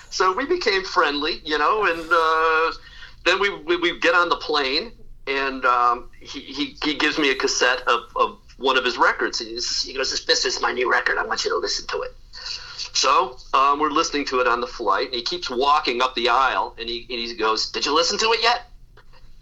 so 0.10 0.32
we 0.32 0.46
became 0.46 0.84
friendly, 0.84 1.42
you 1.44 1.58
know, 1.58 1.86
and 1.86 2.08
uh, 2.12 2.72
then 3.26 3.40
we, 3.40 3.50
we 3.64 3.78
we 3.78 4.00
get 4.00 4.14
on 4.14 4.30
the 4.30 4.36
plane, 4.36 4.92
and 5.28 5.66
um, 5.66 6.10
he, 6.20 6.40
he 6.42 6.78
he 6.84 6.94
gives 6.94 7.18
me 7.18 7.32
a 7.32 7.36
cassette 7.36 7.82
of, 7.88 8.02
of 8.16 8.38
one 8.58 8.78
of 8.78 8.86
his 8.86 8.98
records. 8.98 9.40
He, 9.40 9.94
goes, 9.94 10.12
"This 10.12 10.26
this 10.26 10.46
is 10.46 10.62
my 10.62 10.72
new 10.72 10.90
record. 10.90 11.18
I 11.18 11.26
want 11.26 11.44
you 11.44 11.52
to 11.52 11.58
listen 11.58 11.88
to 11.88 12.02
it." 12.02 12.16
So 12.94 13.38
um, 13.54 13.80
we're 13.80 13.90
listening 13.90 14.26
to 14.26 14.40
it 14.40 14.48
on 14.48 14.62
the 14.62 14.68
flight, 14.68 15.08
and 15.08 15.16
he 15.16 15.24
keeps 15.24 15.50
walking 15.50 16.02
up 16.02 16.16
the 16.16 16.30
aisle, 16.30 16.76
and 16.80 16.88
he, 16.88 17.06
and 17.10 17.20
he 17.20 17.36
goes, 17.36 17.72
"Did 17.72 17.86
you 17.86 17.96
listen 17.96 18.18
to 18.20 18.32
it 18.34 18.42
yet?" 18.42 18.68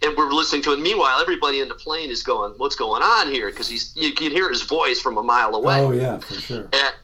And 0.04 0.16
we're 0.16 0.32
listening 0.32 0.62
to 0.62 0.72
it. 0.72 0.80
Meanwhile, 0.80 1.20
everybody 1.20 1.60
in 1.60 1.68
the 1.68 1.74
plane 1.74 2.10
is 2.10 2.22
going, 2.22 2.54
"What's 2.56 2.76
going 2.76 3.02
on 3.02 3.30
here?" 3.30 3.50
Because 3.50 3.68
he's 3.68 3.92
you 3.96 4.12
can 4.14 4.30
hear 4.30 4.48
his 4.48 4.62
voice 4.62 5.00
from 5.00 5.18
a 5.18 5.22
mile 5.22 5.54
away. 5.54 5.80
Oh 5.80 5.92
yeah, 5.92 6.18
for 6.18 6.34
sure. 6.34 6.68
And, 6.72 6.94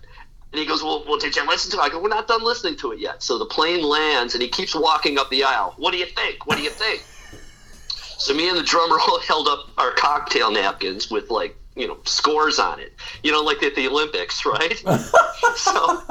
and 0.53 0.59
he 0.59 0.67
goes, 0.67 0.83
well, 0.83 1.05
well, 1.07 1.19
did 1.19 1.37
you 1.37 1.47
listen 1.47 1.71
to 1.73 1.77
it? 1.77 1.81
I 1.81 1.89
go, 1.91 2.01
we're 2.01 2.09
not 2.09 2.27
done 2.27 2.43
listening 2.43 2.77
to 2.77 2.93
it 2.93 3.01
yet. 3.01 3.23
So 3.23 3.39
the 3.39 3.45
plane 3.45 3.83
lands, 3.83 4.35
and 4.35 4.43
he 4.43 4.49
keeps 4.49 4.75
walking 4.75 5.19
up 5.19 5.29
the 5.29 5.45
aisle. 5.45 5.75
What 5.77 5.93
do 5.93 5.99
you 5.99 6.07
think? 6.07 6.47
What 6.47 6.57
do 6.57 6.63
you 6.63 6.71
think? 6.71 7.05
So 8.19 8.35
me 8.35 8.49
and 8.49 8.59
the 8.59 8.63
drummer 8.63 8.99
all 9.09 9.21
held 9.21 9.47
up 9.47 9.69
our 9.77 9.93
cocktail 9.93 10.51
napkins 10.51 11.11
with 11.11 11.31
like 11.31 11.57
you 11.79 11.87
know 11.87 11.99
scores 12.05 12.59
on 12.59 12.81
it. 12.81 12.93
You 13.23 13.33
know, 13.33 13.43
like 13.43 13.63
at 13.63 13.75
the 13.75 13.87
Olympics, 13.87 14.45
right? 14.45 14.77
so, 15.57 16.03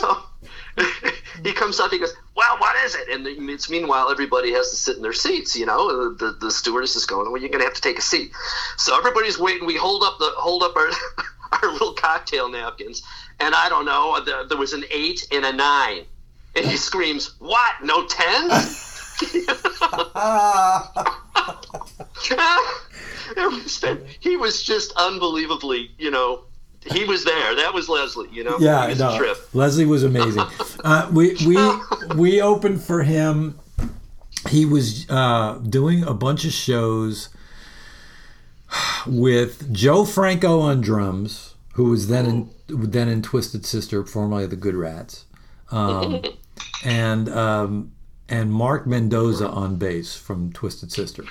so 0.00 0.22
he 1.44 1.52
comes 1.52 1.80
up. 1.80 1.90
He 1.90 1.98
goes, 1.98 2.14
"Well, 2.34 2.58
what 2.58 2.76
is 2.84 2.94
it?" 2.94 3.08
And 3.08 3.26
it's 3.50 3.70
meanwhile 3.70 4.10
everybody 4.10 4.52
has 4.52 4.70
to 4.70 4.76
sit 4.76 4.96
in 4.96 5.02
their 5.02 5.12
seats. 5.12 5.56
You 5.56 5.66
know, 5.66 6.14
the, 6.14 6.32
the 6.40 6.50
stewardess 6.50 6.96
is 6.96 7.06
going, 7.06 7.30
"Well, 7.30 7.40
you're 7.40 7.50
going 7.50 7.60
to 7.60 7.66
have 7.66 7.74
to 7.74 7.80
take 7.80 7.98
a 7.98 8.02
seat." 8.02 8.32
So 8.76 8.96
everybody's 8.96 9.38
waiting. 9.38 9.66
We 9.66 9.76
hold 9.76 10.02
up 10.02 10.18
the 10.18 10.30
hold 10.36 10.62
up 10.62 10.76
our 10.76 10.90
our 11.62 11.72
little 11.72 11.94
cocktail 11.94 12.48
napkins, 12.48 13.02
and 13.38 13.54
I 13.54 13.68
don't 13.68 13.84
know. 13.84 14.20
There, 14.24 14.46
there 14.46 14.58
was 14.58 14.72
an 14.72 14.84
eight 14.90 15.26
and 15.32 15.44
a 15.44 15.52
nine, 15.52 16.04
and 16.56 16.66
he 16.66 16.76
screams, 16.76 17.34
"What? 17.38 17.82
No 17.82 18.06
tens?" 18.06 18.86
It 23.36 23.50
was- 23.50 23.84
he 24.20 24.36
was 24.36 24.62
just 24.62 24.92
unbelievably, 24.96 25.90
you 25.98 26.10
know, 26.10 26.44
he 26.90 27.04
was 27.04 27.24
there. 27.24 27.54
That 27.56 27.74
was 27.74 27.88
Leslie, 27.88 28.28
you 28.32 28.42
know. 28.44 28.56
Yeah, 28.58 28.94
no, 28.98 29.16
trip. 29.18 29.36
Leslie 29.54 29.84
was 29.86 30.02
amazing. 30.02 30.44
Uh, 30.82 31.06
we 31.12 31.36
we 31.46 31.58
we 32.16 32.40
opened 32.40 32.82
for 32.82 33.02
him. 33.02 33.58
He 34.48 34.64
was 34.64 35.04
uh, 35.10 35.58
doing 35.58 36.02
a 36.04 36.14
bunch 36.14 36.46
of 36.46 36.52
shows 36.52 37.28
with 39.06 39.72
Joe 39.72 40.04
Franco 40.04 40.60
on 40.60 40.80
drums, 40.80 41.54
who 41.74 41.84
was 41.90 42.08
then 42.08 42.24
in 42.26 42.50
then 42.90 43.08
in 43.08 43.20
Twisted 43.22 43.66
Sister, 43.66 44.04
formerly 44.06 44.46
the 44.46 44.56
Good 44.56 44.74
Rats, 44.74 45.26
um, 45.70 46.22
and 46.84 47.28
um, 47.28 47.92
and 48.28 48.52
Mark 48.52 48.86
Mendoza 48.86 49.48
on 49.48 49.76
bass 49.76 50.14
from 50.16 50.52
Twisted 50.52 50.90
Sister. 50.92 51.24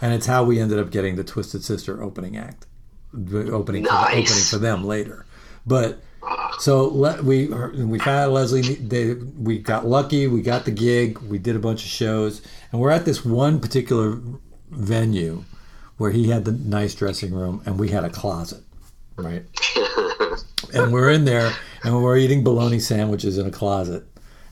And 0.00 0.12
it's 0.14 0.26
how 0.26 0.44
we 0.44 0.60
ended 0.60 0.78
up 0.78 0.90
getting 0.90 1.16
the 1.16 1.24
Twisted 1.24 1.64
Sister 1.64 2.02
opening 2.02 2.36
act, 2.36 2.66
the 3.12 3.50
opening 3.52 3.84
for, 3.84 3.92
Nice. 3.92 4.10
opening 4.30 4.44
for 4.44 4.58
them 4.58 4.84
later, 4.84 5.24
but. 5.66 6.00
So 6.58 6.88
le- 6.88 7.22
we 7.22 7.46
we 7.46 7.98
found 8.00 8.18
out 8.18 8.32
Leslie. 8.32 8.60
They, 8.74 9.14
we 9.14 9.58
got 9.60 9.86
lucky. 9.86 10.26
We 10.26 10.42
got 10.42 10.64
the 10.64 10.72
gig. 10.72 11.16
We 11.20 11.38
did 11.38 11.54
a 11.56 11.60
bunch 11.60 11.84
of 11.84 11.88
shows, 11.88 12.42
and 12.72 12.80
we're 12.80 12.90
at 12.90 13.04
this 13.04 13.24
one 13.24 13.60
particular 13.60 14.20
venue 14.70 15.44
where 15.96 16.10
he 16.10 16.28
had 16.28 16.44
the 16.44 16.52
nice 16.52 16.94
dressing 16.94 17.32
room, 17.32 17.62
and 17.64 17.78
we 17.78 17.88
had 17.90 18.04
a 18.04 18.10
closet, 18.10 18.62
right? 19.16 19.44
and 20.74 20.92
we're 20.92 21.10
in 21.10 21.24
there, 21.24 21.52
and 21.84 22.02
we're 22.02 22.18
eating 22.18 22.42
bologna 22.44 22.80
sandwiches 22.80 23.38
in 23.38 23.46
a 23.46 23.50
closet, 23.50 24.04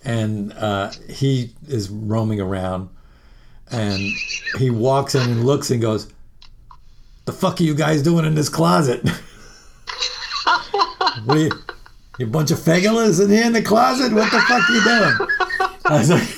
and 0.05 0.53
uh, 0.55 0.93
he 1.11 1.53
is 1.69 1.91
roaming 1.91 2.41
around, 2.41 2.89
and 3.71 4.01
he 4.59 4.71
walks 4.71 5.15
in 5.15 5.23
and 5.23 5.45
looks 5.45 5.71
and 5.71 5.81
goes, 5.81 6.13
"The 7.25 7.33
fuck 7.33 7.61
are 7.61 7.65
you 7.65 7.75
guys 7.75 8.03
doing 8.03 8.25
in 8.25 8.35
this 8.35 8.49
closet?" 8.49 9.05
What 11.25 11.39
are 11.39 11.41
you, 11.41 11.51
you 12.19 12.27
bunch 12.27 12.51
of 12.53 12.59
fegulas 12.59 13.23
in 13.23 13.31
here 13.31 13.45
in 13.47 13.53
the 13.53 13.63
closet? 13.63 14.13
What 14.13 14.31
the 14.31 14.39
fuck 14.39 14.69
are 14.69 14.73
you 14.73 14.85
doing? 14.85 15.29
I 15.87 15.99
was 15.99 16.11
like, 16.11 16.29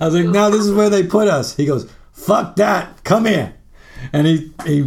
I 0.00 0.06
was 0.06 0.14
like, 0.14 0.26
no, 0.26 0.50
this 0.50 0.60
is 0.62 0.72
where 0.72 0.90
they 0.90 1.06
put 1.06 1.28
us. 1.28 1.56
He 1.56 1.64
goes, 1.64 1.90
fuck 2.12 2.56
that, 2.56 3.04
come 3.04 3.26
here. 3.26 3.54
And 4.12 4.26
he 4.26 4.52
he 4.66 4.82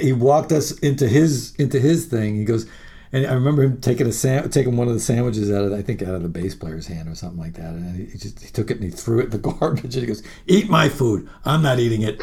he 0.00 0.12
walked 0.12 0.52
us 0.52 0.72
into 0.80 1.08
his 1.08 1.54
into 1.56 1.80
his 1.80 2.06
thing. 2.06 2.36
He 2.36 2.44
goes, 2.44 2.66
and 3.12 3.26
I 3.26 3.32
remember 3.32 3.62
him 3.62 3.80
taking 3.80 4.06
a 4.06 4.12
sam- 4.12 4.48
taking 4.50 4.76
one 4.76 4.86
of 4.86 4.94
the 4.94 5.00
sandwiches 5.00 5.50
out 5.50 5.64
of 5.64 5.72
I 5.72 5.82
think 5.82 6.02
out 6.02 6.14
of 6.14 6.22
the 6.22 6.28
bass 6.28 6.54
player's 6.54 6.86
hand 6.86 7.08
or 7.08 7.14
something 7.14 7.40
like 7.40 7.54
that. 7.54 7.74
And 7.74 8.08
he 8.08 8.16
just 8.18 8.40
he 8.40 8.50
took 8.50 8.70
it 8.70 8.76
and 8.76 8.84
he 8.84 8.90
threw 8.90 9.18
it 9.20 9.24
in 9.26 9.30
the 9.30 9.38
garbage. 9.58 9.96
And 9.96 10.02
he 10.02 10.06
goes, 10.06 10.22
eat 10.46 10.70
my 10.70 10.88
food. 10.88 11.28
I'm 11.44 11.62
not 11.62 11.80
eating 11.80 12.02
it. 12.02 12.20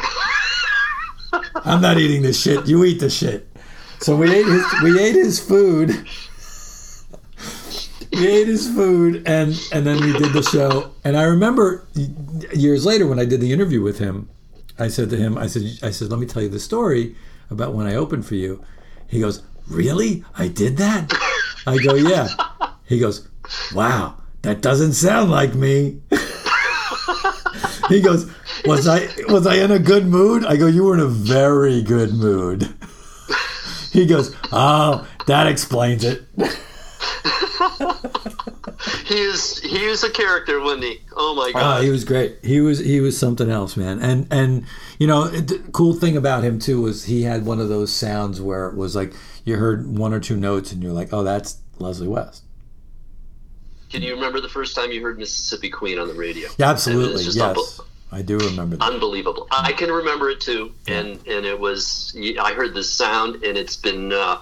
I'm 1.64 1.82
not 1.82 1.98
eating 1.98 2.22
this 2.22 2.40
shit. 2.40 2.66
You 2.66 2.84
eat 2.84 3.00
the 3.00 3.10
shit. 3.10 3.54
So 4.00 4.16
we 4.16 4.32
ate 4.32 4.46
his 4.46 4.64
we 4.82 4.98
ate 4.98 5.14
his 5.14 5.38
food. 5.40 5.90
We 8.12 8.26
ate 8.26 8.46
his 8.46 8.66
food 8.72 9.22
and 9.26 9.60
and 9.72 9.86
then 9.86 10.00
we 10.00 10.12
did 10.18 10.32
the 10.32 10.42
show. 10.42 10.92
And 11.04 11.18
I 11.18 11.24
remember 11.24 11.86
years 12.54 12.86
later 12.86 13.06
when 13.06 13.18
I 13.18 13.26
did 13.26 13.42
the 13.42 13.52
interview 13.52 13.82
with 13.82 13.98
him, 13.98 14.30
I 14.78 14.88
said 14.88 15.10
to 15.10 15.16
him, 15.16 15.36
I 15.36 15.48
said 15.48 15.64
I 15.82 15.90
said, 15.90 16.08
let 16.08 16.18
me 16.18 16.26
tell 16.26 16.42
you 16.42 16.48
the 16.48 16.60
story 16.60 17.14
about 17.50 17.74
when 17.74 17.86
I 17.86 17.94
opened 17.94 18.24
for 18.24 18.36
you. 18.36 18.64
He 19.06 19.20
goes, 19.20 19.42
Really? 19.68 20.24
I 20.36 20.48
did 20.48 20.76
that? 20.78 21.12
I 21.66 21.78
go, 21.78 21.94
Yeah. 21.94 22.28
He 22.84 22.98
goes, 22.98 23.28
Wow, 23.74 24.16
that 24.42 24.62
doesn't 24.62 24.94
sound 24.94 25.30
like 25.30 25.54
me. 25.54 26.00
he 27.88 28.00
goes, 28.00 28.30
Was 28.64 28.88
I 28.88 29.08
was 29.28 29.46
I 29.46 29.56
in 29.56 29.70
a 29.70 29.78
good 29.78 30.06
mood? 30.06 30.44
I 30.44 30.56
go, 30.56 30.66
You 30.66 30.84
were 30.84 30.94
in 30.94 31.00
a 31.00 31.06
very 31.06 31.82
good 31.82 32.12
mood. 32.12 32.74
He 33.90 34.04
goes, 34.04 34.36
Oh, 34.52 35.08
that 35.26 35.46
explains 35.46 36.04
it. 36.04 36.22
He 39.06 39.18
is 39.18 39.58
he 39.60 39.84
is 39.84 40.04
a 40.04 40.10
character, 40.10 40.60
wasn't 40.60 40.84
he? 40.84 41.00
Oh 41.16 41.34
my 41.34 41.48
Oh, 41.48 41.52
god. 41.58 41.84
he 41.84 41.90
was 41.90 42.04
great. 42.04 42.36
He 42.42 42.60
was 42.60 42.78
he 42.78 43.00
was 43.00 43.18
something 43.18 43.50
else, 43.50 43.76
man. 43.76 43.98
And 44.00 44.26
and 44.30 44.64
you 44.98 45.06
know, 45.06 45.24
it- 45.24 45.48
the 45.48 45.58
cool 45.72 45.94
thing 45.94 46.16
about 46.16 46.44
him 46.44 46.58
too 46.58 46.80
was 46.82 47.04
he 47.04 47.22
had 47.22 47.44
one 47.44 47.60
of 47.60 47.68
those 47.68 47.92
sounds 47.92 48.40
where 48.40 48.68
it 48.68 48.76
was 48.76 48.94
like 48.94 49.12
you 49.44 49.56
heard 49.56 49.86
one 49.98 50.12
or 50.12 50.20
two 50.20 50.36
notes 50.36 50.72
and 50.72 50.82
you're 50.82 50.92
like, 50.92 51.12
oh, 51.12 51.24
that's 51.24 51.56
Leslie 51.78 52.06
West. 52.08 52.44
Can 53.90 54.02
you 54.02 54.14
remember 54.14 54.40
the 54.40 54.48
first 54.50 54.76
time 54.76 54.92
you 54.92 55.00
heard 55.02 55.18
Mississippi 55.18 55.70
Queen 55.70 55.98
on 55.98 56.08
the 56.08 56.14
radio? 56.14 56.48
Yeah, 56.58 56.70
absolutely. 56.70 57.24
just 57.24 57.36
Yes, 57.38 57.80
I 58.10 58.22
do 58.22 58.38
remember 58.38 58.76
that. 58.76 58.84
unbelievable. 58.84 59.46
I 59.50 59.72
can 59.72 59.90
remember 59.90 60.30
it 60.30 60.40
too, 60.40 60.72
and 60.86 61.18
and 61.26 61.44
it 61.44 61.58
was 61.60 62.16
I 62.40 62.52
heard 62.54 62.74
the 62.74 62.82
sound, 62.82 63.42
and 63.44 63.56
it's 63.58 63.76
been 63.76 64.12
uh, 64.12 64.38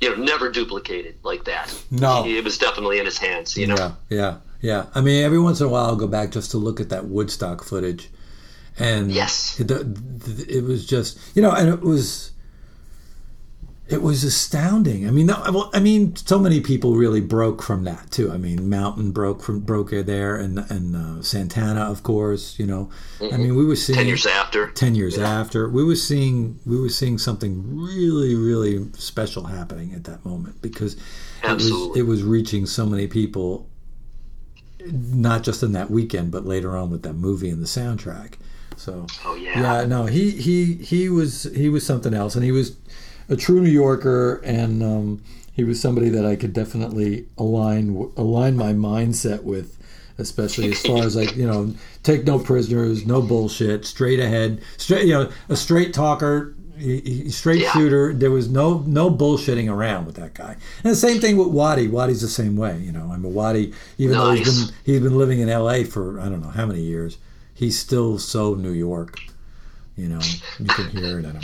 you 0.00 0.10
know 0.10 0.22
never 0.22 0.50
duplicated 0.50 1.16
like 1.22 1.44
that. 1.44 1.74
No. 1.90 2.24
it 2.26 2.42
was 2.42 2.56
definitely 2.58 2.98
in 2.98 3.04
his 3.04 3.18
hands. 3.18 3.56
You 3.56 3.66
know, 3.68 3.76
Yeah, 3.76 3.92
yeah, 4.08 4.36
yeah. 4.60 4.86
I 4.94 5.00
mean, 5.02 5.22
every 5.24 5.38
once 5.38 5.60
in 5.60 5.66
a 5.66 5.70
while, 5.70 5.84
I'll 5.86 5.96
go 5.96 6.06
back 6.08 6.30
just 6.30 6.50
to 6.52 6.56
look 6.58 6.80
at 6.80 6.88
that 6.88 7.04
Woodstock 7.06 7.62
footage, 7.64 8.08
and 8.78 9.12
Yes. 9.12 9.60
it, 9.60 9.70
it 9.70 10.64
was 10.64 10.86
just 10.86 11.18
you 11.36 11.42
know, 11.42 11.52
and 11.52 11.68
it 11.68 11.80
was 11.80 12.31
it 13.92 14.02
was 14.02 14.24
astounding. 14.24 15.06
I 15.06 15.10
mean, 15.10 15.26
well, 15.26 15.70
I 15.74 15.80
mean, 15.80 16.16
so 16.16 16.38
many 16.38 16.60
people 16.60 16.96
really 16.96 17.20
broke 17.20 17.62
from 17.62 17.84
that 17.84 18.10
too. 18.10 18.32
I 18.32 18.36
mean, 18.36 18.68
Mountain 18.68 19.12
broke 19.12 19.42
from 19.42 19.60
broke 19.60 19.90
there, 19.90 20.36
and 20.36 20.58
and 20.70 20.96
uh, 20.96 21.22
Santana, 21.22 21.82
of 21.82 22.02
course. 22.02 22.58
You 22.58 22.66
know, 22.66 22.90
I 23.20 23.36
mean, 23.36 23.54
we 23.54 23.64
were 23.64 23.76
seeing 23.76 23.98
ten 23.98 24.06
years 24.06 24.26
after. 24.26 24.70
10 24.70 24.94
years 24.94 25.18
after 25.18 25.68
we 25.68 25.84
were 25.84 25.96
seeing 25.96 26.58
we 26.66 26.80
were 26.80 26.88
seeing 26.88 27.18
something 27.18 27.62
really 27.76 28.34
really 28.34 28.90
special 28.94 29.44
happening 29.44 29.92
at 29.92 30.04
that 30.04 30.24
moment 30.24 30.60
because 30.62 30.96
it 31.42 31.52
was, 31.52 31.96
it 31.96 32.02
was 32.02 32.22
reaching 32.22 32.66
so 32.66 32.86
many 32.86 33.06
people 33.06 33.68
not 34.90 35.42
just 35.42 35.62
in 35.62 35.72
that 35.72 35.90
weekend 35.90 36.30
but 36.30 36.44
later 36.44 36.76
on 36.76 36.90
with 36.90 37.02
that 37.02 37.14
movie 37.14 37.48
and 37.48 37.62
the 37.62 37.66
soundtrack 37.66 38.34
so 38.76 39.06
Oh 39.24 39.34
yeah. 39.34 39.60
yeah 39.80 39.86
no 39.86 40.06
he 40.06 40.30
he 40.30 40.74
he 40.74 41.08
was 41.08 41.44
he 41.54 41.68
was 41.68 41.84
something 41.86 42.14
else 42.14 42.34
and 42.34 42.44
he 42.44 42.52
was 42.52 42.76
a 43.32 43.36
true 43.36 43.60
new 43.60 43.70
yorker 43.70 44.40
and 44.44 44.82
um, 44.82 45.22
he 45.54 45.64
was 45.64 45.80
somebody 45.80 46.08
that 46.08 46.24
i 46.26 46.36
could 46.36 46.52
definitely 46.52 47.26
align 47.38 48.10
align 48.16 48.56
my 48.56 48.72
mindset 48.72 49.42
with 49.42 49.78
especially 50.18 50.70
as 50.70 50.80
far 50.82 51.02
as 51.02 51.16
like 51.16 51.34
you 51.36 51.46
know 51.46 51.74
take 52.02 52.24
no 52.26 52.38
prisoners 52.38 53.06
no 53.06 53.22
bullshit 53.22 53.84
straight 53.86 54.20
ahead 54.20 54.60
straight 54.76 55.06
you 55.06 55.12
know 55.14 55.30
a 55.48 55.56
straight 55.56 55.92
talker 55.94 56.54
straight 57.28 57.60
Yeah. 57.62 57.72
shooter. 57.72 58.12
There 58.12 58.30
was 58.30 58.48
no 58.48 58.82
no 58.86 59.08
bullshitting 59.10 59.70
around 59.70 60.06
with 60.06 60.16
that 60.16 60.34
guy. 60.34 60.56
And 60.82 60.90
the 60.92 60.96
same 60.96 61.20
thing 61.20 61.36
with 61.36 61.48
Waddy 61.48 61.86
Waddy's 61.86 62.22
the 62.22 62.28
same 62.28 62.56
way 62.56 62.76
you 62.78 62.90
know. 62.90 63.10
I 63.12 63.16
mean 63.18 63.32
Waddy 63.34 63.72
even 63.98 64.16
though 64.16 64.32
he's 64.32 64.46
Nice. 64.46 64.66
been 64.70 64.74
he's 64.84 65.00
been 65.00 65.16
living 65.16 65.38
in 65.40 65.48
LA 65.48 65.84
for 65.84 66.18
I 66.20 66.28
don't 66.28 66.40
know 66.42 66.48
how 66.48 66.66
many 66.66 66.80
years 66.80 67.18
he's 67.54 67.78
still 67.78 68.18
so 68.18 68.54
New 68.54 68.72
York 68.72 69.18
you 69.96 70.08
know. 70.08 70.20
You 70.58 70.66
can 70.66 70.88
hear 70.90 71.18
it 71.20 71.24
in 71.24 71.36
him 71.36 71.42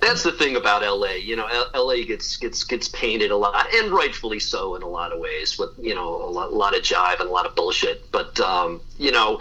That's 0.00 0.22
the 0.22 0.32
thing 0.32 0.56
about 0.56 0.82
LA. 0.82 1.12
You 1.12 1.36
know, 1.36 1.46
L- 1.46 1.86
LA 1.86 2.04
gets 2.04 2.36
gets 2.36 2.64
gets 2.64 2.88
painted 2.88 3.30
a 3.30 3.36
lot, 3.36 3.66
and 3.74 3.90
rightfully 3.90 4.40
so 4.40 4.74
in 4.74 4.82
a 4.82 4.88
lot 4.88 5.12
of 5.12 5.18
ways, 5.18 5.58
with 5.58 5.70
you 5.80 5.94
know 5.94 6.22
a 6.22 6.30
lot, 6.30 6.52
a 6.52 6.54
lot 6.54 6.76
of 6.76 6.82
jive 6.82 7.20
and 7.20 7.28
a 7.28 7.32
lot 7.32 7.46
of 7.46 7.54
bullshit. 7.54 8.10
But 8.12 8.38
um, 8.40 8.80
you 8.98 9.10
know, 9.10 9.40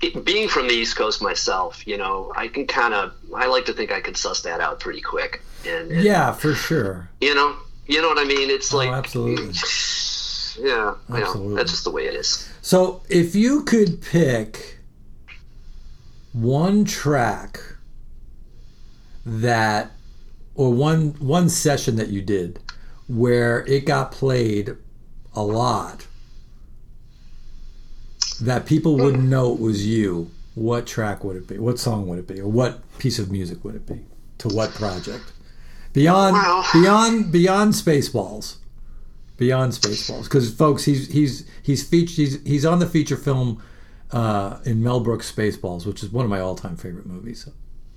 it, 0.00 0.24
being 0.24 0.48
from 0.48 0.68
the 0.68 0.74
East 0.74 0.96
Coast 0.96 1.22
myself, 1.22 1.86
you 1.86 1.98
know, 1.98 2.32
I 2.34 2.48
can 2.48 2.66
kind 2.66 2.94
of 2.94 3.12
I 3.34 3.46
like 3.46 3.66
to 3.66 3.72
think 3.72 3.92
I 3.92 4.00
can 4.00 4.14
suss 4.14 4.42
that 4.42 4.60
out 4.60 4.80
pretty 4.80 5.00
quick. 5.00 5.42
And, 5.66 5.90
and, 5.90 6.02
yeah 6.02 6.32
for 6.32 6.54
sure 6.54 7.10
you 7.20 7.34
know, 7.34 7.54
you 7.86 8.00
know 8.00 8.08
what 8.08 8.18
I 8.18 8.24
mean. 8.24 8.50
It's 8.50 8.72
oh, 8.72 8.78
like 8.78 8.88
absolutely 8.88 9.52
yeah, 10.58 10.64
you 10.64 10.64
know, 10.68 10.96
Absolutely. 11.10 11.56
that's 11.56 11.70
just 11.70 11.84
the 11.84 11.90
way 11.90 12.06
it 12.06 12.14
is. 12.14 12.48
So, 12.62 13.02
if 13.08 13.34
you 13.34 13.62
could 13.64 14.00
pick 14.00 14.78
one 16.32 16.84
track 16.84 17.60
that, 19.24 19.92
or 20.54 20.72
one 20.72 21.10
one 21.18 21.48
session 21.48 21.96
that 21.96 22.08
you 22.08 22.22
did, 22.22 22.60
where 23.08 23.64
it 23.66 23.86
got 23.86 24.12
played 24.12 24.76
a 25.34 25.42
lot, 25.42 26.06
that 28.40 28.66
people 28.66 28.96
wouldn't 28.96 29.24
know 29.24 29.52
it 29.52 29.60
was 29.60 29.86
you, 29.86 30.30
what 30.54 30.86
track 30.86 31.24
would 31.24 31.36
it 31.36 31.46
be? 31.46 31.58
What 31.58 31.78
song 31.78 32.06
would 32.08 32.18
it 32.18 32.26
be? 32.26 32.40
Or 32.40 32.48
what 32.48 32.80
piece 32.98 33.18
of 33.18 33.30
music 33.30 33.64
would 33.64 33.74
it 33.74 33.86
be? 33.86 34.00
To 34.38 34.48
what 34.48 34.70
project? 34.70 35.32
Beyond 35.92 36.36
beyond 36.72 37.32
beyond 37.32 37.74
Spaceballs 37.74 38.56
beyond 39.36 39.72
Spaceballs 39.72 40.24
because 40.24 40.54
folks 40.54 40.84
he's 40.84 41.10
he's 41.10 41.46
he's 41.62 41.82
featured 41.82 42.14
he's 42.14 42.42
he's 42.44 42.66
on 42.66 42.78
the 42.78 42.86
feature 42.86 43.16
film 43.16 43.60
uh, 44.12 44.58
in 44.64 44.82
Mel 44.82 45.00
Brooks 45.00 45.32
Spaceballs 45.32 45.86
which 45.86 46.02
is 46.02 46.10
one 46.10 46.24
of 46.24 46.30
my 46.30 46.38
all 46.38 46.54
time 46.54 46.76
favorite 46.76 47.06
movies. 47.06 47.48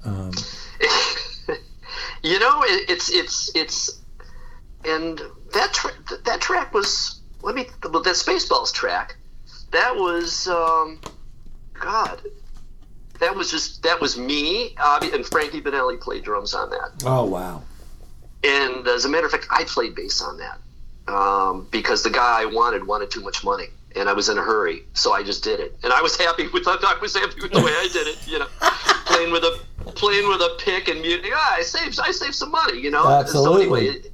Um, 0.05 0.32
You 2.24 2.39
know, 2.39 2.63
it, 2.63 2.89
it's 2.89 3.11
it's 3.11 3.51
it's, 3.53 4.01
and 4.86 5.21
that 5.53 5.74
tra- 5.74 5.91
that 6.24 6.39
track 6.39 6.74
was 6.74 7.19
let 7.41 7.53
me 7.53 7.67
well, 7.84 8.01
that 8.01 8.15
Spaceballs 8.15 8.74
track, 8.74 9.17
that 9.71 9.93
was 9.95 10.47
um, 10.47 11.01
God, 11.74 12.21
that 13.19 13.36
was 13.36 13.51
just 13.51 13.84
that 13.84 13.99
was 13.99 14.17
me, 14.17 14.74
and 14.80 15.26
Frankie 15.26 15.61
Banali 15.61 15.99
played 15.99 16.24
drums 16.24 16.53
on 16.53 16.69
that, 16.69 17.03
oh 17.05 17.26
wow! 17.26 17.61
and 18.43 18.88
as 18.88 19.03
a 19.03 19.09
matter 19.09 19.26
of 19.26 19.32
fact, 19.32 19.47
I 19.51 19.65
played 19.65 19.93
bass 19.93 20.21
on 20.21 20.38
that 20.38 20.59
um, 21.13 21.67
because 21.71 22.03
the 22.03 22.09
guy 22.09 22.41
I 22.41 22.45
wanted 22.45 22.88
wanted 22.88 23.11
too 23.11 23.21
much 23.21 23.43
money. 23.43 23.67
And 23.95 24.09
I 24.09 24.13
was 24.13 24.28
in 24.28 24.39
a 24.39 24.41
hurry, 24.41 24.82
so 24.93 25.13
I 25.13 25.21
just 25.21 25.43
did 25.43 25.59
it, 25.59 25.78
and 25.84 25.93
I 25.93 26.01
was 26.01 26.17
happy 26.17 26.47
with. 26.47 26.67
I 26.67 26.78
was 26.99 27.15
happy 27.15 27.39
with 27.39 27.51
the 27.51 27.59
way 27.61 27.69
I 27.74 27.88
did 27.93 28.07
it. 28.07 28.17
You 28.28 28.39
know, 28.39 28.47
playing 29.05 29.32
with 29.32 29.43
a 29.43 29.59
playing 29.95 30.27
with 30.27 30.41
a 30.41 30.55
pick 30.59 30.88
and 30.88 31.01
music. 31.01 31.31
Ah, 31.34 31.55
I 31.55 31.61
saved 31.61 31.99
I 31.99 32.11
saved 32.11 32.36
some 32.36 32.51
money. 32.51 32.79
You 32.79 32.91
know, 32.91 33.07
Absolutely. 33.07 33.53
So 33.53 33.61
anyway, 33.61 33.86
it, 33.86 34.11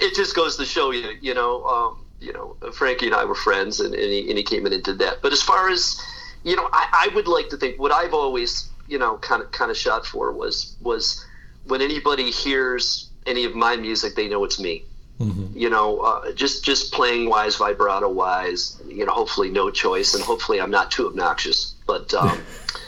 it 0.00 0.14
just 0.14 0.34
goes 0.34 0.56
to 0.56 0.64
show 0.64 0.90
you. 0.90 1.16
You 1.20 1.34
know, 1.34 1.64
um, 1.64 2.04
you 2.20 2.32
know, 2.32 2.56
Frankie 2.72 3.06
and 3.06 3.14
I 3.14 3.24
were 3.24 3.34
friends, 3.34 3.80
and, 3.80 3.94
and, 3.94 4.12
he, 4.12 4.28
and 4.28 4.38
he 4.38 4.44
came 4.44 4.66
in 4.66 4.72
and 4.72 4.82
did 4.82 4.98
that. 4.98 5.22
But 5.22 5.32
as 5.32 5.42
far 5.42 5.70
as 5.70 6.00
you 6.42 6.56
know, 6.56 6.68
I, 6.72 7.08
I 7.10 7.14
would 7.14 7.28
like 7.28 7.48
to 7.50 7.56
think 7.56 7.78
what 7.78 7.92
I've 7.92 8.14
always 8.14 8.70
you 8.86 8.98
know 8.98 9.16
kind 9.18 9.42
of 9.42 9.50
kind 9.52 9.70
of 9.70 9.76
shot 9.76 10.06
for 10.06 10.32
was 10.32 10.76
was 10.80 11.24
when 11.64 11.80
anybody 11.80 12.30
hears 12.30 13.08
any 13.26 13.44
of 13.44 13.54
my 13.54 13.76
music, 13.76 14.14
they 14.14 14.28
know 14.28 14.44
it's 14.44 14.60
me 14.60 14.84
Mm-hmm. 15.20 15.56
you 15.56 15.70
know, 15.70 16.00
uh, 16.00 16.32
just 16.32 16.64
just 16.64 16.92
playing 16.92 17.30
wise, 17.30 17.54
vibrato 17.54 18.08
wise. 18.08 18.80
You 18.88 19.06
know, 19.06 19.12
hopefully 19.12 19.48
no 19.48 19.70
choice, 19.70 20.12
and 20.12 20.24
hopefully 20.24 20.60
I'm 20.60 20.72
not 20.72 20.90
too 20.90 21.06
obnoxious. 21.06 21.74
But 21.86 22.12
um, 22.14 22.42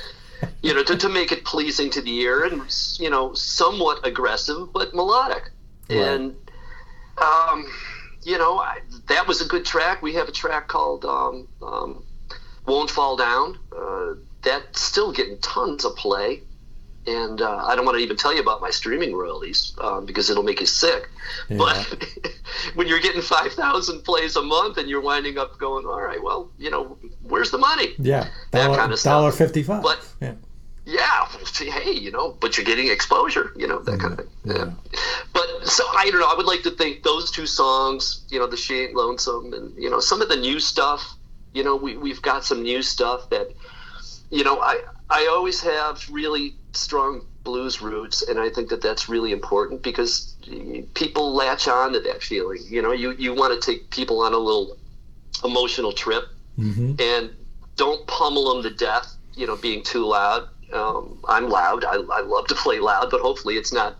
you 0.63 0.75
know, 0.75 0.83
to, 0.83 0.97
to 0.97 1.09
make 1.09 1.33
it 1.33 1.45
pleasing 1.45 1.91
to 1.91 2.01
the 2.01 2.17
ear 2.19 2.45
and 2.45 2.63
you 2.99 3.11
know, 3.11 3.33
somewhat 3.35 4.07
aggressive 4.07 4.73
but 4.73 4.95
melodic. 4.95 5.51
Right. 5.89 5.99
And 5.99 6.37
um, 7.19 7.67
you 8.23 8.39
know, 8.39 8.59
I, 8.59 8.81
that 9.09 9.27
was 9.29 9.41
a 9.41 9.47
good 9.47 9.65
track. 9.65 10.03
We 10.03 10.15
have 10.15 10.29
a 10.29 10.33
track 10.33 10.69
called 10.69 11.05
um, 11.05 11.49
um, 11.63 12.03
"Won't 12.67 12.91
Fall 12.91 13.17
Down." 13.17 13.59
Uh, 13.77 14.15
that's 14.43 14.81
still 14.81 15.13
getting 15.13 15.39
tons 15.39 15.85
of 15.85 15.97
play. 15.97 16.43
And 17.09 17.41
uh, 17.41 17.59
I 17.65 17.77
don't 17.77 17.85
want 17.85 17.97
to 17.99 18.03
even 18.03 18.17
tell 18.17 18.35
you 18.35 18.41
about 18.41 18.61
my 18.61 18.71
streaming 18.71 19.15
royalties 19.15 19.77
um, 19.79 20.07
because 20.07 20.29
it'll 20.29 20.43
make 20.43 20.59
you 20.59 20.67
sick. 20.67 21.09
Yeah. 21.49 21.57
But 21.59 22.05
when 22.75 22.89
you're 22.89 22.99
getting 22.99 23.23
5,000 23.23 24.03
plays 24.03 24.35
a 24.35 24.43
month 24.43 24.77
and 24.77 24.89
you're 24.89 25.01
winding 25.01 25.39
up 25.39 25.57
going, 25.57 25.87
all 25.87 26.03
right, 26.03 26.21
well, 26.21 26.51
you 26.59 26.69
know, 26.69 26.99
where's 27.23 27.53
the 27.53 27.59
money? 27.59 27.95
Yeah, 28.01 28.29
That 28.51 28.65
dollar, 28.67 28.77
kind 28.77 28.93
of 28.93 28.99
stuff. 28.99 29.11
dollar 29.13 29.31
fifty 29.31 29.63
five. 29.63 29.85
But- 29.85 30.05
yeah, 30.21 30.33
Yeah, 30.87 31.27
see, 31.45 31.69
hey, 31.69 31.91
you 31.91 32.13
know, 32.13 32.37
but 32.41 32.57
you're 32.57 32.65
getting 32.65 32.89
exposure, 32.89 33.51
you 33.57 33.67
know, 33.67 33.81
that 33.81 33.99
kind 33.99 34.13
of 34.13 34.19
thing. 34.19 34.29
Yeah. 34.45 34.55
Yeah. 34.55 34.71
But 35.35 35.67
so 35.67 35.85
I 35.97 36.09
don't 36.11 36.21
know. 36.21 36.29
I 36.31 36.35
would 36.37 36.47
like 36.47 36.63
to 36.63 36.71
think 36.71 37.03
those 37.03 37.31
two 37.33 37.47
songs, 37.47 38.25
you 38.31 38.39
know, 38.39 38.47
the 38.47 38.57
She 38.57 38.83
Ain't 38.83 38.95
Lonesome, 38.95 39.53
and 39.53 39.77
you 39.77 39.91
know, 39.91 39.99
some 39.99 40.23
of 40.23 40.29
the 40.29 40.37
new 40.37 40.61
stuff. 40.61 41.17
You 41.53 41.65
know, 41.65 41.75
we 41.75 41.97
we've 41.97 42.23
got 42.23 42.45
some 42.45 42.63
new 42.63 42.83
stuff 42.83 43.29
that, 43.31 43.49
you 44.31 44.45
know, 44.45 44.61
I 44.61 44.81
I 45.11 45.27
always 45.27 45.61
have 45.63 46.05
really 46.09 46.55
strong 46.73 47.23
blues 47.43 47.83
roots, 47.83 48.23
and 48.23 48.39
I 48.39 48.49
think 48.51 48.69
that 48.69 48.81
that's 48.81 49.09
really 49.09 49.33
important 49.33 49.83
because 49.83 50.37
people 50.95 51.35
latch 51.35 51.67
on 51.67 51.95
to 51.95 52.01
that 52.01 52.23
feeling. 52.23 52.63
You 52.69 52.81
know, 52.83 52.93
you 52.93 53.13
you 53.19 53.35
want 53.35 53.61
to 53.61 53.71
take 53.71 53.91
people 53.91 54.21
on 54.21 54.33
a 54.35 54.39
little 54.39 54.77
emotional 55.45 55.93
trip 55.93 56.25
hmm 56.57 56.93
and 56.99 57.31
don't 57.77 58.07
pummel 58.07 58.55
them 58.55 58.63
to 58.63 58.71
death. 58.71 59.17
You 59.35 59.47
know, 59.47 59.57
being 59.57 59.83
too 59.83 60.05
loud. 60.07 60.49
Um, 60.73 61.19
I'm 61.29 61.49
loud. 61.49 61.85
I, 61.85 61.97
I 61.97 62.21
love 62.23 62.47
to 62.49 62.55
play 62.55 62.81
loud, 62.81 63.11
but 63.11 63.21
hopefully 63.21 63.57
it's 63.57 63.73
not 63.73 63.99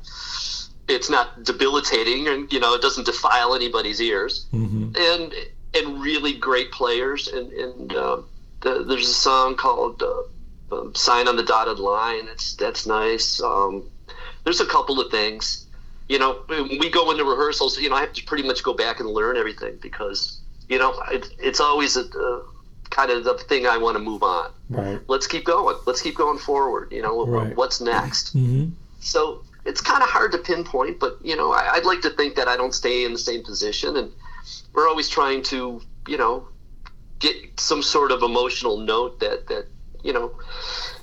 it's 0.89 1.11
not 1.11 1.43
debilitating 1.43 2.29
and 2.29 2.53
you 2.53 2.61
know 2.61 2.75
it 2.75 2.83
doesn't 2.83 3.07
defile 3.07 3.55
anybody's 3.55 4.01
ears. 4.01 4.47
hmm 4.51 4.91
And 4.97 5.35
and 5.75 6.03
really 6.03 6.33
great 6.33 6.73
players. 6.73 7.29
And 7.29 7.53
and 7.53 7.95
uh, 7.95 8.23
the, 8.63 8.85
there's 8.85 9.09
a 9.09 9.15
song 9.15 9.57
called 9.57 10.03
uh, 10.03 10.75
um, 10.75 10.95
"Sign 10.95 11.29
on 11.29 11.37
the 11.37 11.43
Dotted 11.43 11.79
Line." 11.79 12.27
That's 12.27 12.57
that's 12.57 12.87
nice. 12.87 13.41
Um, 13.41 13.85
there's 14.45 14.61
a 14.61 14.67
couple 14.67 15.01
of 15.01 15.11
things. 15.11 15.67
You 16.09 16.21
know, 16.21 16.39
we 16.49 16.89
go 16.89 17.11
into 17.11 17.25
rehearsals. 17.25 17.79
You 17.79 17.91
know, 17.91 17.97
I 17.97 18.01
have 18.01 18.13
to 18.13 18.25
pretty 18.25 18.47
much 18.47 18.63
go 18.63 18.73
back 18.73 19.01
and 19.01 19.09
learn 19.09 19.37
everything 19.37 19.79
because 19.83 20.41
you 20.69 20.79
know 20.79 20.95
it, 21.11 21.27
it's 21.39 21.61
always 21.61 21.97
a, 21.97 22.03
a 22.03 22.43
kind 22.91 23.11
of 23.11 23.25
the 23.25 23.35
thing 23.35 23.67
I 23.67 23.77
want 23.79 23.97
to 23.97 24.03
move 24.03 24.23
on. 24.23 24.51
Right. 24.71 25.01
Let's 25.09 25.27
keep 25.27 25.45
going. 25.45 25.77
Let's 25.87 26.03
keep 26.03 26.17
going 26.17 26.39
forward. 26.39 26.93
You 26.93 27.03
know, 27.03 27.27
Right. 27.27 27.57
what's 27.57 27.81
next? 27.81 28.33
hmm 28.33 28.67
So 29.01 29.43
it's 29.65 29.81
kind 29.81 30.03
of 30.03 30.09
hard 30.09 30.33
to 30.33 30.39
pinpoint, 30.39 30.99
but 31.01 31.19
you 31.23 31.37
know, 31.37 31.53
I, 31.53 31.73
I'd 31.75 31.85
like 31.85 32.01
to 32.03 32.11
think 32.11 32.35
that 32.37 32.49
I 32.49 32.57
don't 32.57 32.73
stay 32.75 33.05
in 33.05 33.13
the 33.13 33.19
same 33.19 33.43
position, 33.45 33.97
and 33.97 34.11
we're 34.73 34.89
always 34.89 35.09
trying 35.09 35.43
to, 35.45 35.81
you 36.07 36.17
know, 36.17 36.49
get 37.19 37.35
some 37.59 37.83
sort 37.83 38.13
of 38.13 38.23
emotional 38.23 38.77
note 38.77 39.19
that 39.21 39.47
that 39.49 39.67
you 40.03 40.13
know 40.13 40.31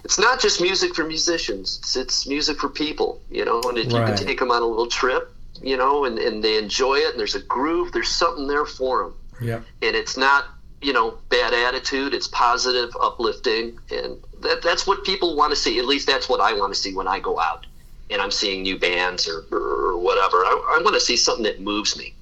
it's 0.03 0.19
not 0.19 0.39
just 0.39 0.61
music 0.61 0.93
for 0.93 1.03
musicians 1.03 1.79
it's, 1.79 1.95
it's 1.95 2.27
music 2.27 2.59
for 2.59 2.69
people 2.69 3.19
you 3.31 3.43
know 3.43 3.67
and 3.67 3.77
if 3.79 3.85
you 3.87 3.93
can 4.05 4.15
take 4.27 4.37
them 4.39 4.51
on 4.51 4.61
a 4.61 4.65
little 4.65 4.85
trip 4.87 5.33
you 5.61 5.75
know 5.75 6.05
and, 6.05 6.19
and 6.19 6.43
they 6.43 6.57
enjoy 6.59 6.95
it 6.97 7.09
and 7.09 7.19
there's 7.19 7.33
a 7.33 7.41
groove 7.41 7.91
there's 7.93 8.09
something 8.11 8.47
there 8.47 8.65
for 8.65 9.03
them 9.05 9.13
Yep. 9.41 9.63
and 9.81 9.95
it's 9.95 10.15
not 10.15 10.45
you 10.83 10.93
know 10.93 11.17
bad 11.29 11.53
attitude 11.53 12.13
it's 12.13 12.27
positive 12.27 12.89
uplifting 13.01 13.77
and 13.91 14.17
that, 14.41 14.61
that's 14.61 14.85
what 14.85 15.03
people 15.03 15.35
want 15.35 15.49
to 15.51 15.55
see 15.55 15.79
at 15.79 15.85
least 15.85 16.05
that's 16.07 16.27
what 16.27 16.41
i 16.41 16.51
want 16.53 16.73
to 16.73 16.79
see 16.79 16.93
when 16.93 17.07
i 17.07 17.19
go 17.19 17.39
out 17.39 17.65
and 18.09 18.21
i'm 18.21 18.31
seeing 18.31 18.61
new 18.63 18.77
bands 18.77 19.27
or, 19.27 19.45
or 19.51 19.97
whatever. 19.97 20.37
I, 20.45 20.77
I 20.77 20.81
want 20.83 20.93
to 20.95 20.99
see 20.99 21.15
something 21.15 21.43
that 21.43 21.61
moves 21.61 21.97
me. 21.97 22.13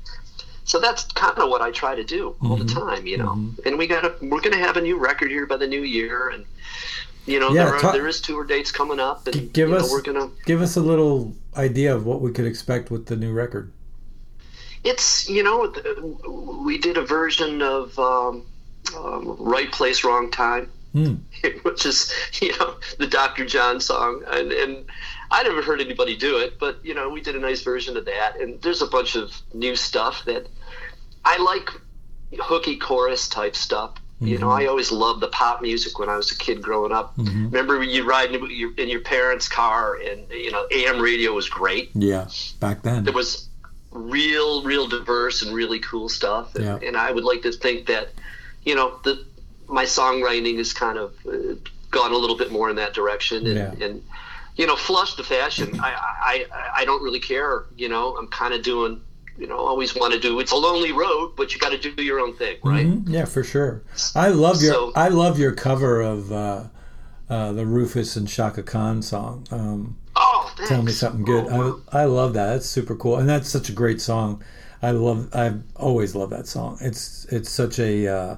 So 0.63 0.79
that's 0.79 1.03
kind 1.13 1.37
of 1.39 1.49
what 1.49 1.61
i 1.61 1.71
try 1.71 1.95
to 1.95 2.03
do 2.03 2.35
all 2.43 2.55
the 2.55 2.65
time 2.65 3.05
you 3.07 3.17
know? 3.17 3.33
And 3.65 3.77
we 3.77 3.87
got 3.87 4.01
to 4.01 4.13
we're 4.25 4.41
going 4.41 4.53
to 4.59 4.63
have 4.67 4.77
a 4.77 4.81
new 4.81 4.97
record 4.97 5.31
here 5.31 5.45
by 5.47 5.57
the 5.57 5.67
new 5.67 5.81
year 5.81 6.29
and 6.29 6.45
you 7.25 7.39
know 7.39 7.51
Yeah, 7.51 7.65
there, 7.65 7.75
are, 7.75 7.91
there 7.93 8.07
is 8.07 8.21
tour 8.21 8.43
dates 8.45 8.71
coming 8.71 8.99
up 8.99 9.25
and 9.27 9.51
give 9.53 9.69
you 9.69 9.75
know, 9.75 9.81
us- 9.81 9.91
we're 9.91 10.01
to 10.03 10.31
Give 10.45 10.61
us 10.61 10.77
a 10.77 10.81
little 10.81 11.33
idea 11.57 11.93
of 11.95 12.05
what 12.05 12.21
we 12.21 12.31
could 12.31 12.45
expect 12.45 12.91
with 12.91 13.07
the 13.07 13.15
new 13.15 13.33
record. 13.33 13.71
it's 14.83 15.27
you 15.29 15.43
know 15.43 15.73
we 16.63 16.77
did 16.77 16.97
a 16.97 17.05
version 17.05 17.61
of 17.61 17.97
um, 17.99 18.43
um, 18.97 19.35
right 19.39 19.71
place 19.71 20.03
wrong 20.03 20.29
time 20.31 20.69
Hmm. 20.93 21.15
which 21.63 21.85
is 21.85 22.11
you 22.41 22.51
know 22.59 22.75
the 22.99 23.07
dr 23.07 23.45
john 23.45 23.79
song 23.79 24.23
and, 24.27 24.51
and 24.51 24.83
i 25.31 25.41
never 25.41 25.61
heard 25.61 25.79
anybody 25.79 26.17
do 26.17 26.37
it 26.39 26.59
but 26.59 26.83
you 26.83 26.93
know 26.93 27.09
we 27.09 27.21
did 27.21 27.33
a 27.33 27.39
nice 27.39 27.61
version 27.61 27.95
of 27.95 28.03
that 28.05 28.37
and 28.41 28.61
there's 28.61 28.81
a 28.81 28.87
bunch 28.87 29.15
of 29.15 29.31
new 29.53 29.73
stuff 29.73 30.25
that 30.25 30.47
i 31.23 31.37
like 31.37 31.69
hooky 32.41 32.75
chorus 32.75 33.29
type 33.29 33.55
stuff 33.55 33.93
you 34.19 34.37
know 34.37 34.49
i 34.49 34.65
always 34.65 34.91
loved 34.91 35.21
the 35.21 35.29
pop 35.29 35.61
music 35.61 35.97
when 35.97 36.09
i 36.09 36.17
was 36.17 36.29
a 36.33 36.35
kid 36.37 36.61
growing 36.61 36.91
up 36.91 37.13
remember 37.17 37.79
when 37.79 37.87
you 37.89 38.03
ride 38.03 38.35
in 38.35 38.45
your, 38.51 38.73
in 38.75 38.89
your 38.89 38.99
parents 39.01 39.47
car 39.47 39.95
and 39.95 40.29
you 40.29 40.51
know 40.51 40.67
am 40.71 40.99
radio 40.99 41.31
was 41.31 41.47
great 41.47 41.89
Yeah, 41.95 42.27
back 42.59 42.81
then. 42.83 43.05
there 43.05 43.13
was 43.13 43.47
real, 43.91 44.63
real 44.63 44.87
diverse 44.87 45.41
and 45.41 45.53
really 45.53 45.79
cool 45.79 46.07
stuff. 46.09 46.55
And, 46.55 46.63
Yeah. 46.63 46.79
and 46.87 46.95
I 46.95 47.11
would 47.11 47.25
like 47.25 47.41
to 47.41 47.51
think 47.51 47.87
that, 47.87 48.09
you 48.63 48.75
know, 48.75 48.99
that 49.03 49.23
my 49.67 49.85
songwriting 49.85 50.57
has 50.57 50.73
kind 50.73 50.97
of 50.97 51.13
uh, 51.27 51.55
gone 51.91 52.11
a 52.11 52.17
little 52.17 52.37
bit 52.37 52.51
more 52.51 52.69
in 52.69 52.75
that 52.77 52.93
direction. 52.93 53.45
And, 53.47 53.55
Yeah. 53.79 53.85
and 53.85 54.03
you 54.57 54.67
know, 54.67 54.75
flush 54.75 55.15
the 55.15 55.23
fashion. 55.23 55.79
I, 55.79 55.93
I, 56.51 56.81
I 56.81 56.85
don't 56.85 57.01
really 57.01 57.21
care. 57.21 57.65
You 57.77 57.87
know, 57.89 58.15
I'm 58.17 58.27
kind 58.27 58.53
of 58.53 58.61
doing, 58.63 59.01
you 59.37 59.47
know, 59.47 59.57
always 59.57 59.95
want 59.95 60.13
to 60.13 60.19
do. 60.19 60.39
It's 60.41 60.51
a 60.51 60.55
lonely 60.57 60.91
road, 60.91 61.33
but 61.37 61.53
you 61.53 61.59
got 61.59 61.71
to 61.71 61.77
do 61.77 62.03
your 62.03 62.19
own 62.19 62.35
thing, 62.35 62.57
right? 62.63 62.85
Mhm, 62.85 63.05
Yeah, 63.07 63.25
for 63.25 63.43
sure. 63.43 63.81
I 64.13 64.27
love 64.27 64.61
your 64.61 64.73
So- 64.73 64.91
I 64.95 65.07
love 65.07 65.39
your 65.39 65.53
cover 65.53 66.01
of 66.01 66.31
uh, 66.31 66.63
uh, 67.29 67.53
the 67.53 67.65
Rufus 67.65 68.17
and 68.17 68.27
Chaka 68.27 68.61
Khan 68.63 69.01
song. 69.01 69.47
Um, 69.51 69.95
Oh, 70.17 70.51
thanks. 70.57 70.69
Tell 70.69 70.81
me 70.83 70.91
something 70.91 71.23
good. 71.23 71.47
Oh, 71.49 71.81
I 71.93 72.01
I 72.01 72.05
love 72.05 72.33
that. 72.33 72.47
That's 72.47 72.65
super 72.69 72.95
cool, 72.95 73.15
and 73.15 73.27
that's 73.29 73.49
such 73.49 73.69
a 73.69 73.71
great 73.71 74.01
song. 74.01 74.43
I 74.83 74.91
love. 74.91 75.29
I've 75.33 75.63
always 75.77 76.13
loved 76.15 76.33
that 76.33 76.45
song. 76.47 76.77
It's 76.81 77.25
it's 77.31 77.49
such 77.49 77.79
a 77.79 78.07
uh, 78.07 78.35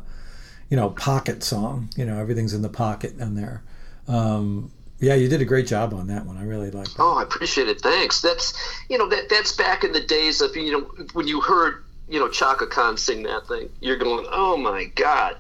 you 0.70 0.78
know 0.78 0.90
pocket 0.90 1.44
song. 1.44 1.90
You 1.96 2.06
know 2.06 2.18
everything's 2.20 2.54
in 2.54 2.62
the 2.62 2.70
pocket 2.70 3.18
in 3.20 3.36
there. 3.36 3.64
Um, 4.08 4.72
yeah, 5.00 5.16
you 5.16 5.28
did 5.28 5.42
a 5.42 5.46
great 5.46 5.68
job 5.68 5.94
on 5.94 6.08
that 6.08 6.26
one. 6.26 6.38
I 6.38 6.44
really 6.44 6.72
like 6.72 6.88
that. 6.88 6.96
Oh, 7.00 7.18
I 7.18 7.24
appreciate 7.24 7.68
it. 7.68 7.82
Thanks. 7.82 8.22
That's 8.22 8.54
you 8.90 8.98
know 8.98 9.08
that 9.10 9.30
that's 9.30 9.52
back 9.52 9.84
in 9.84 9.92
the 9.92 10.02
days 10.02 10.42
of 10.42 10.56
you 10.56 10.72
know 10.72 11.06
when 11.14 11.28
you 11.28 11.42
heard 11.42 11.84
you 12.08 12.20
know 12.20 12.30
Chaka 12.30 12.68
Khan 12.68 12.98
sing 12.98 13.24
that 13.24 13.48
thing, 13.48 13.70
you're 13.82 13.98
going, 13.98 14.26
oh 14.32 14.58
my 14.58 14.86
god, 14.96 15.38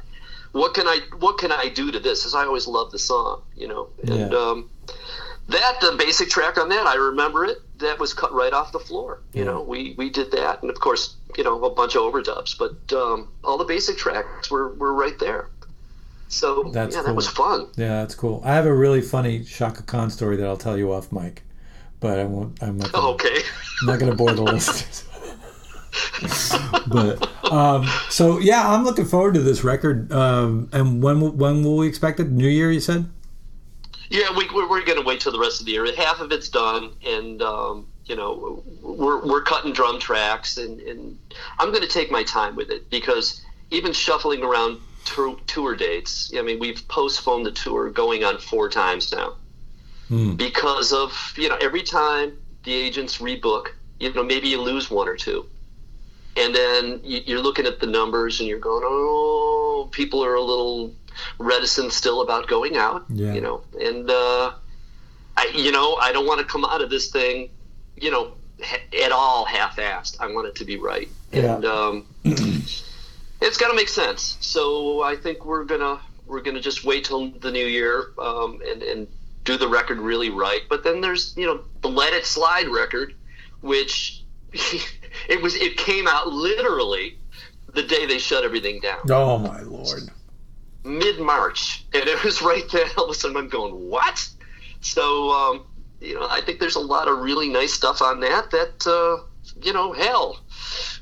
what 0.51 0.73
can 0.73 0.87
I 0.87 0.99
what 1.19 1.37
can 1.37 1.51
I 1.51 1.69
do 1.69 1.91
to 1.91 1.99
this? 1.99 2.25
As 2.25 2.35
I 2.35 2.45
always 2.45 2.67
loved 2.67 2.91
the 2.91 2.99
song, 2.99 3.41
you 3.55 3.67
know, 3.67 3.89
and 4.03 4.31
Yeah. 4.31 4.37
um, 4.37 4.69
that 5.49 5.79
the 5.81 5.95
basic 5.97 6.29
track 6.29 6.57
on 6.57 6.69
that, 6.69 6.87
I 6.87 6.95
remember 6.95 7.45
it. 7.45 7.57
That 7.79 7.99
was 7.99 8.13
cut 8.13 8.33
right 8.33 8.53
off 8.53 8.71
the 8.71 8.79
floor. 8.79 9.21
You 9.33 9.39
Yeah. 9.43 9.51
know, 9.51 9.61
we 9.61 9.93
we 9.97 10.09
did 10.09 10.31
that, 10.31 10.61
and 10.61 10.69
of 10.71 10.79
course, 10.79 11.15
you 11.37 11.43
know, 11.43 11.63
a 11.65 11.69
bunch 11.69 11.95
of 11.95 12.01
overdubs, 12.03 12.57
but 12.57 12.95
um, 12.95 13.27
all 13.43 13.57
the 13.57 13.65
basic 13.65 13.97
tracks 13.97 14.49
were 14.49 14.73
were 14.75 14.93
right 14.93 15.17
there. 15.19 15.49
So 16.29 16.71
That's 16.73 16.95
yeah, 16.95 17.01
cool. 17.01 17.07
that 17.09 17.15
was 17.15 17.27
fun. 17.27 17.67
Yeah, 17.75 17.99
that's 18.01 18.15
cool. 18.15 18.41
I 18.43 18.53
have 18.55 18.65
a 18.65 18.73
really 18.73 19.01
funny 19.01 19.43
Chaka 19.43 19.83
Khan 19.83 20.09
story 20.09 20.35
that 20.37 20.47
I'll 20.47 20.57
tell 20.57 20.77
you 20.77 20.91
off 20.91 21.11
mic, 21.11 21.43
but 21.99 22.17
I 22.19 22.23
won't. 22.23 22.61
I'm 22.63 22.77
not. 22.77 22.91
Gonna, 22.91 23.09
Okay. 23.09 23.37
I'm 23.81 23.87
not 23.87 23.99
going 23.99 24.11
to 24.11 24.17
bore 24.17 24.31
the 24.31 24.41
listeners. 24.43 25.03
but 26.87 27.29
um, 27.51 27.85
so 28.09 28.39
yeah, 28.39 28.67
I'm 28.67 28.83
looking 28.83 29.05
forward 29.05 29.33
to 29.35 29.41
this 29.41 29.63
record. 29.63 30.11
Um, 30.11 30.69
and 30.71 31.03
when 31.03 31.37
when 31.37 31.63
will 31.63 31.77
we 31.77 31.87
expect 31.87 32.19
it? 32.19 32.29
New 32.31 32.47
Year, 32.47 32.71
you 32.71 32.79
said. 32.79 33.05
Yeah, 34.09 34.35
we, 34.35 34.47
we're, 34.53 34.69
we're 34.69 34.83
going 34.83 34.99
to 34.99 35.05
wait 35.05 35.21
till 35.21 35.31
the 35.31 35.39
rest 35.39 35.59
of 35.59 35.65
the 35.65 35.71
year. 35.71 35.93
Half 35.95 36.19
of 36.19 36.31
it's 36.31 36.49
done, 36.49 36.91
and 37.05 37.41
um, 37.41 37.87
you 38.05 38.15
know, 38.15 38.63
we're, 38.81 39.25
we're 39.25 39.41
cutting 39.43 39.73
drum 39.73 39.99
tracks, 39.99 40.57
and, 40.57 40.79
and 40.81 41.17
I'm 41.59 41.69
going 41.69 41.81
to 41.83 41.87
take 41.89 42.11
my 42.11 42.23
time 42.23 42.55
with 42.55 42.69
it 42.69 42.89
because 42.89 43.41
even 43.71 43.93
shuffling 43.93 44.43
around 44.43 44.79
tour, 45.05 45.37
tour 45.47 45.75
dates. 45.75 46.31
I 46.37 46.41
mean, 46.41 46.59
we've 46.59 46.85
postponed 46.89 47.45
the 47.45 47.51
tour 47.51 47.89
going 47.89 48.23
on 48.23 48.37
four 48.39 48.69
times 48.69 49.11
now 49.11 49.33
Hmm. 50.09 50.33
because 50.33 50.91
of 50.91 51.33
you 51.37 51.47
know 51.47 51.55
every 51.61 51.81
time 51.81 52.33
the 52.65 52.73
agents 52.73 53.19
rebook, 53.19 53.67
you 53.99 54.13
know, 54.13 54.21
maybe 54.23 54.49
you 54.49 54.61
lose 54.61 54.91
one 54.91 55.07
or 55.07 55.15
two. 55.15 55.45
And 56.35 56.53
then 56.53 56.99
you- 57.03 57.21
you're 57.25 57.41
looking 57.41 57.65
at 57.65 57.79
the 57.79 57.85
numbers 57.87 58.39
and 58.39 58.49
you're 58.49 58.59
going, 58.59 58.83
oh, 58.85 59.87
people 59.91 60.23
are 60.25 60.33
a 60.35 60.41
little 60.41 60.93
reticent 61.39 61.91
still 61.93 62.21
about 62.21 62.47
going 62.47 62.75
out 62.77 63.05
Yeah. 63.09 63.33
you 63.33 63.41
know 63.41 63.61
and 63.79 64.09
uh 64.09 64.53
i 65.37 65.51
you 65.55 65.71
know 65.71 65.95
i 65.95 66.11
don't 66.11 66.25
want 66.27 66.39
to 66.39 66.45
come 66.45 66.65
out 66.65 66.81
of 66.81 66.89
this 66.89 67.09
thing 67.11 67.49
you 67.95 68.11
know 68.11 68.33
ha- 68.63 68.77
at 69.05 69.11
all 69.11 69.45
half-assed 69.45 70.17
i 70.19 70.27
want 70.31 70.47
it 70.47 70.55
to 70.55 70.65
be 70.65 70.77
right 70.77 71.09
Yeah. 71.31 71.55
and 71.55 71.65
um 71.65 72.05
it's 72.25 73.57
got 73.57 73.69
to 73.69 73.75
make 73.75 73.89
sense 73.89 74.37
so 74.41 75.01
i 75.03 75.15
think 75.15 75.45
we're 75.45 75.63
gonna 75.65 75.99
we're 76.25 76.41
gonna 76.41 76.61
just 76.61 76.83
wait 76.85 77.03
till 77.05 77.29
the 77.29 77.51
new 77.51 77.65
year 77.65 78.11
um 78.19 78.61
and 78.67 78.81
and 78.83 79.07
do 79.43 79.57
the 79.57 79.67
record 79.67 79.99
really 79.99 80.29
right 80.29 80.61
but 80.69 80.83
then 80.83 81.01
there's 81.01 81.33
you 81.35 81.45
know 81.45 81.61
the 81.81 81.89
let 81.89 82.13
it 82.13 82.25
slide 82.25 82.67
record 82.69 83.13
which 83.61 84.23
it 84.53 85.41
was 85.41 85.55
it 85.55 85.75
came 85.77 86.07
out 86.07 86.27
literally 86.31 87.17
the 87.73 87.83
day 87.83 88.05
they 88.05 88.19
shut 88.19 88.43
everything 88.43 88.79
down 88.79 88.99
Oh 89.09 89.37
my 89.39 89.61
lord! 89.61 90.09
Mid 90.83 91.19
March, 91.19 91.85
and 91.93 92.07
it 92.07 92.23
was 92.23 92.41
right 92.43 92.67
there. 92.71 92.87
All 92.97 93.05
of 93.05 93.11
a 93.11 93.13
sudden, 93.13 93.37
I'm 93.37 93.49
going, 93.49 93.89
what? 93.89 94.27
So, 94.81 95.31
um, 95.31 95.65
you 96.01 96.15
know, 96.15 96.27
I 96.29 96.41
think 96.41 96.59
there's 96.59 96.75
a 96.75 96.81
lot 96.81 97.07
of 97.07 97.19
really 97.19 97.49
nice 97.49 97.73
stuff 97.73 98.01
on 98.01 98.19
that. 98.19 98.51
That 98.51 98.87
uh, 98.87 99.23
you 99.61 99.73
know, 99.73 99.93
hell, 99.93 100.39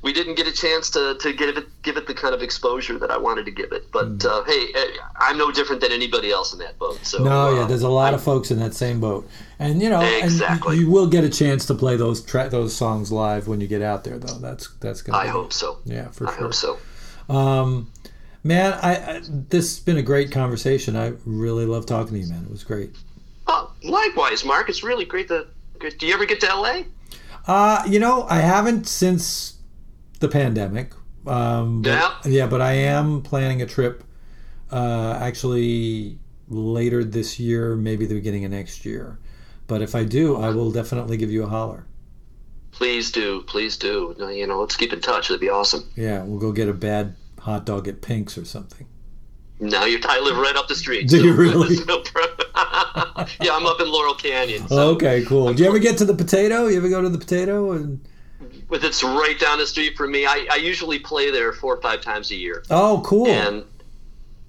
we 0.01 0.13
didn't 0.13 0.35
get 0.35 0.47
a 0.47 0.51
chance 0.51 0.89
to, 0.91 1.15
to 1.19 1.33
give 1.33 1.57
it 1.57 1.65
give 1.81 1.97
it 1.97 2.07
the 2.07 2.13
kind 2.13 2.33
of 2.33 2.41
exposure 2.41 2.97
that 2.99 3.09
I 3.11 3.17
wanted 3.17 3.45
to 3.45 3.51
give 3.51 3.71
it. 3.71 3.91
But 3.91 4.23
uh, 4.25 4.43
hey, 4.43 4.67
eh, 4.75 4.87
I'm 5.15 5.37
no 5.37 5.51
different 5.51 5.81
than 5.81 5.91
anybody 5.91 6.31
else 6.31 6.53
in 6.53 6.59
that 6.59 6.77
boat. 6.77 6.99
So. 7.03 7.23
No, 7.23 7.53
yeah, 7.53 7.61
uh, 7.61 7.65
there's 7.65 7.81
a 7.81 7.89
lot 7.89 8.13
of 8.13 8.23
folks 8.23 8.51
in 8.51 8.59
that 8.59 8.73
same 8.73 8.99
boat, 8.99 9.27
and 9.59 9.81
you 9.81 9.89
know, 9.89 10.01
Exactly. 10.01 10.75
you, 10.75 10.83
you 10.83 10.91
will 10.91 11.07
get 11.07 11.23
a 11.23 11.29
chance 11.29 11.65
to 11.67 11.73
play 11.73 11.95
those 11.97 12.23
tra- 12.23 12.49
those 12.49 12.75
songs 12.75 13.11
live 13.11 13.47
when 13.47 13.61
you 13.61 13.67
get 13.67 13.81
out 13.81 14.03
there, 14.03 14.17
though. 14.17 14.37
That's 14.37 14.69
that's 14.79 15.01
gonna. 15.01 15.17
I 15.17 15.23
be, 15.23 15.29
hope 15.29 15.53
so. 15.53 15.79
Yeah, 15.85 16.09
for 16.09 16.27
I 16.27 16.31
sure. 16.31 16.39
I 16.39 16.41
hope 16.43 16.53
so. 16.53 16.77
Um, 17.29 17.91
man, 18.43 18.73
I, 18.81 18.95
I 19.17 19.21
this 19.49 19.75
has 19.75 19.79
been 19.79 19.97
a 19.97 20.01
great 20.01 20.31
conversation. 20.31 20.95
I 20.95 21.13
really 21.25 21.65
love 21.65 21.85
talking 21.85 22.13
to 22.13 22.19
you, 22.19 22.27
man. 22.29 22.43
It 22.43 22.51
was 22.51 22.63
great. 22.63 22.95
Oh, 23.47 23.71
likewise, 23.83 24.45
Mark. 24.45 24.69
It's 24.69 24.83
really 24.83 25.05
great 25.05 25.27
to. 25.29 25.47
Do 25.79 26.05
you 26.07 26.13
ever 26.13 26.25
get 26.25 26.39
to 26.41 26.47
LA? 26.55 26.81
Uh, 27.47 27.83
you 27.87 27.99
know, 27.99 28.27
I 28.29 28.37
haven't 28.39 28.87
since 28.87 29.55
the 30.19 30.27
pandemic. 30.27 30.93
Um, 31.25 31.81
but, 31.81 31.89
Yeah. 31.89 32.13
yeah, 32.25 32.47
but 32.47 32.61
I 32.61 32.73
am 32.73 33.21
planning 33.23 33.61
a 33.61 33.65
trip. 33.65 34.03
Uh, 34.71 35.17
actually, 35.19 36.19
later 36.47 37.03
this 37.03 37.39
year, 37.39 37.75
maybe 37.75 38.05
the 38.05 38.13
beginning 38.15 38.45
of 38.45 38.51
next 38.51 38.85
year. 38.85 39.19
But 39.67 39.81
if 39.81 39.95
I 39.95 40.03
do, 40.03 40.37
I 40.37 40.49
will 40.51 40.71
definitely 40.71 41.17
give 41.17 41.31
you 41.31 41.43
a 41.43 41.47
holler. 41.47 41.85
Please 42.71 43.11
do, 43.11 43.41
please 43.47 43.75
do. 43.77 44.15
You 44.19 44.47
know, 44.47 44.59
let's 44.59 44.75
keep 44.77 44.93
in 44.93 45.01
touch. 45.01 45.27
That'd 45.27 45.41
be 45.41 45.49
awesome. 45.49 45.89
Yeah, 45.95 46.23
we'll 46.23 46.39
go 46.39 46.51
get 46.51 46.69
a 46.69 46.73
bad 46.73 47.15
hot 47.41 47.65
dog 47.65 47.87
at 47.87 48.01
Pink's 48.01 48.37
or 48.37 48.45
something. 48.45 48.87
Now 49.59 49.85
you 49.85 49.99
I 50.03 50.19
live 50.19 50.37
right 50.37 50.55
up 50.55 50.67
the 50.67 50.75
street. 50.75 51.07
Do 51.07 51.23
you 51.23 51.33
really? 51.33 51.75
no 51.87 52.03
yeah, 53.41 53.53
I'm 53.53 53.65
up 53.65 53.79
in 53.79 53.91
Laurel 53.91 54.15
Canyon. 54.15 54.67
So 54.67 54.89
okay, 54.91 55.23
cool. 55.25 55.53
Do 55.53 55.61
you 55.61 55.69
ever 55.69 55.79
get 55.79 55.97
to 55.99 56.05
the 56.05 56.15
potato? 56.15 56.67
You 56.67 56.77
ever 56.77 56.89
go 56.89 57.01
to 57.01 57.09
the 57.09 57.17
potato? 57.17 57.71
And 57.73 57.99
with 58.69 58.83
it's 58.83 59.03
right 59.03 59.39
down 59.39 59.59
the 59.59 59.67
street 59.67 59.95
from 59.95 60.11
me. 60.11 60.25
I, 60.25 60.47
I 60.51 60.55
usually 60.55 60.97
play 60.97 61.29
there 61.29 61.53
four 61.53 61.75
or 61.75 61.81
five 61.81 62.01
times 62.01 62.31
a 62.31 62.35
year, 62.35 62.63
oh, 62.71 63.03
cool. 63.05 63.27
and 63.27 63.63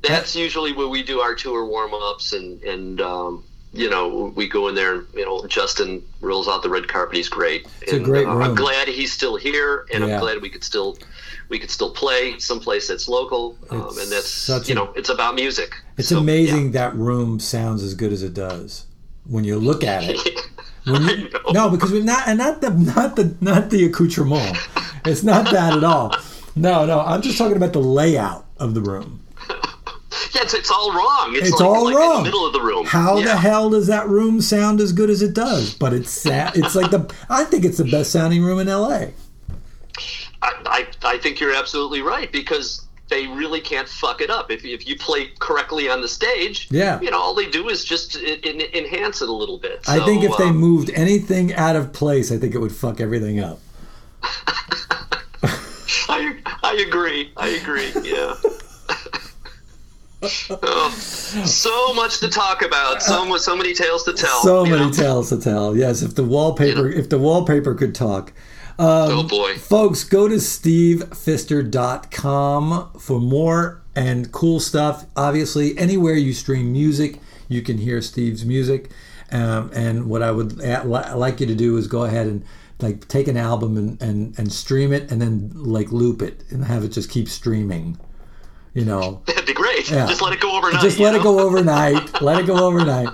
that's 0.03 0.35
usually 0.35 0.73
where 0.73 0.89
we 0.89 1.03
do 1.03 1.21
our 1.21 1.35
tour 1.35 1.67
warm 1.67 1.93
ups 1.93 2.33
and 2.33 2.63
and 2.63 3.01
um, 3.03 3.45
you 3.75 3.89
know, 3.89 4.33
we 4.37 4.49
go 4.49 4.69
in 4.69 4.75
there 4.75 4.95
and 4.97 5.07
you 5.15 5.25
know 5.25 5.47
Justin 5.47 6.03
rolls 6.21 6.47
out 6.49 6.63
the 6.63 6.69
red 6.69 6.89
carpet. 6.89 7.17
He's 7.17 7.29
great. 7.29 7.67
It's 7.81 7.93
a 7.93 8.01
great 8.01 8.27
uh, 8.27 8.35
room. 8.35 8.43
I'm 8.43 8.55
glad 8.55 8.89
he's 8.89 9.13
still 9.13 9.37
here, 9.37 9.87
and 9.93 10.05
Yeah. 10.07 10.15
I'm 10.15 10.21
glad 10.21 10.43
we 10.43 10.51
could 10.51 10.65
still 10.65 10.99
we 11.49 11.59
could 11.59 11.71
still 11.71 11.91
play 11.91 12.39
someplace 12.39 12.89
that's 12.89 13.09
local, 13.09 13.57
um, 13.71 13.97
and 13.99 14.11
that's 14.13 14.49
you 14.69 14.73
a- 14.73 14.75
know 14.75 14.93
it's 14.97 15.09
about 15.09 15.35
music. 15.35 15.75
It's 15.97 16.09
So, 16.09 16.19
amazing 16.19 16.73
that 16.73 16.95
room 16.95 17.41
sounds 17.41 17.83
as 17.83 17.95
good 17.95 18.13
as 18.13 18.23
it 18.23 18.35
does 18.35 18.87
when 19.27 19.45
you 19.45 19.57
look 19.59 19.85
at 19.85 20.05
it. 20.05 20.19
When 20.85 21.03
you, 21.07 21.29
no, 21.53 21.71
because 21.71 21.93
we're 21.93 22.03
not, 22.03 22.27
and 22.27 22.39
not 22.39 22.61
the, 22.61 22.71
not 22.71 23.15
the, 23.15 23.37
not 23.41 23.71
the 23.71 23.85
accoutrement. 23.85 24.57
It's 25.05 25.23
not 25.23 25.45
that 25.53 25.77
at 25.77 25.85
all. 25.85 26.13
No, 26.57 26.85
no, 26.87 26.99
I'm 27.03 27.23
just 27.23 27.39
talking 27.39 27.57
about 27.57 27.73
the 27.73 27.79
layout 27.79 28.47
of 28.59 28.75
the 28.75 28.81
room. 28.81 29.22
Yeah, 30.35 30.43
it's, 30.45 30.71
all 30.71 30.93
wrong. 30.93 31.35
It's, 31.37 31.49
It's 31.49 31.61
like, 31.61 31.69
all 31.69 31.85
like 31.85 31.95
in 31.95 32.01
wrong. 32.01 32.17
the 32.19 32.23
middle 32.25 32.47
of 32.47 32.53
the 32.53 32.61
room. 32.63 32.87
How 32.87 33.21
the 33.21 33.37
hell 33.37 33.69
does 33.71 33.87
that 33.89 34.09
room 34.09 34.41
sound 34.41 34.81
as 34.81 34.93
good 34.93 35.11
as 35.11 35.21
it 35.23 35.35
does? 35.35 35.75
But 35.75 35.93
it's 35.93 36.11
sa- 36.11 36.51
it's 36.55 36.75
like 36.75 36.91
the, 36.91 37.13
I 37.29 37.45
think 37.45 37.65
it's 37.65 37.77
the 37.79 37.85
best 37.85 38.13
sounding 38.13 38.43
room 38.43 38.59
in 38.59 38.69
L.A. 38.69 39.13
I, 40.41 40.53
I, 40.67 40.87
I 41.05 41.19
think 41.19 41.39
you're 41.39 41.55
absolutely 41.55 42.01
right 42.03 42.33
because 42.33 42.87
they 43.11 43.27
really 43.27 43.61
can't 43.61 43.87
fuck 43.89 44.23
it 44.23 44.31
up. 44.31 44.51
If, 44.51 44.65
if 44.65 44.87
you 44.89 44.97
play 44.97 45.27
correctly 45.39 45.91
on 45.91 46.01
the 46.01 46.09
stage, 46.09 46.69
Yeah. 46.71 46.99
you 47.03 47.11
know, 47.11 47.19
all 47.21 47.35
they 47.35 47.51
do 47.51 47.69
is 47.69 47.85
just 47.85 48.17
en- 48.17 48.39
en- 48.43 48.61
enhance 48.73 49.21
it 49.21 49.29
a 49.29 49.33
little 49.33 49.59
bit. 49.59 49.81
I 49.87 50.03
think 50.07 50.23
So, 50.25 50.33
if 50.33 50.39
they 50.39 50.49
um, 50.49 50.57
moved 50.57 50.91
anything 50.95 51.53
out 51.55 51.77
of 51.77 51.93
place, 51.93 52.33
I 52.33 52.39
think 52.39 52.55
it 52.55 52.59
would 52.59 52.73
fuck 52.75 53.01
everything 53.03 53.39
up. 53.39 53.61
I, 56.09 56.37
I 56.63 56.85
agree. 56.89 57.33
I 57.37 57.49
agree. 57.49 57.93
Yeah. 58.03 58.35
Oh, 60.23 60.91
so 61.45 61.95
much 61.95 62.21
to 62.21 62.29
talk 62.29 62.63
about. 62.63 63.03
So 63.03 63.37
so 63.39 63.57
many 63.57 63.75
tales 63.75 64.05
to 64.05 64.13
tell. 64.13 64.43
So 64.43 64.65
many 64.65 64.87
know? 64.87 64.93
tales 64.93 65.31
to 65.31 65.41
tell. 65.41 65.77
Yes, 65.77 66.03
if 66.03 66.15
the 66.15 66.25
wallpaper, 66.25 66.89
if 66.89 67.09
the 67.09 67.19
wallpaper 67.19 67.75
could 67.75 67.95
talk. 67.95 68.33
Oh 68.79 69.25
boy. 69.25 69.57
Folks, 69.57 70.05
go 70.05 70.29
to 70.29 70.37
stevefister.com 70.37 72.93
for 72.99 73.21
more 73.21 73.83
and 73.95 74.33
cool 74.33 74.61
stuff. 74.61 75.07
Obviously, 75.17 75.77
anywhere 75.79 76.15
you 76.15 76.33
stream 76.33 76.73
music, 76.73 77.21
you 77.49 77.63
can 77.63 77.79
hear 77.79 78.01
Steve's 78.01 78.45
music. 78.45 78.91
Um, 79.31 79.71
and 79.75 80.09
what 80.09 80.23
I 80.23 80.31
would 80.31 80.59
li- 80.59 81.13
like 81.15 81.41
you 81.41 81.47
to 81.47 81.55
do 81.55 81.77
is 81.77 81.87
go 81.87 82.05
ahead 82.05 82.27
and 82.27 82.45
like 82.81 83.09
take 83.09 83.29
an 83.29 83.37
album 83.37 83.77
and, 83.77 84.03
and, 84.03 84.39
and 84.39 84.53
stream 84.53 84.93
it 84.93 85.11
and 85.11 85.23
then 85.23 85.53
like 85.55 85.93
loop 85.93 86.21
it 86.21 86.45
and 86.51 86.65
have 86.65 86.85
it 86.85 86.89
just 86.89 87.11
keep 87.11 87.29
streaming. 87.29 87.99
You 88.75 88.85
know, 88.85 89.23
That'd 89.27 89.47
be 89.47 89.53
great. 89.55 89.91
Yeah. 89.91 90.07
Just 90.07 90.23
let 90.23 90.33
it 90.33 90.41
go 90.41 90.57
overnight. 90.57 90.81
just 90.83 90.99
let 90.99 91.15
it 91.15 91.23
go 91.23 91.41
overnight. 91.47 92.21
let 92.23 92.41
it 92.41 92.47
go 92.47 92.65
overnight. 92.67 93.09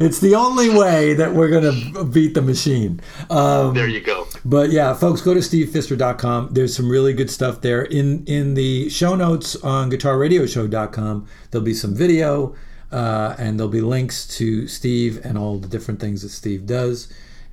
It's 0.00 0.18
the 0.18 0.34
only 0.34 0.70
way 0.70 1.14
that 1.14 1.32
we're 1.34 1.48
going 1.50 1.92
to 1.92 2.04
beat 2.04 2.34
the 2.34 2.42
machine. 2.42 3.00
Um, 3.30 3.74
There 3.74 3.86
you 3.86 4.00
go. 4.00 4.26
but 4.44 4.70
yeah, 4.70 4.92
folks, 4.92 5.20
go 5.20 5.34
to 5.34 5.38
stevefister.com. 5.40 6.48
There's 6.52 6.74
some 6.74 6.90
really 6.90 7.12
good 7.12 7.30
stuff 7.30 7.60
there. 7.60 7.82
In 7.82 8.24
in 8.26 8.54
the 8.54 8.88
show 8.90 9.14
notes 9.14 9.54
on 9.62 9.90
guitarradioshow.com, 9.92 11.26
there'll 11.50 11.64
be 11.64 11.74
some 11.74 11.94
video 11.94 12.56
uh, 12.90 13.36
and 13.38 13.58
there'll 13.58 13.70
be 13.70 13.80
links 13.82 14.26
to 14.38 14.66
Steve 14.66 15.20
and 15.24 15.38
all 15.38 15.58
the 15.58 15.68
different 15.68 16.00
things 16.00 16.22
that 16.22 16.30
Steve 16.30 16.66
does. 16.66 17.06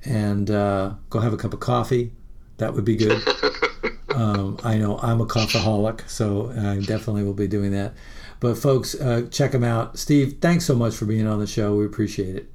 And 0.04 0.50
uh, 0.50 0.94
go 1.10 1.20
have 1.20 1.32
a 1.32 1.36
cup 1.36 1.54
of 1.54 1.60
coffee. 1.60 2.10
That 2.58 2.74
would 2.74 2.84
be 2.84 2.96
good. 2.96 3.22
um, 4.14 4.58
I 4.64 4.78
know 4.78 4.98
I'm 4.98 5.20
a 5.20 5.26
coffeeholic, 5.26 6.08
so 6.08 6.50
I 6.50 6.78
definitely 6.80 7.24
will 7.24 7.34
be 7.34 7.48
doing 7.48 7.72
that. 7.72 7.94
But 8.40 8.58
folks, 8.58 8.94
uh, 9.00 9.28
check 9.30 9.52
them 9.52 9.62
out. 9.62 9.98
Steve, 9.98 10.38
thanks 10.40 10.64
so 10.64 10.74
much 10.74 10.96
for 10.96 11.04
being 11.04 11.26
on 11.26 11.38
the 11.38 11.46
show. 11.46 11.76
We 11.76 11.86
appreciate 11.86 12.34
it. 12.34 12.48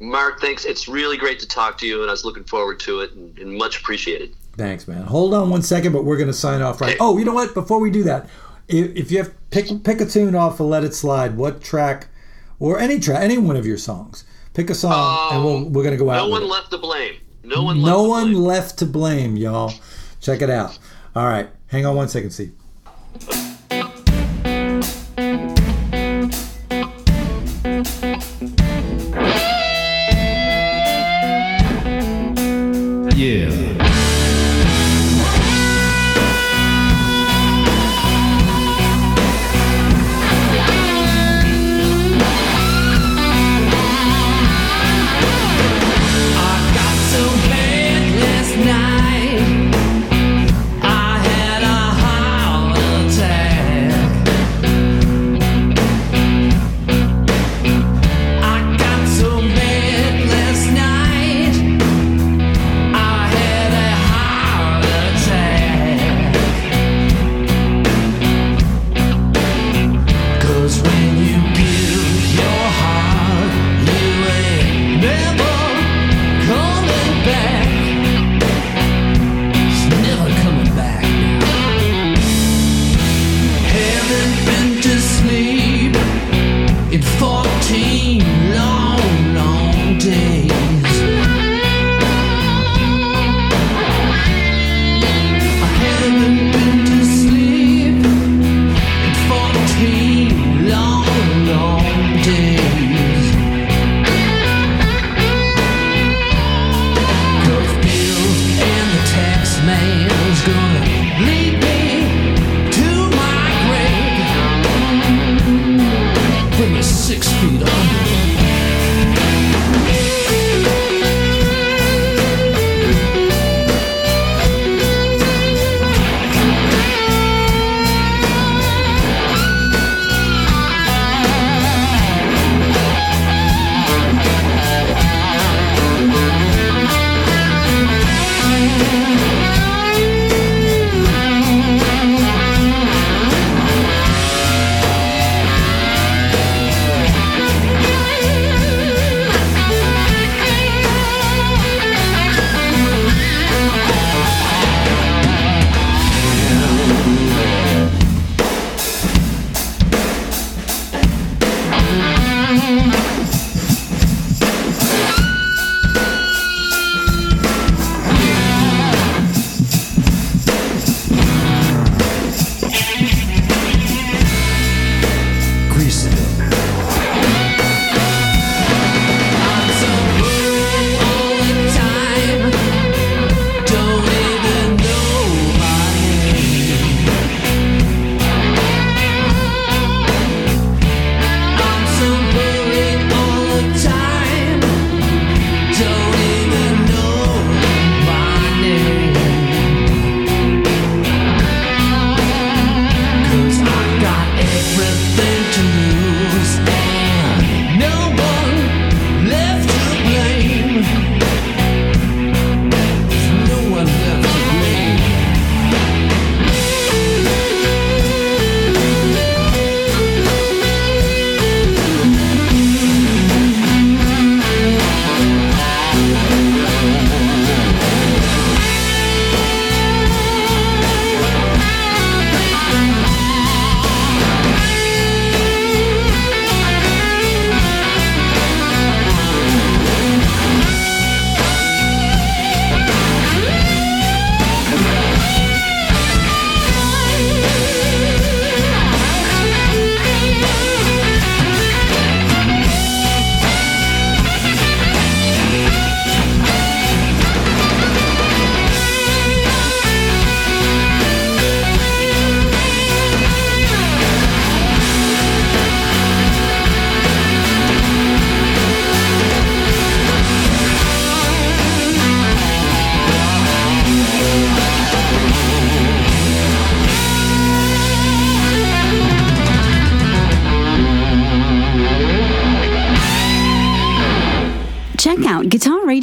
Mark, 0.00 0.40
thanks. 0.40 0.64
It's 0.64 0.88
really 0.88 1.16
great 1.16 1.38
to 1.38 1.46
talk 1.46 1.78
to 1.78 1.86
you, 1.86 2.00
and 2.00 2.10
I 2.10 2.12
was 2.12 2.24
looking 2.24 2.44
forward 2.44 2.80
to 2.80 3.00
it, 3.00 3.12
and, 3.12 3.38
and 3.38 3.56
much 3.56 3.78
appreciated. 3.78 4.34
Thanks, 4.56 4.88
man. 4.88 5.02
Hold 5.04 5.34
on 5.34 5.50
one 5.50 5.62
second, 5.62 5.92
but 5.92 6.04
we're 6.04 6.16
going 6.16 6.28
to 6.28 6.32
sign 6.32 6.62
off 6.62 6.80
right. 6.80 6.96
Oh, 7.00 7.16
you 7.18 7.24
know 7.24 7.34
what? 7.34 7.54
Before 7.54 7.80
we 7.80 7.90
do 7.90 8.02
that, 8.04 8.28
if, 8.68 8.94
if 8.96 9.10
you 9.10 9.18
have 9.18 9.32
pick 9.50 9.66
pick 9.84 10.00
a 10.00 10.06
tune 10.06 10.34
off 10.34 10.60
of 10.60 10.66
"Let 10.66 10.84
It 10.84 10.94
Slide," 10.94 11.36
what 11.36 11.62
track, 11.62 12.08
or 12.58 12.78
any 12.78 12.98
track, 12.98 13.22
any 13.22 13.38
one 13.38 13.56
of 13.56 13.66
your 13.66 13.78
songs, 13.78 14.24
pick 14.52 14.70
a 14.70 14.74
song, 14.74 15.28
and 15.32 15.44
we'll, 15.44 15.64
we're 15.70 15.82
going 15.82 15.96
to 15.96 16.04
go 16.04 16.10
out. 16.10 16.26
No 16.26 16.28
one 16.28 16.42
it. 16.42 16.46
left 16.46 16.70
to 16.70 16.78
blame. 16.78 17.16
No 17.42 17.62
one. 17.62 17.80
no 17.80 18.02
left 18.02 18.08
one 18.08 18.32
blame. 18.32 18.44
left 18.44 18.78
to 18.78 18.86
blame, 18.86 19.36
y'all. 19.36 19.72
Check 20.24 20.40
it 20.40 20.48
out. 20.48 20.78
All 21.14 21.26
right, 21.26 21.50
hang 21.66 21.84
on 21.84 21.96
one 21.96 22.08
second, 22.08 22.30
Steve. 22.30 22.54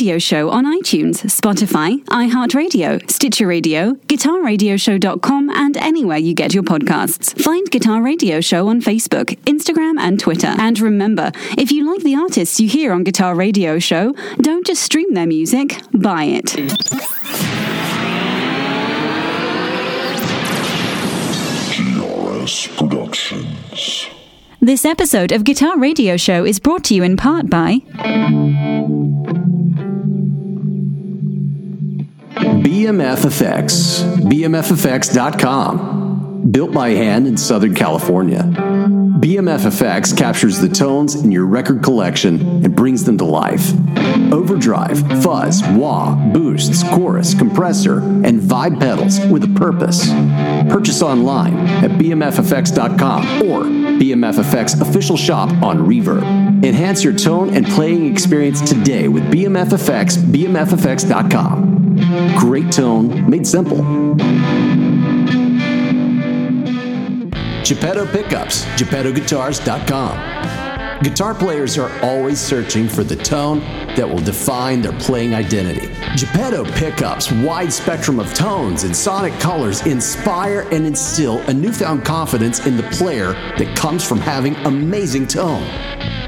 Radio 0.02 0.18
Show 0.18 0.50
on 0.50 0.66
iTunes, 0.66 1.22
Spotify, 1.26 2.04
iHeartRadio, 2.06 3.08
Stitcher 3.08 3.46
Radio, 3.46 3.94
GuitarRadioshow.com, 4.08 5.52
and 5.52 5.78
anywhere 5.78 6.18
you 6.18 6.34
get 6.34 6.56
your 6.56 6.64
podcasts. 6.64 7.40
Find 7.40 7.70
Guitar 7.70 8.02
Radio 8.02 8.42
Show 8.42 8.68
on 8.68 8.82
Facebook, 8.82 9.38
Instagram, 9.44 10.00
and 10.00 10.20
Twitter. 10.20 10.56
And 10.58 10.80
remember, 10.80 11.32
if 11.56 11.72
you 11.72 11.88
like 11.88 12.02
the 12.02 12.16
artists 12.16 12.60
you 12.60 12.68
hear 12.68 12.94
on 12.94 13.04
Guitar 13.04 13.36
Radio 13.36 13.78
Show, 13.78 14.16
don't 14.38 14.66
just 14.66 14.82
stream 14.82 15.14
their 15.14 15.28
music, 15.28 15.80
buy 15.94 16.24
it. 16.24 16.56
Productions. 22.76 24.11
This 24.64 24.86
episode 24.86 25.32
of 25.32 25.44
Guitar 25.44 25.76
Radio 25.80 26.18
Show 26.18 26.46
is 26.46 26.60
brought 26.60 26.84
to 26.84 26.94
you 26.94 27.02
in 27.02 27.18
part 27.18 27.50
by 27.50 27.80
BMF 32.36 33.26
Effects, 33.26 34.04
BMFFX.com. 34.04 36.11
Built 36.50 36.74
by 36.74 36.90
hand 36.90 37.28
in 37.28 37.38
Southern 37.38 37.76
California. 37.76 38.44
BMF 39.22 39.68
Effects 39.68 40.12
captures 40.12 40.60
the 40.60 40.68
tones 40.68 41.14
in 41.14 41.32
your 41.32 41.46
record 41.46 41.84
collection 41.84 42.66
and 42.66 42.76
brings 42.76 43.04
them 43.04 43.20
to 43.20 43.26
life. 43.26 43.72
Overdrive, 44.34 44.98
fuzz, 45.22 45.62
wah, 45.70 46.16
boosts, 46.34 46.84
chorus, 46.90 47.36
compressor, 47.36 48.00
and 48.00 48.42
vibe 48.42 48.80
pedals 48.80 49.20
with 49.28 49.44
a 49.44 49.60
purpose. 49.60 50.10
Purchase 50.74 51.04
online 51.04 51.56
at 51.84 51.92
bmffx.com 51.92 53.24
or 53.44 53.64
BMFFX 54.00 54.82
official 54.82 55.18
shop 55.18 55.50
on 55.62 55.86
Reverb. 55.86 56.24
Enhance 56.66 57.04
your 57.04 57.14
tone 57.14 57.56
and 57.56 57.68
playing 57.68 58.12
experience 58.12 58.62
today 58.62 59.08
with 59.08 59.24
BMFFX, 59.32 60.18
BMFFX.com. 60.18 61.72
Great 62.40 62.72
tone 62.72 63.30
made 63.30 63.46
simple. 63.46 63.78
Geppetto 67.64 68.06
Pickups, 68.06 68.66
GeppettoGuitars.com. 68.76 70.71
Guitar 71.04 71.34
players 71.34 71.80
are 71.80 71.92
always 72.04 72.40
searching 72.40 72.88
for 72.88 73.04
the 73.04 73.16
tone 73.16 73.60
that 73.96 74.08
will 74.08 74.20
define 74.20 74.84
their 74.84 74.94
playing 75.00 75.34
identity. 75.34 75.88
Geppetto 76.16 76.64
Pickups' 76.74 77.32
wide 77.32 77.74
spectrum 77.74 78.20
of 78.20 78.32
tones 78.36 78.84
and 78.84 78.96
sonic 78.96 79.34
colors 79.40 79.84
inspire 79.88 80.68
and 80.72 80.86
instill 80.86 81.40
a 81.50 81.54
newfound 81.54 82.06
confidence 82.06 82.68
in 82.68 82.78
the 82.78 82.84
player 82.84 83.34
that 83.58 83.76
comes 83.76 84.08
from 84.08 84.20
having 84.20 84.56
amazing 84.58 85.26
tone. 85.26 85.68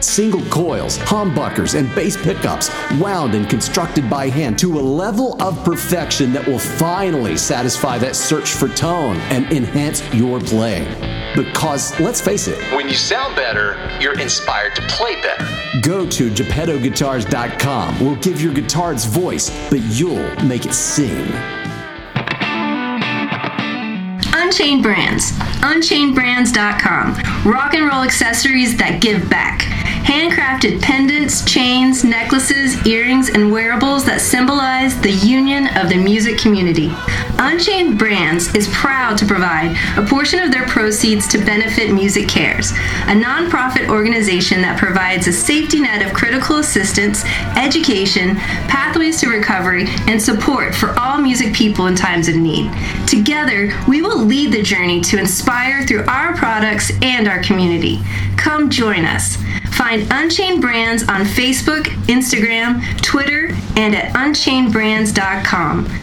Single 0.02 0.44
coils, 0.46 0.98
humbuckers, 0.98 1.78
and 1.78 1.94
bass 1.94 2.18
pickups 2.18 2.72
wound 3.00 3.36
and 3.36 3.48
constructed 3.48 4.10
by 4.10 4.28
hand 4.28 4.58
to 4.60 4.80
a 4.80 4.82
level 4.82 5.40
of 5.40 5.64
perfection 5.64 6.34
that 6.34 6.48
will 6.48 6.58
finally 6.58 7.38
satisfy 7.38 8.00
that 8.00 8.16
search 8.16 8.50
for 8.54 8.70
tone 8.70 9.18
and 9.30 9.46
enhance 9.52 10.02
your 10.16 10.40
playing. 10.40 10.88
Because 11.36 12.00
let's 12.00 12.22
face 12.22 12.48
it, 12.48 12.60
when 12.76 12.88
you 12.88 12.94
sound 12.94 13.36
better, 13.36 13.76
you're 14.00 14.20
inspired 14.20 14.63
to 14.70 14.82
play 14.84 15.16
better. 15.22 15.48
Go 15.82 16.08
to 16.10 16.30
GeppettoGuitars.com. 16.30 18.00
We'll 18.00 18.16
give 18.18 18.42
your 18.42 18.54
guitar 18.54 18.94
its 18.94 19.06
voice, 19.06 19.50
but 19.70 19.80
you'll 19.82 20.36
make 20.44 20.66
it 20.66 20.74
sing. 20.74 21.32
Unchained 24.36 24.84
Brands. 24.84 25.32
UnchainedBrands.com. 25.64 27.50
Rock 27.50 27.74
and 27.74 27.88
roll 27.88 28.04
accessories 28.04 28.76
that 28.78 29.02
give 29.02 29.30
back. 29.30 29.62
Handcrafted 30.04 30.82
pendants, 30.82 31.46
chains, 31.46 32.04
necklaces, 32.04 32.86
earrings, 32.86 33.30
and 33.30 33.50
wearables 33.50 34.04
that 34.04 34.20
symbolize 34.20 35.00
the 35.00 35.12
union 35.12 35.68
of 35.78 35.88
the 35.88 35.96
music 35.96 36.38
community. 36.38 36.92
Unchained 37.40 37.98
Brands 37.98 38.54
is 38.54 38.68
proud 38.74 39.18
to 39.18 39.26
provide 39.26 39.78
a 39.98 40.06
portion 40.06 40.40
of 40.40 40.52
their 40.52 40.68
proceeds 40.68 41.26
to 41.30 41.38
benefit 41.38 41.90
MusiCares, 41.92 42.74
a 43.08 43.16
nonprofit 43.16 43.88
organization 43.88 44.62
that 44.62 44.78
provides 44.78 45.28
a 45.28 45.34
safety 45.34 45.80
net 45.80 46.06
of 46.06 46.14
critical 46.14 46.58
assistance, 46.58 47.24
education, 47.56 48.36
pathways 48.68 49.22
to 49.22 49.30
recovery, 49.30 49.86
and 50.08 50.22
support 50.22 50.76
for 50.76 50.98
all 51.00 51.18
music 51.18 51.54
people 51.54 51.88
in 51.88 51.96
times 51.96 52.28
of 52.28 52.36
need. 52.36 52.70
Together, 53.08 53.72
we 53.88 54.02
will 54.02 54.20
lead 54.20 54.52
the 54.52 54.62
journey 54.62 55.00
to 55.00 55.18
inspire 55.54 55.86
through 55.86 56.04
our 56.06 56.36
products 56.36 56.92
and 57.04 57.28
our 57.28 57.42
community. 57.44 58.00
Come 58.38 58.72
join 58.72 59.06
us. 59.06 59.38
Find 59.78 60.08
Unchained 60.10 60.62
Brands 60.62 61.04
on 61.04 61.22
Facebook, 61.26 61.84
Instagram, 62.08 62.82
Twitter, 63.04 63.50
and 63.76 63.96
at 63.96 64.14
unchainedbrands.com. 64.14 66.03